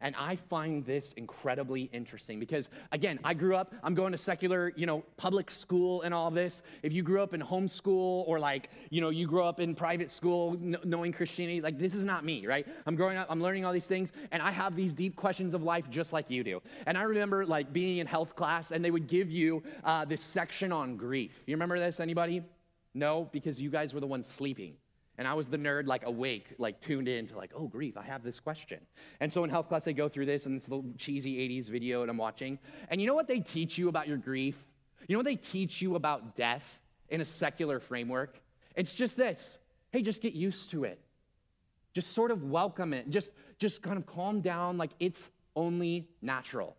And 0.01 0.15
I 0.15 0.37
find 0.37 0.85
this 0.85 1.13
incredibly 1.13 1.89
interesting 1.91 2.39
because, 2.39 2.69
again, 2.93 3.19
I 3.23 3.33
grew 3.33 3.55
up, 3.55 3.73
I'm 3.83 3.93
going 3.93 4.13
to 4.13 4.17
secular, 4.17 4.71
you 4.77 4.85
know, 4.85 5.03
public 5.17 5.51
school 5.51 6.03
and 6.03 6.13
all 6.13 6.31
this. 6.31 6.61
If 6.83 6.93
you 6.93 7.03
grew 7.03 7.21
up 7.21 7.33
in 7.33 7.41
homeschool 7.41 8.25
or 8.25 8.39
like, 8.39 8.69
you 8.89 9.01
know, 9.01 9.09
you 9.09 9.27
grew 9.27 9.43
up 9.43 9.59
in 9.59 9.75
private 9.75 10.09
school 10.09 10.57
knowing 10.59 11.11
Christianity, 11.11 11.59
like 11.59 11.77
this 11.77 11.93
is 11.93 12.05
not 12.05 12.23
me, 12.23 12.47
right? 12.47 12.65
I'm 12.85 12.95
growing 12.95 13.17
up, 13.17 13.27
I'm 13.29 13.41
learning 13.41 13.65
all 13.65 13.73
these 13.73 13.87
things, 13.87 14.13
and 14.31 14.41
I 14.41 14.51
have 14.51 14.75
these 14.75 14.93
deep 14.93 15.17
questions 15.17 15.53
of 15.53 15.63
life 15.63 15.89
just 15.89 16.13
like 16.13 16.29
you 16.29 16.45
do. 16.45 16.61
And 16.85 16.97
I 16.97 17.01
remember 17.01 17.45
like 17.45 17.73
being 17.73 17.97
in 17.97 18.07
health 18.07 18.37
class 18.37 18.71
and 18.71 18.83
they 18.83 18.91
would 18.91 19.07
give 19.07 19.29
you 19.29 19.61
uh, 19.83 20.05
this 20.05 20.21
section 20.21 20.71
on 20.71 20.95
grief. 20.95 21.43
You 21.45 21.55
remember 21.55 21.77
this, 21.77 21.99
anybody? 21.99 22.41
No, 22.93 23.29
because 23.33 23.59
you 23.59 23.69
guys 23.69 23.93
were 23.93 23.99
the 23.99 24.07
ones 24.07 24.27
sleeping. 24.29 24.75
And 25.19 25.27
I 25.27 25.33
was 25.33 25.47
the 25.47 25.57
nerd, 25.57 25.85
like 25.85 26.05
awake, 26.05 26.47
like 26.59 26.79
tuned 26.79 27.09
in 27.09 27.27
to 27.27 27.37
like, 27.37 27.51
oh, 27.53 27.67
grief, 27.67 27.97
I 27.97 28.03
have 28.03 28.23
this 28.23 28.39
question. 28.39 28.79
And 29.19 29.31
so 29.31 29.43
in 29.43 29.49
health 29.49 29.67
class, 29.67 29.83
they 29.83 29.91
go 29.91 30.07
through 30.07 30.27
this, 30.27 30.45
and 30.45 30.55
it's 30.55 30.65
the 30.65 30.81
cheesy 30.97 31.35
80s 31.35 31.67
video 31.67 31.99
that 31.99 32.09
I'm 32.09 32.15
watching. 32.15 32.57
And 32.87 33.01
you 33.01 33.05
know 33.05 33.15
what 33.15 33.27
they 33.27 33.41
teach 33.41 33.77
you 33.77 33.89
about 33.89 34.07
your 34.07 34.15
grief? 34.15 34.55
You 35.09 35.15
know 35.15 35.19
what 35.19 35.25
they 35.25 35.35
teach 35.35 35.81
you 35.81 35.95
about 35.95 36.37
death 36.37 36.63
in 37.09 37.19
a 37.19 37.25
secular 37.25 37.81
framework? 37.81 38.39
It's 38.77 38.93
just 38.93 39.17
this 39.17 39.59
hey, 39.91 40.01
just 40.01 40.21
get 40.21 40.33
used 40.33 40.69
to 40.71 40.85
it. 40.85 41.01
Just 41.93 42.13
sort 42.13 42.31
of 42.31 42.45
welcome 42.45 42.93
it. 42.93 43.09
Just, 43.09 43.31
just 43.57 43.81
kind 43.81 43.97
of 43.97 44.05
calm 44.05 44.39
down, 44.39 44.77
like 44.77 44.91
it's 45.01 45.29
only 45.55 46.07
natural, 46.21 46.77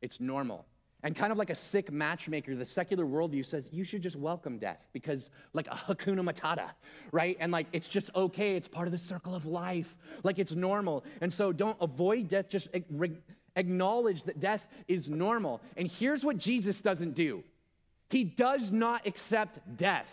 it's 0.00 0.18
normal. 0.18 0.64
And 1.04 1.16
kind 1.16 1.32
of 1.32 1.38
like 1.38 1.50
a 1.50 1.54
sick 1.54 1.90
matchmaker, 1.90 2.54
the 2.54 2.64
secular 2.64 3.04
worldview 3.04 3.44
says 3.44 3.68
you 3.72 3.82
should 3.82 4.02
just 4.02 4.14
welcome 4.14 4.58
death 4.58 4.78
because, 4.92 5.30
like 5.52 5.66
a 5.66 5.74
hakuna 5.74 6.22
matata, 6.22 6.70
right? 7.10 7.36
And 7.40 7.50
like 7.50 7.66
it's 7.72 7.88
just 7.88 8.10
okay, 8.14 8.54
it's 8.54 8.68
part 8.68 8.86
of 8.86 8.92
the 8.92 8.98
circle 8.98 9.34
of 9.34 9.44
life, 9.44 9.96
like 10.22 10.38
it's 10.38 10.52
normal. 10.52 11.04
And 11.20 11.32
so 11.32 11.52
don't 11.52 11.76
avoid 11.80 12.28
death, 12.28 12.48
just 12.48 12.68
acknowledge 13.56 14.22
that 14.24 14.38
death 14.38 14.66
is 14.86 15.08
normal. 15.08 15.60
And 15.76 15.90
here's 15.90 16.24
what 16.24 16.38
Jesus 16.38 16.80
doesn't 16.80 17.14
do 17.14 17.42
He 18.08 18.22
does 18.22 18.70
not 18.70 19.06
accept 19.06 19.58
death. 19.76 20.08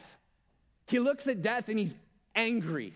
He 0.87 0.97
looks 0.97 1.27
at 1.27 1.43
death 1.43 1.69
and 1.69 1.77
he's 1.77 1.95
angry. 2.35 2.93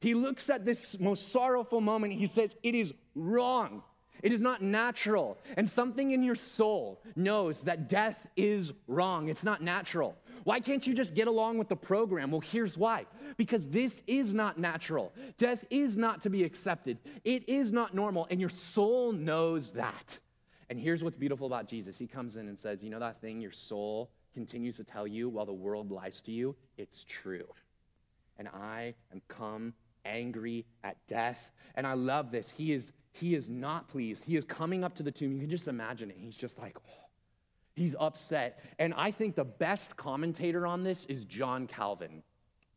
He 0.00 0.12
looks 0.12 0.50
at 0.50 0.66
this 0.66 0.98
most 1.00 1.32
sorrowful 1.32 1.80
moment, 1.80 2.12
he 2.12 2.26
says, 2.26 2.54
It 2.62 2.74
is 2.74 2.92
wrong. 3.14 3.82
It 4.24 4.32
is 4.32 4.40
not 4.40 4.62
natural. 4.62 5.36
And 5.58 5.68
something 5.68 6.12
in 6.12 6.22
your 6.22 6.34
soul 6.34 7.02
knows 7.14 7.60
that 7.62 7.90
death 7.90 8.26
is 8.38 8.72
wrong. 8.88 9.28
It's 9.28 9.44
not 9.44 9.62
natural. 9.62 10.16
Why 10.44 10.60
can't 10.60 10.86
you 10.86 10.94
just 10.94 11.14
get 11.14 11.28
along 11.28 11.58
with 11.58 11.68
the 11.68 11.76
program? 11.76 12.30
Well, 12.30 12.40
here's 12.40 12.78
why. 12.78 13.04
Because 13.36 13.68
this 13.68 14.02
is 14.06 14.32
not 14.32 14.58
natural. 14.58 15.12
Death 15.36 15.62
is 15.68 15.98
not 15.98 16.22
to 16.22 16.30
be 16.30 16.42
accepted. 16.42 16.96
It 17.24 17.46
is 17.50 17.70
not 17.70 17.94
normal. 17.94 18.26
And 18.30 18.40
your 18.40 18.48
soul 18.48 19.12
knows 19.12 19.72
that. 19.72 20.18
And 20.70 20.80
here's 20.80 21.04
what's 21.04 21.18
beautiful 21.18 21.46
about 21.46 21.68
Jesus 21.68 21.98
He 21.98 22.06
comes 22.06 22.36
in 22.36 22.48
and 22.48 22.58
says, 22.58 22.82
You 22.82 22.88
know 22.88 23.00
that 23.00 23.20
thing 23.20 23.42
your 23.42 23.52
soul 23.52 24.10
continues 24.32 24.76
to 24.78 24.84
tell 24.84 25.06
you 25.06 25.28
while 25.28 25.44
the 25.44 25.52
world 25.52 25.90
lies 25.90 26.22
to 26.22 26.32
you? 26.32 26.56
It's 26.78 27.04
true. 27.04 27.46
And 28.38 28.48
I 28.48 28.94
am 29.12 29.20
come 29.28 29.74
angry 30.06 30.64
at 30.82 30.96
death. 31.08 31.52
And 31.74 31.86
I 31.86 31.92
love 31.92 32.30
this. 32.30 32.48
He 32.48 32.72
is 32.72 32.92
he 33.14 33.36
is 33.36 33.48
not 33.48 33.88
pleased. 33.88 34.24
He 34.24 34.36
is 34.36 34.44
coming 34.44 34.82
up 34.82 34.96
to 34.96 35.04
the 35.04 35.10
tomb. 35.12 35.32
You 35.32 35.38
can 35.38 35.48
just 35.48 35.68
imagine 35.68 36.10
it. 36.10 36.16
He's 36.18 36.36
just 36.36 36.58
like, 36.58 36.76
oh, 36.76 37.06
he's 37.76 37.94
upset. 38.00 38.58
And 38.80 38.92
I 38.94 39.12
think 39.12 39.36
the 39.36 39.44
best 39.44 39.96
commentator 39.96 40.66
on 40.66 40.82
this 40.82 41.04
is 41.04 41.24
John 41.24 41.68
Calvin. 41.68 42.24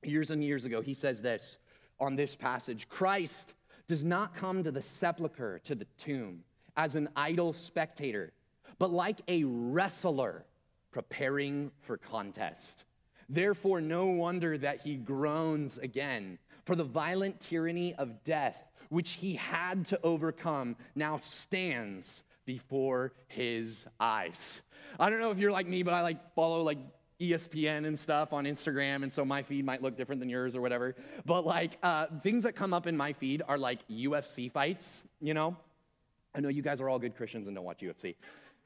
Years 0.03 0.29
and 0.29 0.43
years 0.43 0.65
ago, 0.65 0.79
he 0.79 0.93
says 0.93 1.21
this 1.21 1.57
on 1.99 2.15
this 2.15 2.35
passage 2.35 2.87
Christ 2.87 3.55
does 3.87 4.03
not 4.03 4.35
come 4.35 4.63
to 4.63 4.71
the 4.71 4.81
sepulchre, 4.81 5.59
to 5.63 5.73
the 5.73 5.87
tomb, 5.97 6.43
as 6.75 6.93
an 6.93 7.09
idle 7.15 7.51
spectator, 7.51 8.31
but 8.77 8.91
like 8.91 9.21
a 9.27 9.43
wrestler 9.43 10.45
preparing 10.91 11.71
for 11.81 11.97
contest. 11.97 12.83
Therefore, 13.27 13.81
no 13.81 14.05
wonder 14.05 14.55
that 14.59 14.81
he 14.81 14.97
groans 14.97 15.79
again, 15.79 16.37
for 16.65 16.75
the 16.75 16.83
violent 16.83 17.39
tyranny 17.41 17.95
of 17.95 18.23
death 18.23 18.66
which 18.89 19.11
he 19.11 19.35
had 19.35 19.85
to 19.87 19.99
overcome, 20.03 20.75
now 20.95 21.17
stands 21.17 22.23
before 22.45 23.13
his 23.27 23.85
eyes. 23.99 24.61
I 24.99 25.09
don't 25.09 25.19
know 25.19 25.31
if 25.31 25.37
you're 25.37 25.51
like 25.51 25.67
me, 25.67 25.83
but 25.83 25.93
I 25.93 26.01
like 26.01 26.33
follow 26.33 26.61
like 26.63 26.77
ESPN 27.19 27.85
and 27.85 27.97
stuff 27.97 28.31
on 28.31 28.45
Instagram, 28.45 29.03
and 29.03 29.11
so 29.11 29.25
my 29.25 29.43
feed 29.43 29.65
might 29.65 29.81
look 29.81 29.97
different 29.97 30.19
than 30.19 30.29
yours 30.29 30.55
or 30.55 30.61
whatever. 30.61 30.95
But 31.25 31.45
like 31.45 31.77
uh, 31.83 32.07
things 32.23 32.43
that 32.43 32.55
come 32.55 32.73
up 32.73 32.87
in 32.87 32.95
my 32.95 33.13
feed 33.13 33.41
are 33.47 33.57
like 33.57 33.87
UFC 33.89 34.51
fights, 34.51 35.03
you 35.19 35.33
know? 35.33 35.55
I 36.35 36.39
know 36.39 36.49
you 36.49 36.61
guys 36.61 36.79
are 36.81 36.89
all 36.89 36.99
good 36.99 37.15
Christians 37.15 37.47
and 37.47 37.55
don't 37.55 37.65
watch 37.65 37.79
UFC. 37.79 38.15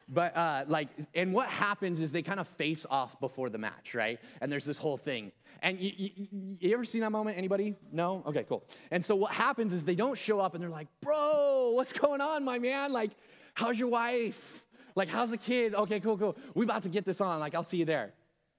But 0.09 0.35
uh, 0.35 0.65
like, 0.67 0.89
and 1.15 1.33
what 1.33 1.47
happens 1.47 2.01
is 2.01 2.11
they 2.11 2.21
kind 2.21 2.39
of 2.39 2.47
face 2.49 2.85
off 2.89 3.17
before 3.21 3.49
the 3.49 3.57
match, 3.57 3.95
right? 3.95 4.19
And 4.41 4.51
there's 4.51 4.65
this 4.65 4.77
whole 4.77 4.97
thing. 4.97 5.31
And 5.61 5.79
you, 5.79 5.91
you, 5.95 6.57
you, 6.59 6.73
ever 6.73 6.83
seen 6.83 7.01
that 7.01 7.11
moment? 7.11 7.37
Anybody? 7.37 7.75
No? 7.91 8.23
Okay, 8.25 8.45
cool. 8.49 8.63
And 8.89 9.05
so 9.05 9.15
what 9.15 9.31
happens 9.31 9.73
is 9.73 9.85
they 9.85 9.95
don't 9.95 10.17
show 10.17 10.39
up 10.39 10.55
and 10.55 10.63
they're 10.63 10.71
like, 10.71 10.87
bro, 11.01 11.71
what's 11.75 11.93
going 11.93 12.19
on, 12.19 12.43
my 12.43 12.57
man? 12.57 12.91
Like, 12.91 13.11
how's 13.53 13.77
your 13.77 13.89
wife? 13.89 14.63
Like, 14.95 15.07
how's 15.07 15.29
the 15.29 15.37
kids? 15.37 15.75
Okay, 15.75 15.99
cool, 15.99 16.17
cool. 16.17 16.35
We 16.55 16.65
about 16.65 16.83
to 16.83 16.89
get 16.89 17.05
this 17.05 17.21
on. 17.21 17.39
Like, 17.39 17.53
I'll 17.53 17.63
see 17.63 17.77
you 17.77 17.85
there. 17.85 18.11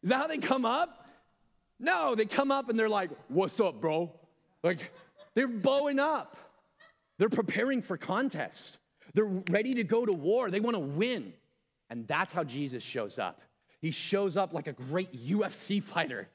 Is 0.02 0.10
that 0.10 0.16
how 0.16 0.26
they 0.28 0.38
come 0.38 0.64
up? 0.64 1.08
No, 1.80 2.14
they 2.14 2.24
come 2.24 2.52
up 2.52 2.68
and 2.68 2.78
they're 2.78 2.88
like, 2.88 3.10
What's 3.28 3.58
up, 3.58 3.80
bro? 3.80 4.12
Like, 4.62 4.92
they're 5.34 5.48
bowing 5.48 5.98
up. 5.98 6.36
They're 7.18 7.28
preparing 7.28 7.82
for 7.82 7.96
contest. 7.96 8.78
They're 9.14 9.42
ready 9.50 9.74
to 9.74 9.84
go 9.84 10.06
to 10.06 10.12
war. 10.12 10.50
They 10.50 10.60
want 10.60 10.76
to 10.76 10.80
win. 10.80 11.32
And 11.90 12.06
that's 12.06 12.32
how 12.32 12.44
Jesus 12.44 12.82
shows 12.82 13.18
up. 13.18 13.40
He 13.80 13.90
shows 13.90 14.36
up 14.36 14.52
like 14.54 14.68
a 14.68 14.72
great 14.72 15.12
UFC 15.12 15.82
fighter 15.82 16.28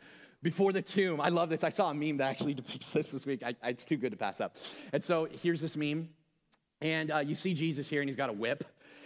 before 0.43 0.71
the 0.71 0.81
tomb. 0.81 1.19
I 1.19 1.29
love 1.29 1.49
this. 1.49 1.63
I 1.63 1.69
saw 1.69 1.89
a 1.89 1.93
meme 1.93 2.17
that 2.17 2.29
actually 2.29 2.53
depicts 2.55 2.89
this 2.89 3.11
this 3.11 3.25
week. 3.25 3.43
I, 3.43 3.55
it's 3.63 3.85
too 3.85 3.97
good 3.97 4.11
to 4.11 4.17
pass 4.17 4.39
up. 4.39 4.55
And 4.93 5.03
so 5.03 5.27
here's 5.41 5.61
this 5.61 5.75
meme. 5.75 6.09
And 6.81 7.11
uh, 7.11 7.19
you 7.19 7.35
see 7.35 7.53
Jesus 7.53 7.89
here, 7.89 8.01
and 8.01 8.09
he's 8.09 8.15
got 8.15 8.29
a 8.29 8.33
whip. 8.33 8.63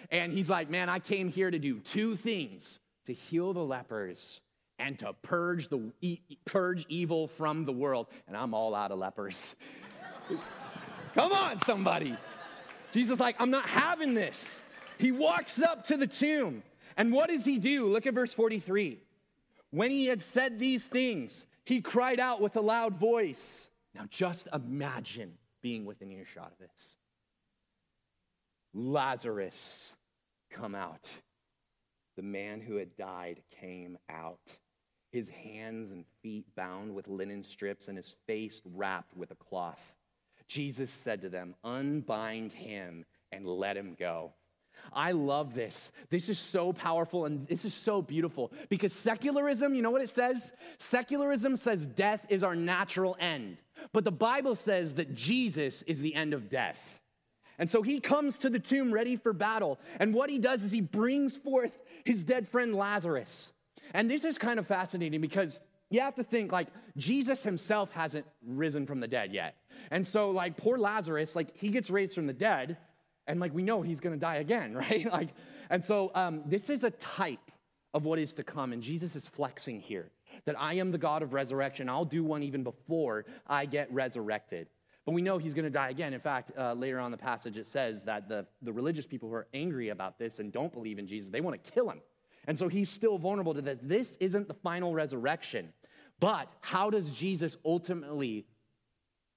And 0.10 0.34
he's 0.34 0.50
like, 0.50 0.70
Man, 0.70 0.90
I 0.90 1.00
came 1.00 1.30
here 1.30 1.50
to 1.50 1.60
do 1.60 1.80
two 1.80 2.16
things 2.16 2.80
to 3.06 3.14
heal 3.14 3.54
the 3.54 3.64
lepers 3.64 4.42
and 4.78 4.98
to 5.00 5.14
purge, 5.22 5.68
the, 5.70 5.92
e- 6.02 6.20
purge 6.46 6.86
evil 6.90 7.28
from 7.28 7.66
the 7.66 7.72
world. 7.72 8.08
And 8.28 8.36
I'm 8.36 8.54
all 8.54 8.76
out 8.76 8.92
of 8.92 9.00
lepers. 9.00 9.56
Come 11.14 11.32
on, 11.32 11.64
somebody. 11.66 12.18
Jesus 12.92 13.20
like, 13.20 13.36
I'm 13.40 13.52
not 13.52 13.68
having 13.68 14.14
this. 14.14 14.62
He 14.98 15.12
walks 15.12 15.62
up 15.62 15.86
to 15.88 15.98
the 15.98 16.08
tomb. 16.08 16.64
And 16.98 17.12
what 17.12 17.30
does 17.30 17.46
he 17.46 17.58
do? 17.58 17.88
Look 17.88 18.06
at 18.06 18.14
verse 18.14 18.34
43. 18.34 19.00
When 19.72 19.92
he 19.92 20.06
had 20.06 20.22
said 20.22 20.60
these 20.60 20.86
things, 20.86 21.46
he 21.64 21.82
cried 21.82 22.20
out 22.20 22.42
with 22.42 22.56
a 22.56 22.62
loud 22.62 22.98
voice. 22.98 23.70
Now 23.96 24.06
just 24.10 24.48
imagine 24.54 25.34
being 25.62 25.86
within 25.86 26.12
earshot 26.12 26.52
of 26.52 26.58
this. 26.60 26.98
Lazarus, 28.74 29.96
come 30.50 30.76
out. 30.76 31.12
The 32.18 32.22
man 32.24 32.62
who 32.62 32.76
had 32.76 32.96
died 32.98 33.42
came 33.60 33.98
out, 34.10 34.40
his 35.12 35.30
hands 35.30 35.92
and 35.92 36.06
feet 36.22 36.46
bound 36.56 36.94
with 36.94 37.08
linen 37.08 37.44
strips 37.44 37.88
and 37.88 37.98
his 37.98 38.16
face 38.28 38.62
wrapped 38.66 39.16
with 39.16 39.32
a 39.32 39.36
cloth. 39.36 39.96
Jesus 40.48 40.92
said 40.92 41.22
to 41.22 41.30
them, 41.30 41.56
Unbind 41.64 42.52
him 42.52 43.06
and 43.32 43.48
let 43.48 43.78
him 43.78 43.96
go. 43.98 44.34
I 44.94 45.12
love 45.12 45.54
this. 45.54 45.92
This 46.10 46.30
is 46.30 46.38
so 46.38 46.74
powerful 46.74 47.26
and 47.26 47.48
this 47.48 47.66
is 47.66 47.74
so 47.74 48.02
beautiful 48.02 48.52
because 48.70 48.94
secularism, 48.94 49.74
you 49.74 49.82
know 49.82 49.92
what 49.92 50.02
it 50.02 50.10
says? 50.10 50.52
Secularism 50.78 51.56
says 51.56 51.86
death 51.86 52.26
is 52.30 52.44
our 52.44 52.56
natural 52.56 53.16
end, 53.20 53.62
but 53.94 54.04
the 54.04 54.12
Bible 54.12 54.56
says 54.56 54.94
that 54.96 55.14
Jesus 55.16 55.82
is 55.84 56.02
the 56.02 56.14
end 56.14 56.34
of 56.34 56.50
death. 56.50 56.80
And 57.60 57.70
so 57.70 57.82
he 57.82 58.00
comes 58.00 58.40
to 58.40 58.50
the 58.50 58.60
tomb 58.60 58.92
ready 58.92 59.16
for 59.16 59.34
battle. 59.34 59.80
And 60.00 60.14
what 60.14 60.30
he 60.30 60.40
does 60.40 60.64
is 60.64 60.72
he 60.72 60.82
brings 60.82 61.38
forth 61.38 61.78
his 62.06 62.24
dead 62.24 62.48
friend 62.48 62.74
Lazarus. 62.74 63.54
And 63.94 64.10
this 64.10 64.24
is 64.24 64.38
kind 64.38 64.58
of 64.58 64.66
fascinating 64.66 65.22
because 65.22 65.60
you 65.92 66.00
have 66.00 66.16
to 66.16 66.24
think 66.24 66.52
like 66.52 66.70
Jesus 66.98 67.44
himself 67.44 67.92
hasn't 67.92 68.26
risen 68.48 68.88
from 68.88 69.00
the 69.00 69.08
dead 69.08 69.32
yet. 69.32 69.56
And 69.92 70.06
so, 70.06 70.32
like, 70.32 70.58
poor 70.58 70.78
Lazarus, 70.78 71.36
like, 71.36 71.56
he 71.56 71.70
gets 71.70 71.90
raised 71.90 72.16
from 72.16 72.28
the 72.28 72.34
dead, 72.34 72.78
and 73.32 73.40
like, 73.40 73.54
we 73.54 73.64
know 73.64 73.82
he's 73.82 74.00
gonna 74.00 74.18
die 74.18 74.38
again, 74.38 74.76
right? 74.86 75.10
like, 75.12 75.30
and 75.70 75.84
so, 75.84 76.12
um, 76.16 76.44
this 76.46 76.70
is 76.70 76.84
a 76.84 76.92
type 76.92 77.52
of 77.94 78.04
what 78.06 78.20
is 78.20 78.34
to 78.34 78.44
come, 78.44 78.74
and 78.74 78.82
Jesus 78.82 79.16
is 79.16 79.28
flexing 79.28 79.80
here 79.80 80.12
that 80.46 80.60
I 80.60 80.74
am 80.74 80.92
the 80.92 80.98
God 80.98 81.24
of 81.24 81.34
resurrection. 81.34 81.90
I'll 81.90 82.06
do 82.06 82.24
one 82.24 82.44
even 82.44 82.64
before 82.64 83.26
I 83.48 83.66
get 83.66 83.92
resurrected. 83.92 84.68
But 85.06 85.14
we 85.14 85.22
know 85.22 85.38
he's 85.38 85.54
going 85.54 85.66
to 85.66 85.72
die 85.72 85.90
again. 85.90 86.14
In 86.14 86.20
fact, 86.20 86.52
uh, 86.58 86.74
later 86.74 87.00
on 87.00 87.12
the 87.12 87.18
passage, 87.18 87.58
it 87.58 87.66
says 87.66 88.06
that 88.06 88.30
the, 88.30 88.46
the 88.62 88.72
religious 88.72 89.06
people 89.06 89.28
who 89.28 89.36
are 89.36 89.48
angry 89.54 89.90
about 89.90 90.20
this 90.20 90.40
and 90.40 90.52
don't 90.52 90.72
believe 90.72 91.00
in 91.00 91.08
Jesus, 91.08 91.32
they 91.32 91.42
want 91.42 91.62
to 91.62 91.72
kill 91.72 91.90
him. 91.90 92.02
And 92.48 92.58
so 92.58 92.68
he's 92.68 92.90
still 92.90 93.18
vulnerable 93.18 93.54
to 93.54 93.62
this. 93.62 93.80
This 93.82 94.18
isn't 94.20 94.48
the 94.48 94.54
final 94.54 94.94
resurrection. 94.94 95.74
But 96.20 96.48
how 96.62 96.90
does 96.90 97.10
Jesus 97.10 97.58
ultimately 97.66 98.46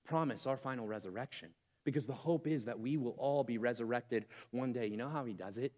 promise 0.05 0.47
our 0.47 0.57
final 0.57 0.87
resurrection? 0.87 1.49
Because 1.85 2.07
the 2.07 2.13
hope 2.13 2.47
is 2.47 2.65
that 2.65 2.79
we 2.79 2.97
will 2.97 3.15
all 3.19 3.45
be 3.45 3.59
resurrected 3.59 4.27
one 4.51 4.73
day. 4.73 4.87
You 4.87 4.97
know 4.97 5.09
how 5.09 5.25
he 5.25 5.35
does 5.35 5.59
it? 5.59 5.73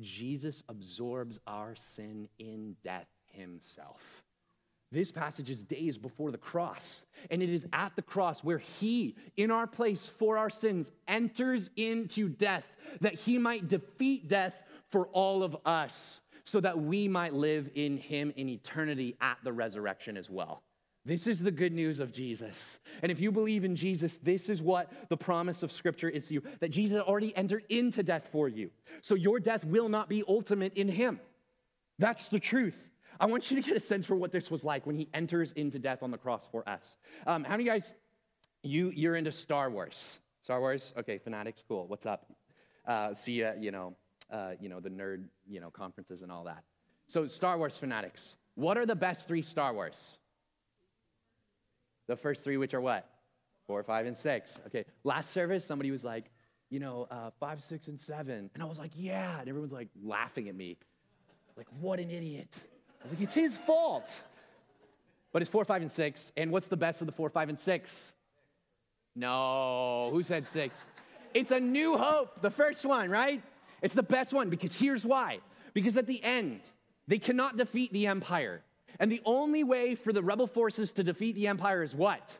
Jesus 0.00 0.62
absorbs 0.68 1.38
our 1.46 1.74
sin 1.74 2.28
in 2.38 2.76
death 2.82 3.06
himself. 3.32 4.00
This 4.90 5.10
passage 5.10 5.50
is 5.50 5.62
days 5.62 5.98
before 5.98 6.30
the 6.30 6.38
cross, 6.38 7.04
and 7.30 7.42
it 7.42 7.48
is 7.48 7.66
at 7.72 7.96
the 7.96 8.02
cross 8.02 8.44
where 8.44 8.58
he, 8.58 9.16
in 9.36 9.50
our 9.50 9.66
place 9.66 10.10
for 10.18 10.38
our 10.38 10.50
sins, 10.50 10.92
enters 11.08 11.68
into 11.76 12.28
death 12.28 12.64
that 13.00 13.14
he 13.14 13.36
might 13.36 13.68
defeat 13.68 14.28
death 14.28 14.54
for 14.90 15.08
all 15.08 15.42
of 15.42 15.56
us, 15.66 16.20
so 16.44 16.60
that 16.60 16.78
we 16.78 17.08
might 17.08 17.34
live 17.34 17.68
in 17.74 17.96
him 17.96 18.32
in 18.36 18.48
eternity 18.48 19.16
at 19.20 19.38
the 19.42 19.52
resurrection 19.52 20.16
as 20.16 20.30
well. 20.30 20.62
This 21.06 21.26
is 21.26 21.38
the 21.38 21.50
good 21.50 21.72
news 21.72 22.00
of 22.00 22.12
Jesus. 22.12 22.78
And 23.02 23.12
if 23.12 23.20
you 23.20 23.30
believe 23.30 23.64
in 23.64 23.76
Jesus, 23.76 24.16
this 24.22 24.48
is 24.48 24.62
what 24.62 24.90
the 25.10 25.16
promise 25.16 25.62
of 25.62 25.70
Scripture 25.70 26.08
is 26.08 26.28
to 26.28 26.34
you 26.34 26.42
that 26.60 26.70
Jesus 26.70 26.98
already 27.00 27.36
entered 27.36 27.64
into 27.68 28.02
death 28.02 28.28
for 28.32 28.48
you. 28.48 28.70
So 29.02 29.14
your 29.14 29.38
death 29.38 29.64
will 29.64 29.90
not 29.90 30.08
be 30.08 30.24
ultimate 30.26 30.72
in 30.74 30.88
him. 30.88 31.20
That's 31.98 32.28
the 32.28 32.40
truth. 32.40 32.76
I 33.20 33.26
want 33.26 33.50
you 33.50 33.60
to 33.60 33.68
get 33.68 33.76
a 33.76 33.80
sense 33.80 34.06
for 34.06 34.16
what 34.16 34.32
this 34.32 34.50
was 34.50 34.64
like 34.64 34.86
when 34.86 34.96
he 34.96 35.08
enters 35.12 35.52
into 35.52 35.78
death 35.78 36.02
on 36.02 36.10
the 36.10 36.18
cross 36.18 36.46
for 36.50 36.66
us. 36.66 36.96
Um, 37.26 37.44
how 37.44 37.52
many 37.52 37.64
guys, 37.64 37.92
you, 38.62 38.90
you're 38.94 39.16
into 39.16 39.30
Star 39.30 39.70
Wars? 39.70 40.18
Star 40.40 40.58
Wars? 40.58 40.94
Okay, 40.96 41.18
fanatics, 41.18 41.62
cool. 41.68 41.86
What's 41.86 42.06
up? 42.06 42.32
Uh, 42.86 43.12
see 43.12 43.40
ya, 43.40 43.52
you 43.58 43.70
know, 43.70 43.94
uh, 44.30 44.52
you 44.58 44.70
know, 44.70 44.80
the 44.80 44.88
nerd, 44.88 45.24
you 45.46 45.60
know, 45.60 45.70
conferences 45.70 46.22
and 46.22 46.32
all 46.32 46.44
that. 46.44 46.64
So 47.08 47.26
Star 47.26 47.58
Wars 47.58 47.76
fanatics, 47.76 48.36
what 48.54 48.78
are 48.78 48.86
the 48.86 48.96
best 48.96 49.28
three 49.28 49.42
Star 49.42 49.74
Wars? 49.74 50.16
The 52.06 52.16
first 52.16 52.44
three, 52.44 52.56
which 52.56 52.74
are 52.74 52.80
what? 52.80 53.08
Four, 53.66 53.82
five, 53.82 54.06
and 54.06 54.16
six. 54.16 54.60
Okay, 54.66 54.84
last 55.04 55.30
service, 55.30 55.64
somebody 55.64 55.90
was 55.90 56.04
like, 56.04 56.30
you 56.70 56.80
know, 56.80 57.06
uh, 57.10 57.30
five, 57.40 57.62
six, 57.62 57.88
and 57.88 57.98
seven. 57.98 58.50
And 58.54 58.62
I 58.62 58.66
was 58.66 58.78
like, 58.78 58.90
yeah. 58.94 59.38
And 59.38 59.48
everyone's 59.48 59.72
like 59.72 59.88
laughing 60.02 60.48
at 60.48 60.54
me. 60.54 60.76
Like, 61.56 61.66
what 61.80 62.00
an 62.00 62.10
idiot. 62.10 62.48
I 63.00 63.04
was 63.04 63.12
like, 63.12 63.22
it's 63.22 63.34
his 63.34 63.56
fault. 63.56 64.12
But 65.32 65.40
it's 65.40 65.50
four, 65.50 65.64
five, 65.64 65.82
and 65.82 65.92
six. 65.92 66.32
And 66.36 66.50
what's 66.50 66.68
the 66.68 66.76
best 66.76 67.00
of 67.00 67.06
the 67.06 67.12
four, 67.12 67.30
five, 67.30 67.48
and 67.48 67.58
six? 67.58 68.12
No. 69.14 70.10
Who 70.12 70.22
said 70.22 70.46
six? 70.46 70.86
It's 71.32 71.50
a 71.52 71.60
new 71.60 71.96
hope, 71.96 72.42
the 72.42 72.50
first 72.50 72.84
one, 72.84 73.08
right? 73.10 73.42
It's 73.82 73.94
the 73.94 74.02
best 74.02 74.32
one 74.32 74.50
because 74.50 74.74
here's 74.74 75.04
why. 75.04 75.38
Because 75.74 75.96
at 75.96 76.06
the 76.06 76.22
end, 76.22 76.60
they 77.06 77.18
cannot 77.18 77.56
defeat 77.56 77.92
the 77.92 78.06
empire. 78.06 78.62
And 79.00 79.10
the 79.10 79.22
only 79.24 79.64
way 79.64 79.94
for 79.94 80.12
the 80.12 80.22
rebel 80.22 80.46
forces 80.46 80.92
to 80.92 81.04
defeat 81.04 81.34
the 81.34 81.46
empire 81.46 81.82
is 81.82 81.94
what? 81.94 82.38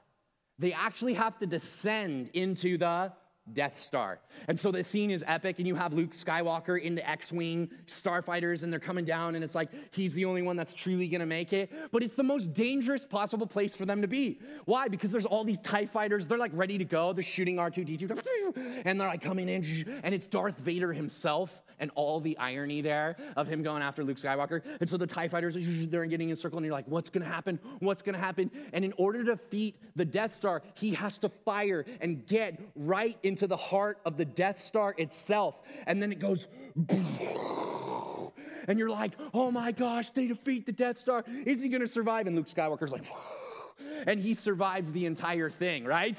They 0.59 0.73
actually 0.73 1.15
have 1.15 1.39
to 1.39 1.47
descend 1.47 2.31
into 2.33 2.79
the 2.79 3.13
Death 3.53 3.79
Star. 3.79 4.21
And 4.49 4.59
so 4.59 4.73
the 4.73 4.83
scene 4.83 5.11
is 5.11 5.23
epic, 5.27 5.59
and 5.59 5.69
you 5.69 5.75
have 5.75 5.93
Luke 5.93 6.13
Skywalker 6.13 6.81
in 6.81 6.95
the 6.95 7.09
X 7.09 7.31
Wing 7.31 7.71
starfighters, 7.87 8.63
and 8.63 8.73
they're 8.73 8.81
coming 8.81 9.05
down, 9.05 9.35
and 9.35 9.45
it's 9.45 9.55
like 9.55 9.69
he's 9.91 10.15
the 10.15 10.25
only 10.25 10.41
one 10.41 10.57
that's 10.57 10.75
truly 10.75 11.09
gonna 11.09 11.27
make 11.27 11.53
it. 11.53 11.71
But 11.93 12.03
it's 12.03 12.17
the 12.17 12.23
most 12.23 12.55
dangerous 12.55 13.05
possible 13.05 13.47
place 13.47 13.77
for 13.77 13.85
them 13.85 14.01
to 14.01 14.09
be. 14.09 14.41
Why? 14.65 14.89
Because 14.89 15.13
there's 15.13 15.27
all 15.27 15.45
these 15.45 15.59
TIE 15.59 15.85
fighters, 15.85 16.27
they're 16.27 16.39
like 16.39 16.53
ready 16.55 16.79
to 16.79 16.85
go, 16.87 17.13
they're 17.13 17.23
shooting 17.23 17.57
R2D2, 17.57 18.83
and 18.87 18.99
they're 18.99 19.09
like 19.09 19.21
coming 19.21 19.51
in, 19.51 19.63
and 20.03 20.15
it's 20.15 20.27
Darth 20.27 20.57
Vader 20.59 20.93
himself 20.93 21.63
and 21.81 21.91
all 21.95 22.21
the 22.21 22.37
irony 22.39 22.81
there 22.81 23.17
of 23.37 23.47
him 23.47 23.63
going 23.63 23.83
after 23.83 24.05
Luke 24.05 24.17
Skywalker. 24.17 24.63
And 24.81 24.89
so 24.89 24.97
the 24.97 25.07
TIE 25.07 25.29
fighters, 25.29 25.57
they're 25.89 26.07
getting 26.07 26.29
in 26.29 26.33
a 26.33 26.37
circle, 26.37 26.59
and 26.59 26.65
you're 26.67 26.75
like, 26.75 26.89
what's 26.89 27.11
gonna 27.11 27.25
happen? 27.27 27.59
What's 27.81 28.03
gonna 28.03 28.19
happen? 28.19 28.51
And 28.73 28.85
in 28.85 28.93
order 28.97 29.25
to 29.25 29.37
defeat 29.37 29.77
the 29.97 30.05
Death 30.05 30.35
Star, 30.35 30.63
he 30.75 30.93
has 30.95 31.19
to 31.19 31.29
fire 31.29 31.85
and 32.01 32.27
get 32.27 32.61
right 32.77 33.19
into 33.23 33.47
the 33.47 33.57
heart 33.57 33.99
of 34.05 34.17
the 34.17 34.25
Death 34.25 34.61
Star 34.63 34.95
itself. 34.99 35.57
And 35.87 36.03
then 36.03 36.13
it 36.13 36.19
goes, 36.19 36.49
and 38.69 38.79
you're 38.79 38.91
like, 38.91 39.13
oh 39.33 39.51
my 39.51 39.73
gosh, 39.73 40.11
they 40.11 40.27
defeat 40.27 40.67
the 40.67 40.73
Death 40.73 40.99
Star. 40.99 41.25
Is 41.45 41.63
he 41.63 41.69
gonna 41.69 41.87
survive? 41.87 42.27
And 42.27 42.37
Luke 42.37 42.47
Skywalker's 42.47 42.93
like, 42.93 43.07
and 44.07 44.21
he 44.21 44.35
survives 44.35 44.93
the 44.93 45.07
entire 45.07 45.51
thing, 45.51 45.85
right? 45.85 46.19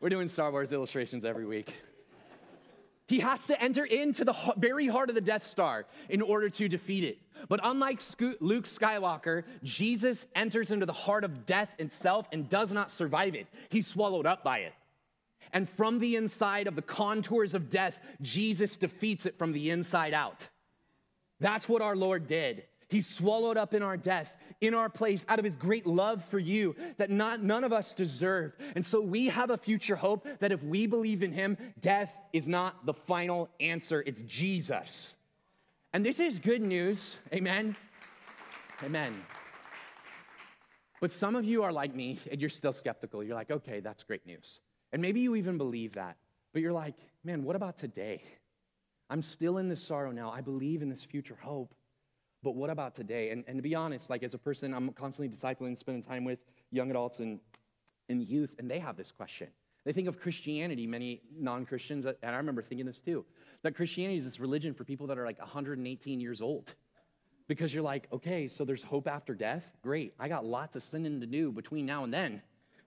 We're 0.00 0.08
doing 0.08 0.28
Star 0.28 0.50
Wars 0.50 0.72
illustrations 0.72 1.26
every 1.26 1.44
week. 1.44 1.74
He 3.06 3.18
has 3.20 3.44
to 3.46 3.60
enter 3.60 3.84
into 3.84 4.24
the 4.24 4.34
very 4.56 4.86
heart 4.86 5.10
of 5.10 5.14
the 5.14 5.20
Death 5.20 5.44
Star 5.44 5.84
in 6.08 6.22
order 6.22 6.48
to 6.48 6.68
defeat 6.68 7.04
it. 7.04 7.18
But 7.48 7.60
unlike 7.64 8.00
Luke 8.40 8.66
Skywalker, 8.66 9.42
Jesus 9.62 10.26
enters 10.34 10.70
into 10.70 10.86
the 10.86 10.92
heart 10.92 11.24
of 11.24 11.44
death 11.44 11.74
itself 11.78 12.28
and 12.32 12.48
does 12.48 12.72
not 12.72 12.90
survive 12.90 13.34
it. 13.34 13.46
He's 13.68 13.86
swallowed 13.86 14.26
up 14.26 14.42
by 14.42 14.60
it. 14.60 14.72
And 15.52 15.68
from 15.68 15.98
the 15.98 16.16
inside 16.16 16.66
of 16.66 16.76
the 16.76 16.82
contours 16.82 17.54
of 17.54 17.68
death, 17.68 17.98
Jesus 18.22 18.76
defeats 18.76 19.26
it 19.26 19.36
from 19.36 19.52
the 19.52 19.70
inside 19.70 20.14
out. 20.14 20.48
That's 21.40 21.68
what 21.68 21.82
our 21.82 21.96
Lord 21.96 22.26
did. 22.26 22.64
He 22.90 23.00
swallowed 23.00 23.56
up 23.56 23.72
in 23.72 23.82
our 23.82 23.96
death, 23.96 24.34
in 24.60 24.74
our 24.74 24.88
place, 24.88 25.24
out 25.28 25.38
of 25.38 25.44
his 25.44 25.54
great 25.54 25.86
love 25.86 26.24
for 26.24 26.40
you 26.40 26.74
that 26.98 27.08
not, 27.08 27.40
none 27.40 27.62
of 27.62 27.72
us 27.72 27.94
deserve. 27.94 28.56
And 28.74 28.84
so 28.84 29.00
we 29.00 29.28
have 29.28 29.50
a 29.50 29.56
future 29.56 29.94
hope 29.94 30.26
that 30.40 30.50
if 30.50 30.60
we 30.64 30.88
believe 30.88 31.22
in 31.22 31.32
him, 31.32 31.56
death 31.80 32.12
is 32.32 32.48
not 32.48 32.84
the 32.86 32.92
final 32.92 33.48
answer, 33.60 34.02
it's 34.06 34.22
Jesus. 34.22 35.16
And 35.92 36.04
this 36.04 36.18
is 36.18 36.40
good 36.40 36.62
news. 36.62 37.16
Amen. 37.32 37.76
Amen. 38.82 39.14
But 41.00 41.12
some 41.12 41.36
of 41.36 41.44
you 41.44 41.62
are 41.62 41.72
like 41.72 41.94
me 41.94 42.18
and 42.28 42.40
you're 42.40 42.50
still 42.50 42.72
skeptical. 42.72 43.22
You're 43.22 43.36
like, 43.36 43.52
okay, 43.52 43.78
that's 43.78 44.02
great 44.02 44.26
news. 44.26 44.60
And 44.92 45.00
maybe 45.00 45.20
you 45.20 45.36
even 45.36 45.58
believe 45.58 45.94
that. 45.94 46.16
But 46.52 46.60
you're 46.62 46.72
like, 46.72 46.94
man, 47.22 47.44
what 47.44 47.54
about 47.54 47.78
today? 47.78 48.20
I'm 49.08 49.22
still 49.22 49.58
in 49.58 49.68
this 49.68 49.80
sorrow 49.80 50.10
now. 50.10 50.32
I 50.32 50.40
believe 50.40 50.82
in 50.82 50.88
this 50.88 51.04
future 51.04 51.38
hope. 51.40 51.72
But 52.42 52.54
what 52.54 52.70
about 52.70 52.94
today? 52.94 53.30
And, 53.30 53.44
and 53.46 53.58
to 53.58 53.62
be 53.62 53.74
honest, 53.74 54.08
like 54.08 54.22
as 54.22 54.34
a 54.34 54.38
person, 54.38 54.72
I'm 54.72 54.90
constantly 54.92 55.34
discipling, 55.34 55.76
spending 55.76 56.02
time 56.02 56.24
with 56.24 56.38
young 56.70 56.90
adults 56.90 57.18
and, 57.18 57.38
and 58.08 58.22
youth, 58.22 58.54
and 58.58 58.70
they 58.70 58.78
have 58.78 58.96
this 58.96 59.12
question. 59.12 59.48
They 59.84 59.92
think 59.92 60.08
of 60.08 60.20
Christianity, 60.20 60.86
many 60.86 61.22
non 61.38 61.64
Christians, 61.66 62.06
uh, 62.06 62.12
and 62.22 62.34
I 62.34 62.38
remember 62.38 62.62
thinking 62.62 62.86
this 62.86 63.00
too, 63.00 63.24
that 63.62 63.74
Christianity 63.74 64.18
is 64.18 64.24
this 64.24 64.40
religion 64.40 64.74
for 64.74 64.84
people 64.84 65.06
that 65.06 65.18
are 65.18 65.24
like 65.24 65.38
118 65.38 66.20
years 66.20 66.40
old. 66.40 66.74
Because 67.48 67.74
you're 67.74 67.82
like, 67.82 68.06
okay, 68.12 68.46
so 68.46 68.64
there's 68.64 68.82
hope 68.82 69.08
after 69.08 69.34
death? 69.34 69.64
Great. 69.82 70.14
I 70.20 70.28
got 70.28 70.44
lots 70.44 70.76
of 70.76 70.84
sinning 70.84 71.20
to 71.20 71.26
do 71.26 71.50
between 71.50 71.84
now 71.84 72.04
and 72.04 72.14
then 72.14 72.42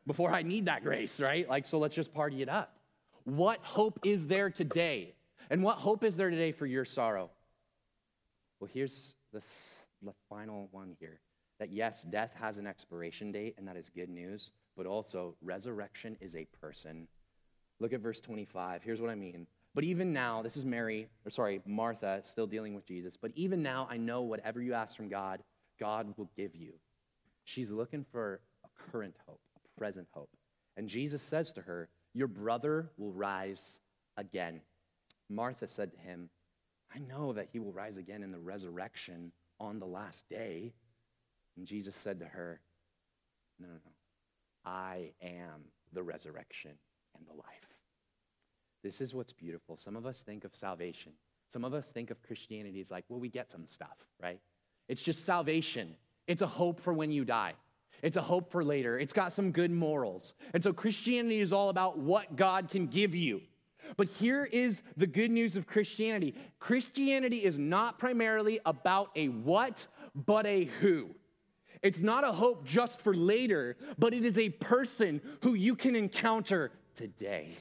before 0.07 0.31
I 0.31 0.41
need 0.41 0.65
that 0.65 0.83
grace, 0.83 1.19
right? 1.19 1.47
Like, 1.49 1.65
so 1.65 1.79
let's 1.79 1.95
just 1.95 2.13
party 2.13 2.41
it 2.41 2.49
up. 2.49 2.77
What 3.25 3.59
hope 3.61 3.99
is 4.05 4.27
there 4.27 4.49
today? 4.49 5.15
And 5.49 5.63
what 5.63 5.77
hope 5.77 6.03
is 6.03 6.15
there 6.15 6.29
today 6.29 6.51
for 6.51 6.65
your 6.65 6.85
sorrow? 6.85 7.29
Well, 8.59 8.69
here's 8.73 9.15
this, 9.33 9.45
the 10.01 10.13
final 10.29 10.69
one 10.71 10.95
here 10.99 11.19
that 11.59 11.71
yes, 11.71 12.03
death 12.03 12.31
has 12.39 12.57
an 12.57 12.67
expiration 12.67 13.31
date, 13.31 13.55
and 13.57 13.67
that 13.67 13.77
is 13.77 13.89
good 13.89 14.09
news, 14.09 14.51
but 14.75 14.85
also 14.85 15.35
resurrection 15.41 16.17
is 16.19 16.35
a 16.35 16.45
person. 16.59 17.07
Look 17.79 17.93
at 17.93 18.01
verse 18.01 18.19
25. 18.21 18.81
Here's 18.83 19.01
what 19.01 19.09
I 19.09 19.15
mean. 19.15 19.47
But 19.75 19.83
even 19.83 20.13
now, 20.13 20.41
this 20.41 20.55
is 20.55 20.65
Mary, 20.65 21.07
or 21.25 21.31
sorry, 21.31 21.61
Martha, 21.65 22.21
still 22.23 22.47
dealing 22.47 22.75
with 22.75 22.85
Jesus. 22.85 23.17
But 23.17 23.31
even 23.35 23.63
now, 23.63 23.87
I 23.89 23.97
know 23.97 24.21
whatever 24.21 24.61
you 24.61 24.73
ask 24.73 24.95
from 24.95 25.09
God, 25.09 25.41
God 25.79 26.13
will 26.17 26.29
give 26.37 26.55
you. 26.55 26.73
She's 27.45 27.71
looking 27.71 28.05
for 28.11 28.39
a 28.63 28.91
current 28.91 29.15
hope, 29.27 29.41
a 29.55 29.79
present 29.79 30.07
hope. 30.11 30.29
And 30.77 30.87
Jesus 30.87 31.21
says 31.21 31.51
to 31.53 31.61
her, 31.61 31.89
Your 32.13 32.27
brother 32.27 32.91
will 32.97 33.11
rise 33.11 33.79
again. 34.17 34.61
Martha 35.29 35.67
said 35.67 35.91
to 35.93 35.99
him, 35.99 36.29
I 36.93 36.99
know 36.99 37.33
that 37.33 37.47
he 37.51 37.59
will 37.59 37.73
rise 37.73 37.97
again 37.97 38.23
in 38.23 38.31
the 38.31 38.39
resurrection 38.39 39.31
on 39.59 39.79
the 39.79 39.85
last 39.85 40.23
day. 40.29 40.73
And 41.57 41.65
Jesus 41.65 41.95
said 41.95 42.19
to 42.19 42.25
her, 42.25 42.59
No, 43.59 43.67
no, 43.67 43.73
no. 43.73 43.91
I 44.65 45.11
am 45.21 45.65
the 45.93 46.03
resurrection 46.03 46.71
and 47.17 47.27
the 47.27 47.33
life. 47.33 47.45
This 48.83 49.01
is 49.01 49.13
what's 49.13 49.33
beautiful. 49.33 49.77
Some 49.77 49.95
of 49.95 50.05
us 50.05 50.21
think 50.21 50.43
of 50.43 50.55
salvation. 50.55 51.13
Some 51.51 51.63
of 51.63 51.73
us 51.73 51.89
think 51.89 52.11
of 52.11 52.21
Christianity 52.23 52.81
as 52.81 52.91
like, 52.91 53.05
well, 53.09 53.19
we 53.19 53.29
get 53.29 53.51
some 53.51 53.65
stuff, 53.65 53.97
right? 54.21 54.39
It's 54.87 55.01
just 55.01 55.25
salvation. 55.25 55.95
It's 56.27 56.41
a 56.41 56.47
hope 56.47 56.81
for 56.81 56.93
when 56.93 57.11
you 57.11 57.25
die. 57.25 57.53
It's 58.01 58.17
a 58.17 58.21
hope 58.21 58.51
for 58.51 58.63
later. 58.63 58.99
It's 58.99 59.13
got 59.13 59.31
some 59.31 59.51
good 59.51 59.71
morals. 59.71 60.33
And 60.53 60.61
so 60.61 60.73
Christianity 60.73 61.39
is 61.39 61.53
all 61.53 61.69
about 61.69 61.97
what 61.97 62.35
God 62.35 62.69
can 62.69 62.87
give 62.87 63.15
you. 63.15 63.41
But 63.97 64.07
here 64.07 64.45
is 64.45 64.83
the 64.97 65.07
good 65.07 65.31
news 65.31 65.55
of 65.55 65.67
Christianity 65.67 66.35
Christianity 66.59 67.43
is 67.43 67.57
not 67.57 67.99
primarily 67.99 68.59
about 68.65 69.09
a 69.15 69.27
what, 69.27 69.85
but 70.15 70.45
a 70.45 70.65
who. 70.79 71.09
It's 71.81 72.01
not 72.01 72.23
a 72.23 72.31
hope 72.31 72.65
just 72.65 73.01
for 73.01 73.13
later, 73.13 73.75
but 73.97 74.13
it 74.13 74.23
is 74.23 74.37
a 74.37 74.49
person 74.49 75.21
who 75.41 75.53
you 75.53 75.75
can 75.75 75.95
encounter 75.95 76.71
today. 76.95 77.57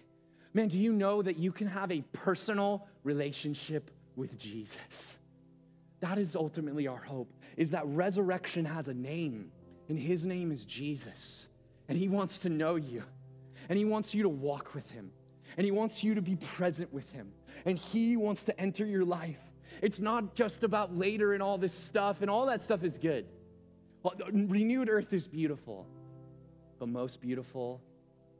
Man, 0.55 0.69
do 0.69 0.79
you 0.79 0.93
know 0.93 1.23
that 1.23 1.39
you 1.39 1.51
can 1.51 1.67
have 1.67 1.91
a 1.91 2.03
personal 2.13 2.87
relationship 3.03 3.91
with 4.15 4.39
Jesus? 4.39 5.19
That 6.01 6.19
is 6.19 6.37
ultimately 6.37 6.87
our 6.87 7.03
hope, 7.03 7.33
is 7.57 7.71
that 7.71 7.87
resurrection 7.87 8.65
has 8.65 8.89
a 8.89 8.95
name, 8.95 9.51
and 9.89 9.99
his 9.99 10.25
name 10.25 10.53
is 10.53 10.65
Jesus. 10.65 11.49
And 11.89 11.99
he 11.99 12.09
wants 12.09 12.39
to 12.41 12.49
know 12.49 12.77
you, 12.77 13.03
and 13.69 13.79
he 13.79 13.85
wants 13.85 14.15
you 14.15 14.23
to 14.23 14.29
walk 14.29 14.75
with 14.75 14.89
him 14.91 15.11
and 15.57 15.65
He 15.65 15.71
wants 15.71 16.03
you 16.03 16.15
to 16.15 16.23
be 16.23 16.37
present 16.37 16.93
with 16.93 17.11
Him, 17.13 17.33
and 17.65 17.79
He 17.79 18.17
wants 18.17 18.45
to 18.45 18.61
enter 18.61 18.85
your 18.85 19.05
life. 19.05 19.41
It's 19.81 20.01
not 20.01 20.35
just 20.35 20.63
about 20.65 20.97
later 20.97 21.35
and 21.35 21.43
all 21.43 21.59
this 21.59 21.73
stuff, 21.73 22.23
and 22.23 22.31
all 22.31 22.47
that 22.47 22.61
stuff 22.61 22.85
is 22.85 22.99
good. 22.99 23.27
Well, 24.03 24.15
renewed 24.33 24.89
earth 24.89 25.13
is 25.13 25.27
beautiful, 25.27 25.87
but 26.79 26.89
most 26.89 27.21
beautiful 27.21 27.81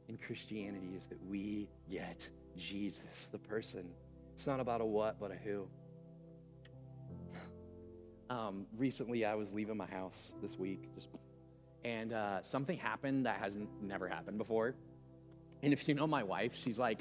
in 0.09 0.17
Christianity 0.17 0.93
is 0.95 1.07
that 1.07 1.17
we 1.25 1.69
get 1.89 2.27
Jesus, 2.57 3.29
the 3.31 3.37
person. 3.37 3.85
It's 4.35 4.47
not 4.47 4.59
about 4.59 4.81
a 4.81 4.85
what, 4.85 5.19
but 5.19 5.31
a 5.31 5.35
who. 5.35 5.67
Um, 8.29 8.65
recently, 8.77 9.25
I 9.25 9.35
was 9.35 9.51
leaving 9.51 9.77
my 9.77 9.85
house 9.85 10.33
this 10.41 10.57
week, 10.57 10.89
just, 10.95 11.07
and 11.83 12.13
uh, 12.13 12.41
something 12.41 12.77
happened 12.77 13.25
that 13.25 13.37
hasn't 13.37 13.69
never 13.81 14.07
happened 14.07 14.37
before. 14.37 14.75
And 15.63 15.71
if 15.71 15.87
you 15.87 15.95
know 15.95 16.05
my 16.05 16.23
wife, 16.23 16.51
she's 16.53 16.77
like 16.77 16.99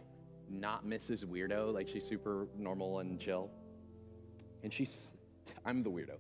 not 0.48 0.86
Mrs. 0.86 1.24
Weirdo, 1.24 1.74
like 1.74 1.88
she's 1.88 2.06
super 2.06 2.46
normal 2.56 3.00
and 3.00 3.18
chill. 3.18 3.50
And 4.62 4.72
she's, 4.72 5.12
I'm 5.66 5.82
the 5.82 5.90
weirdo. 5.90 6.16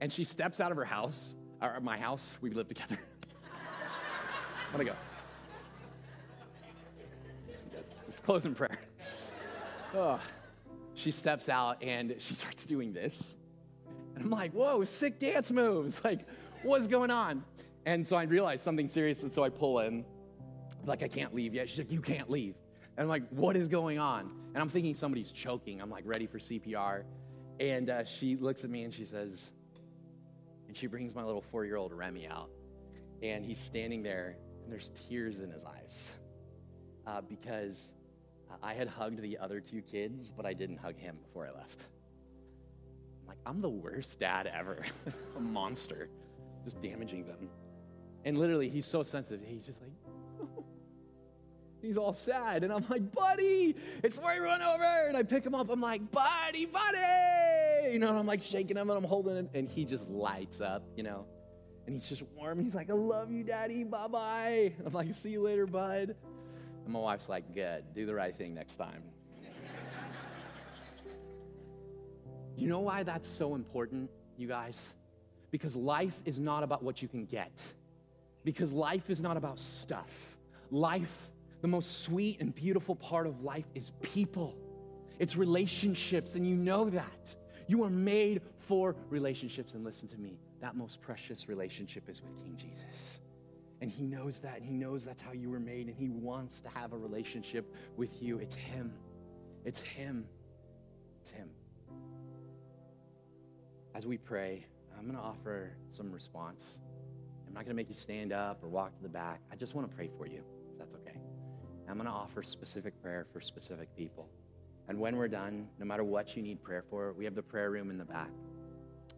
And 0.00 0.10
she 0.10 0.24
steps 0.24 0.58
out 0.58 0.70
of 0.70 0.78
her 0.78 0.86
house, 0.86 1.34
or 1.60 1.78
my 1.80 1.98
house, 1.98 2.34
we 2.40 2.50
live 2.50 2.68
together. 2.68 2.98
I'm 4.72 4.72
gonna 4.72 4.84
go. 4.84 4.94
Let's 8.08 8.20
close 8.20 8.46
in 8.46 8.54
prayer. 8.54 8.80
Oh. 9.94 10.18
She 10.94 11.10
steps 11.10 11.48
out 11.48 11.82
and 11.82 12.14
she 12.18 12.34
starts 12.34 12.64
doing 12.64 12.92
this. 12.92 13.36
And 14.14 14.24
I'm 14.24 14.30
like, 14.30 14.52
whoa, 14.52 14.84
sick 14.84 15.18
dance 15.18 15.50
moves. 15.50 16.00
Like, 16.04 16.20
what's 16.62 16.86
going 16.86 17.10
on? 17.10 17.44
And 17.86 18.06
so 18.06 18.16
I 18.16 18.24
realized 18.24 18.62
something 18.62 18.88
serious, 18.88 19.22
and 19.22 19.32
so 19.32 19.42
I 19.42 19.48
pull 19.48 19.80
in. 19.80 20.04
Like, 20.84 21.02
I 21.02 21.08
can't 21.08 21.34
leave 21.34 21.54
yet. 21.54 21.68
She's 21.68 21.78
like, 21.78 21.92
You 21.92 22.00
can't 22.00 22.30
leave. 22.30 22.54
And 22.96 23.04
I'm 23.04 23.08
like, 23.08 23.28
What 23.30 23.56
is 23.56 23.68
going 23.68 23.98
on? 23.98 24.30
And 24.54 24.58
I'm 24.58 24.68
thinking 24.68 24.94
somebody's 24.94 25.30
choking. 25.30 25.80
I'm 25.80 25.90
like, 25.90 26.04
ready 26.06 26.26
for 26.26 26.38
CPR. 26.38 27.04
And 27.60 27.90
uh, 27.90 28.04
she 28.04 28.36
looks 28.36 28.64
at 28.64 28.70
me 28.70 28.82
and 28.84 28.92
she 28.92 29.04
says, 29.04 29.44
and 30.66 30.76
she 30.76 30.86
brings 30.86 31.14
my 31.14 31.22
little 31.22 31.42
four 31.42 31.64
year 31.64 31.76
old 31.76 31.92
Remy 31.92 32.26
out. 32.26 32.50
And 33.22 33.44
he's 33.44 33.60
standing 33.60 34.02
there, 34.02 34.36
and 34.64 34.72
there's 34.72 34.90
tears 35.08 35.40
in 35.40 35.50
his 35.50 35.64
eyes 35.64 36.02
uh, 37.06 37.20
because 37.20 37.92
I 38.62 38.72
had 38.72 38.88
hugged 38.88 39.20
the 39.20 39.38
other 39.38 39.60
two 39.60 39.82
kids, 39.82 40.32
but 40.34 40.46
I 40.46 40.52
didn't 40.52 40.78
hug 40.78 40.96
him 40.96 41.16
before 41.22 41.46
I 41.46 41.50
left. 41.50 41.80
I'm 43.22 43.28
like, 43.28 43.38
I'm 43.44 43.60
the 43.60 43.68
worst 43.68 44.18
dad 44.18 44.46
ever. 44.52 44.84
a 45.36 45.40
monster, 45.40 46.08
just 46.64 46.80
damaging 46.80 47.26
them. 47.26 47.48
And 48.24 48.36
literally, 48.36 48.68
he's 48.68 48.86
so 48.86 49.02
sensitive. 49.02 49.46
He's 49.46 49.66
just 49.66 49.80
like, 49.80 49.92
He's 51.82 51.96
all 51.96 52.12
sad. 52.12 52.62
And 52.62 52.72
I'm 52.72 52.84
like, 52.90 53.10
buddy, 53.12 53.74
it's 54.02 54.18
where 54.18 54.34
you 54.34 54.42
run 54.42 54.60
over. 54.62 54.84
And 55.08 55.16
I 55.16 55.22
pick 55.22 55.44
him 55.44 55.54
up. 55.54 55.70
I'm 55.70 55.80
like, 55.80 56.10
buddy, 56.10 56.66
buddy. 56.66 57.92
You 57.92 57.98
know, 57.98 58.10
and 58.10 58.18
I'm 58.18 58.26
like 58.26 58.42
shaking 58.42 58.76
him 58.76 58.90
and 58.90 58.98
I'm 58.98 59.04
holding 59.04 59.36
him. 59.36 59.48
And 59.54 59.68
he 59.68 59.84
just 59.84 60.08
lights 60.10 60.60
up, 60.60 60.82
you 60.96 61.02
know. 61.02 61.24
And 61.86 61.94
he's 61.94 62.08
just 62.08 62.22
warm. 62.36 62.62
He's 62.62 62.74
like, 62.74 62.90
I 62.90 62.94
love 62.94 63.30
you, 63.30 63.42
daddy. 63.42 63.84
Bye 63.84 64.08
bye. 64.08 64.72
I'm 64.84 64.92
like, 64.92 65.14
see 65.14 65.30
you 65.30 65.42
later, 65.42 65.66
bud. 65.66 66.14
And 66.84 66.92
my 66.92 67.00
wife's 67.00 67.28
like, 67.28 67.54
good. 67.54 67.84
Do 67.94 68.04
the 68.04 68.14
right 68.14 68.36
thing 68.36 68.54
next 68.54 68.74
time. 68.74 69.02
you 72.56 72.68
know 72.68 72.80
why 72.80 73.02
that's 73.02 73.28
so 73.28 73.54
important, 73.54 74.10
you 74.36 74.48
guys? 74.48 74.90
Because 75.50 75.74
life 75.74 76.20
is 76.26 76.38
not 76.38 76.62
about 76.62 76.82
what 76.82 77.00
you 77.00 77.08
can 77.08 77.24
get, 77.24 77.50
because 78.44 78.72
life 78.72 79.10
is 79.10 79.20
not 79.20 79.36
about 79.36 79.58
stuff. 79.58 80.10
Life 80.70 81.30
the 81.60 81.68
most 81.68 82.02
sweet 82.02 82.40
and 82.40 82.54
beautiful 82.54 82.94
part 82.96 83.26
of 83.26 83.42
life 83.42 83.66
is 83.74 83.92
people, 84.02 84.54
it's 85.18 85.36
relationships, 85.36 86.34
and 86.34 86.46
you 86.46 86.56
know 86.56 86.88
that. 86.90 87.34
You 87.66 87.84
are 87.84 87.90
made 87.90 88.40
for 88.66 88.96
relationships. 89.10 89.74
And 89.74 89.84
listen 89.84 90.08
to 90.08 90.18
me, 90.18 90.38
that 90.60 90.74
most 90.74 91.00
precious 91.02 91.48
relationship 91.48 92.08
is 92.08 92.22
with 92.22 92.36
King 92.42 92.56
Jesus. 92.56 93.20
And 93.82 93.90
he 93.90 94.02
knows 94.02 94.40
that, 94.40 94.56
and 94.56 94.64
he 94.64 94.74
knows 94.74 95.04
that's 95.04 95.22
how 95.22 95.32
you 95.32 95.50
were 95.50 95.60
made, 95.60 95.86
and 95.86 95.96
he 95.96 96.08
wants 96.08 96.60
to 96.60 96.68
have 96.70 96.92
a 96.92 96.96
relationship 96.96 97.72
with 97.96 98.22
you. 98.22 98.38
It's 98.38 98.54
him. 98.54 98.92
It's 99.64 99.80
him. 99.80 100.26
It's 101.20 101.30
him. 101.30 101.48
As 103.94 104.06
we 104.06 104.16
pray, 104.16 104.66
I'm 104.98 105.04
going 105.04 105.16
to 105.16 105.22
offer 105.22 105.72
some 105.90 106.10
response. 106.10 106.78
I'm 107.50 107.54
not 107.54 107.64
going 107.64 107.70
to 107.70 107.74
make 107.74 107.88
you 107.88 107.96
stand 107.96 108.32
up 108.32 108.62
or 108.62 108.68
walk 108.68 108.96
to 108.96 109.02
the 109.02 109.08
back. 109.08 109.40
I 109.50 109.56
just 109.56 109.74
want 109.74 109.90
to 109.90 109.96
pray 109.96 110.08
for 110.16 110.24
you, 110.24 110.44
if 110.70 110.78
that's 110.78 110.94
okay. 110.94 111.18
I'm 111.88 111.96
going 111.96 112.06
to 112.06 112.12
offer 112.12 112.44
specific 112.44 113.02
prayer 113.02 113.26
for 113.32 113.40
specific 113.40 113.88
people. 113.96 114.28
And 114.88 115.00
when 115.00 115.16
we're 115.16 115.26
done, 115.26 115.66
no 115.76 115.84
matter 115.84 116.04
what 116.04 116.36
you 116.36 116.44
need 116.44 116.62
prayer 116.62 116.84
for, 116.88 117.12
we 117.12 117.24
have 117.24 117.34
the 117.34 117.42
prayer 117.42 117.72
room 117.72 117.90
in 117.90 117.98
the 117.98 118.04
back. 118.04 118.30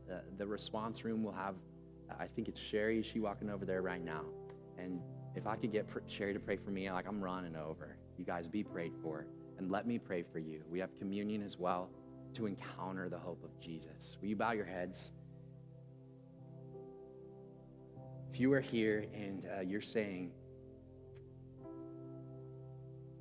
The, 0.08 0.22
the 0.38 0.46
response 0.46 1.04
room 1.04 1.22
will 1.22 1.34
have, 1.34 1.56
I 2.18 2.26
think 2.26 2.48
it's 2.48 2.58
Sherry. 2.58 3.02
She 3.02 3.20
walking 3.20 3.50
over 3.50 3.66
there 3.66 3.82
right 3.82 4.02
now? 4.02 4.22
And 4.78 5.02
if 5.36 5.46
I 5.46 5.56
could 5.56 5.70
get 5.70 5.86
Sherry 6.08 6.32
to 6.32 6.40
pray 6.40 6.56
for 6.56 6.70
me, 6.70 6.90
like 6.90 7.06
I'm 7.06 7.20
running 7.20 7.54
over. 7.54 7.98
You 8.16 8.24
guys 8.24 8.48
be 8.48 8.64
prayed 8.64 8.92
for. 9.02 9.26
And 9.58 9.70
let 9.70 9.86
me 9.86 9.98
pray 9.98 10.24
for 10.32 10.38
you. 10.38 10.62
We 10.70 10.78
have 10.78 10.98
communion 10.98 11.42
as 11.42 11.58
well 11.58 11.90
to 12.36 12.46
encounter 12.46 13.10
the 13.10 13.18
hope 13.18 13.44
of 13.44 13.50
Jesus. 13.60 14.16
Will 14.22 14.28
you 14.28 14.36
bow 14.36 14.52
your 14.52 14.64
heads? 14.64 15.12
If 18.32 18.40
you 18.40 18.50
are 18.54 18.60
here 18.62 19.04
and 19.14 19.46
uh, 19.58 19.60
you're 19.60 19.82
saying, 19.82 20.30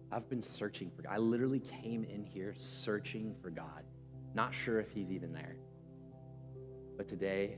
I've 0.09 0.30
been 0.30 0.41
searching 0.41 0.89
for 0.89 1.01
God. 1.01 1.12
I 1.12 1.18
literally 1.18 1.59
came 1.59 2.05
in 2.05 2.24
here 2.24 2.55
searching 2.57 3.36
for 3.41 3.49
God, 3.49 3.84
not 4.36 4.55
sure 4.55 4.80
if 4.80 4.89
He's 4.89 5.12
even 5.12 5.34
there. 5.34 5.57
But 6.95 7.09
today, 7.09 7.57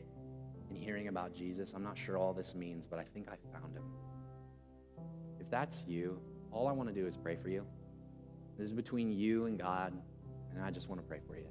in 0.71 0.75
hearing 0.75 1.09
about 1.09 1.35
Jesus, 1.35 1.73
I'm 1.75 1.83
not 1.83 1.95
sure 1.95 2.17
all 2.17 2.33
this 2.33 2.55
means, 2.55 2.87
but 2.87 2.97
I 2.97 3.03
think 3.03 3.27
I 3.27 3.35
found 3.55 3.77
Him. 3.77 3.83
If 5.39 5.47
that's 5.51 5.83
you, 5.85 6.19
all 6.51 6.67
I 6.67 6.71
want 6.71 6.89
to 6.89 6.95
do 6.95 7.05
is 7.05 7.17
pray 7.17 7.35
for 7.35 7.49
you. 7.49 7.63
This 8.57 8.65
is 8.65 8.71
between 8.71 9.11
you 9.11 9.45
and 9.45 9.59
God, 9.59 9.93
and 10.55 10.63
I 10.63 10.71
just 10.71 10.89
want 10.89 10.99
to 11.01 11.07
pray 11.07 11.19
for 11.27 11.37
you. 11.37 11.45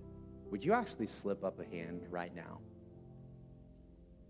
Would 0.50 0.64
you 0.64 0.72
actually 0.72 1.06
slip 1.06 1.44
up 1.44 1.60
a 1.60 1.64
hand 1.64 2.02
right 2.10 2.34
now 2.34 2.58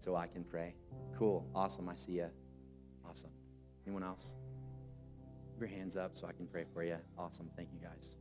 so 0.03 0.17
I 0.17 0.27
can 0.27 0.43
pray? 0.43 0.75
Cool. 1.17 1.47
Awesome. 1.55 1.89
I 1.89 1.95
see 1.95 2.13
you. 2.13 2.27
Awesome. 3.09 3.31
Anyone 3.87 4.03
else? 4.03 4.35
Keep 5.53 5.61
your 5.61 5.69
hands 5.69 5.97
up 5.97 6.13
so 6.15 6.27
I 6.27 6.33
can 6.33 6.47
pray 6.47 6.65
for 6.75 6.83
you. 6.83 6.97
Awesome. 7.17 7.49
Thank 7.57 7.69
you, 7.73 7.79
guys. 7.81 8.17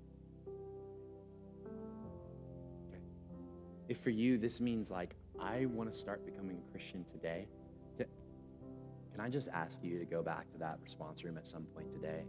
Okay. 2.88 3.02
If 3.90 4.00
for 4.02 4.12
you 4.12 4.38
this 4.38 4.60
means 4.60 4.92
like, 4.92 5.16
I 5.40 5.66
want 5.66 5.92
to 5.92 5.98
start 5.98 6.24
becoming 6.24 6.58
a 6.58 6.72
Christian 6.72 7.04
today, 7.12 7.48
can 7.98 9.20
I 9.20 9.28
just 9.28 9.50
ask 9.50 9.80
you 9.84 10.00
to 10.00 10.06
go 10.06 10.22
back 10.22 10.50
to 10.54 10.58
that 10.60 10.78
response 10.82 11.24
room 11.24 11.38
at 11.38 11.46
some 11.46 11.64
point 11.76 11.92
today? 11.92 12.24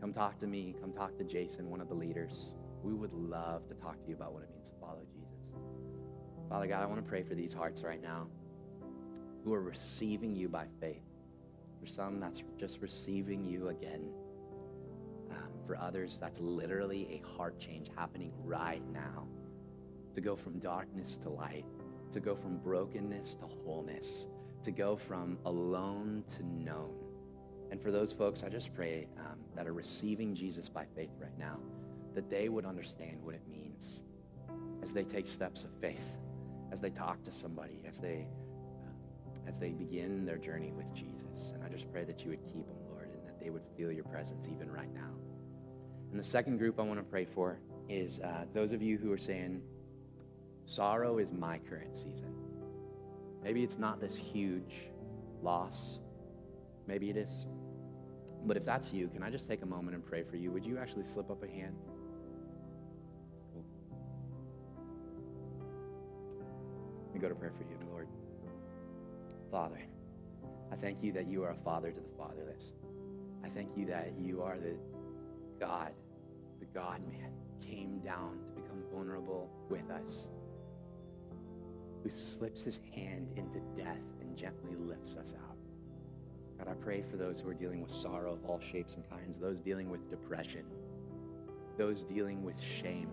Come 0.00 0.12
talk 0.12 0.38
to 0.38 0.46
me. 0.46 0.76
Come 0.80 0.92
talk 0.92 1.16
to 1.18 1.24
Jason, 1.24 1.68
one 1.68 1.80
of 1.80 1.88
the 1.88 1.94
leaders. 1.94 2.54
We 2.82 2.92
would 2.92 3.12
love 3.12 3.66
to 3.68 3.74
talk 3.74 4.00
to 4.02 4.08
you 4.08 4.14
about 4.14 4.34
what 4.34 4.44
it 4.44 4.50
means 4.54 4.70
to 4.70 4.76
follow 4.80 5.00
Jesus. 5.12 5.28
Father 6.48 6.66
God, 6.66 6.82
I 6.82 6.86
want 6.86 7.02
to 7.02 7.08
pray 7.08 7.24
for 7.24 7.34
these 7.34 7.52
hearts 7.52 7.82
right 7.82 8.00
now 8.00 8.28
who 9.48 9.54
are 9.54 9.62
receiving 9.62 10.36
you 10.36 10.46
by 10.46 10.66
faith. 10.78 11.00
For 11.80 11.86
some, 11.86 12.20
that's 12.20 12.42
just 12.58 12.82
receiving 12.82 13.46
you 13.46 13.68
again. 13.68 14.10
Um, 15.30 15.48
for 15.66 15.78
others, 15.78 16.18
that's 16.20 16.38
literally 16.38 17.08
a 17.10 17.26
heart 17.36 17.58
change 17.58 17.88
happening 17.96 18.30
right 18.44 18.82
now. 18.92 19.26
To 20.14 20.20
go 20.20 20.36
from 20.36 20.58
darkness 20.58 21.16
to 21.22 21.30
light, 21.30 21.64
to 22.12 22.20
go 22.20 22.36
from 22.36 22.58
brokenness 22.58 23.36
to 23.36 23.46
wholeness, 23.46 24.28
to 24.64 24.70
go 24.70 24.96
from 24.96 25.38
alone 25.46 26.24
to 26.36 26.42
known. 26.46 26.94
And 27.70 27.80
for 27.80 27.90
those 27.90 28.12
folks, 28.12 28.42
I 28.42 28.50
just 28.50 28.74
pray 28.74 29.06
um, 29.18 29.38
that 29.56 29.66
are 29.66 29.72
receiving 29.72 30.34
Jesus 30.34 30.68
by 30.68 30.84
faith 30.94 31.12
right 31.18 31.38
now, 31.38 31.58
that 32.14 32.28
they 32.28 32.50
would 32.50 32.66
understand 32.66 33.16
what 33.22 33.34
it 33.34 33.48
means 33.50 34.02
as 34.82 34.92
they 34.92 35.04
take 35.04 35.26
steps 35.26 35.64
of 35.64 35.70
faith, 35.80 36.18
as 36.70 36.80
they 36.80 36.90
talk 36.90 37.22
to 37.22 37.32
somebody, 37.32 37.82
as 37.88 37.98
they 37.98 38.26
as 39.48 39.58
they 39.58 39.70
begin 39.70 40.26
their 40.26 40.36
journey 40.36 40.72
with 40.76 40.92
Jesus. 40.94 41.52
And 41.54 41.64
I 41.64 41.68
just 41.68 41.90
pray 41.90 42.04
that 42.04 42.22
you 42.22 42.30
would 42.30 42.44
keep 42.44 42.66
them, 42.66 42.76
Lord, 42.90 43.08
and 43.12 43.26
that 43.26 43.40
they 43.40 43.48
would 43.48 43.62
feel 43.76 43.90
your 43.90 44.04
presence 44.04 44.46
even 44.46 44.70
right 44.70 44.92
now. 44.94 45.10
And 46.10 46.20
the 46.20 46.24
second 46.24 46.58
group 46.58 46.78
I 46.78 46.82
want 46.82 47.00
to 47.00 47.04
pray 47.04 47.24
for 47.24 47.58
is 47.88 48.20
uh, 48.20 48.44
those 48.52 48.72
of 48.72 48.82
you 48.82 48.98
who 48.98 49.10
are 49.10 49.18
saying, 49.18 49.62
sorrow 50.66 51.18
is 51.18 51.32
my 51.32 51.58
current 51.58 51.96
season. 51.96 52.34
Maybe 53.42 53.62
it's 53.64 53.78
not 53.78 54.00
this 54.00 54.14
huge 54.14 54.90
loss. 55.42 56.00
Maybe 56.86 57.08
it 57.08 57.16
is. 57.16 57.46
But 58.44 58.56
if 58.56 58.64
that's 58.64 58.92
you, 58.92 59.08
can 59.08 59.22
I 59.22 59.30
just 59.30 59.48
take 59.48 59.62
a 59.62 59.66
moment 59.66 59.94
and 59.94 60.04
pray 60.04 60.22
for 60.22 60.36
you? 60.36 60.50
Would 60.50 60.64
you 60.64 60.78
actually 60.78 61.04
slip 61.04 61.30
up 61.30 61.42
a 61.42 61.48
hand? 61.48 61.74
Cool. 63.52 63.64
Let 67.06 67.14
me 67.14 67.20
go 67.20 67.28
to 67.28 67.34
prayer 67.34 67.52
for 67.56 67.64
you. 67.64 67.77
Father, 69.50 69.80
I 70.70 70.76
thank 70.76 71.02
you 71.02 71.12
that 71.12 71.26
you 71.26 71.42
are 71.44 71.50
a 71.50 71.64
father 71.64 71.90
to 71.90 72.00
the 72.00 72.16
fatherless. 72.18 72.72
I 73.44 73.48
thank 73.48 73.70
you 73.76 73.86
that 73.86 74.12
you 74.20 74.42
are 74.42 74.58
the 74.58 74.74
God, 75.58 75.92
the 76.60 76.66
God 76.66 77.00
man, 77.08 77.30
came 77.62 78.00
down 78.00 78.38
to 78.44 78.60
become 78.60 78.82
vulnerable 78.92 79.50
with 79.70 79.88
us, 79.90 80.28
who 82.02 82.10
slips 82.10 82.62
his 82.62 82.80
hand 82.94 83.28
into 83.36 83.60
death 83.82 83.96
and 84.20 84.36
gently 84.36 84.76
lifts 84.76 85.16
us 85.16 85.32
out. 85.48 85.56
God, 86.58 86.68
I 86.68 86.74
pray 86.74 87.02
for 87.10 87.16
those 87.16 87.40
who 87.40 87.48
are 87.48 87.54
dealing 87.54 87.80
with 87.80 87.90
sorrow 87.90 88.32
of 88.34 88.44
all 88.44 88.60
shapes 88.60 88.96
and 88.96 89.08
kinds, 89.08 89.38
those 89.38 89.60
dealing 89.60 89.90
with 89.90 90.10
depression, 90.10 90.64
those 91.78 92.04
dealing 92.04 92.44
with 92.44 92.60
shame, 92.60 93.10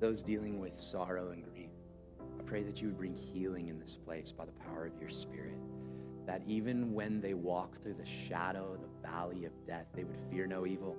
those 0.00 0.22
dealing 0.22 0.60
with 0.60 0.78
sorrow 0.78 1.30
and 1.30 1.42
grief. 1.42 1.51
Pray 2.52 2.64
that 2.64 2.82
you 2.82 2.88
would 2.88 2.98
bring 2.98 3.16
healing 3.16 3.68
in 3.68 3.80
this 3.80 3.96
place 4.04 4.30
by 4.30 4.44
the 4.44 4.52
power 4.52 4.84
of 4.84 4.92
your 5.00 5.08
Spirit. 5.08 5.56
That 6.26 6.42
even 6.46 6.92
when 6.92 7.18
they 7.18 7.32
walk 7.32 7.82
through 7.82 7.94
the 7.94 8.04
shadow, 8.28 8.76
the 8.76 9.08
valley 9.08 9.46
of 9.46 9.52
death, 9.66 9.86
they 9.94 10.04
would 10.04 10.18
fear 10.30 10.46
no 10.46 10.66
evil 10.66 10.94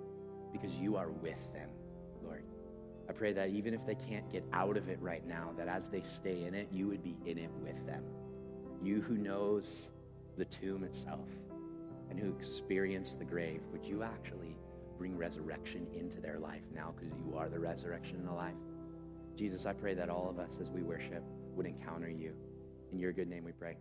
because 0.52 0.74
you 0.80 0.96
are 0.96 1.12
with 1.12 1.38
them, 1.54 1.70
Lord. 2.24 2.44
I 3.08 3.12
pray 3.12 3.34
that 3.34 3.50
even 3.50 3.76
if 3.76 3.86
they 3.86 3.94
can't 3.94 4.28
get 4.32 4.44
out 4.52 4.78
of 4.78 4.90
it 4.90 4.98
right 5.00 5.24
now, 5.28 5.52
that 5.56 5.68
as 5.68 5.90
they 5.90 6.02
stay 6.02 6.46
in 6.46 6.56
it, 6.56 6.70
you 6.72 6.88
would 6.88 7.04
be 7.04 7.16
in 7.24 7.38
it 7.38 7.52
with 7.62 7.86
them. 7.86 8.04
You 8.82 9.02
who 9.02 9.14
knows 9.14 9.92
the 10.40 10.46
tomb 10.46 10.84
itself 10.84 11.30
and 12.10 12.20
who 12.20 12.32
experienced 12.32 13.20
the 13.20 13.26
grave, 13.26 13.62
would 13.72 13.86
you 13.86 14.02
actually 14.02 14.58
bring 14.98 15.16
resurrection 15.16 15.86
into 15.96 16.20
their 16.20 16.40
life 16.40 16.64
now 16.74 16.96
because 17.00 17.16
you 17.16 17.38
are 17.38 17.48
the 17.48 17.60
resurrection 17.60 18.16
and 18.16 18.28
the 18.28 18.34
life? 18.34 18.56
Jesus, 19.36 19.68
I 19.68 19.74
pray 19.74 19.94
that 19.94 20.10
all 20.10 20.32
of 20.32 20.40
us 20.40 20.58
as 20.60 20.72
we 20.72 20.82
worship 20.82 21.24
would 21.56 21.66
encounter 21.66 22.10
you. 22.10 22.34
In 22.92 23.00
your 23.00 23.12
good 23.12 23.28
name 23.28 23.44
we 23.44 23.52
pray. 23.52 23.78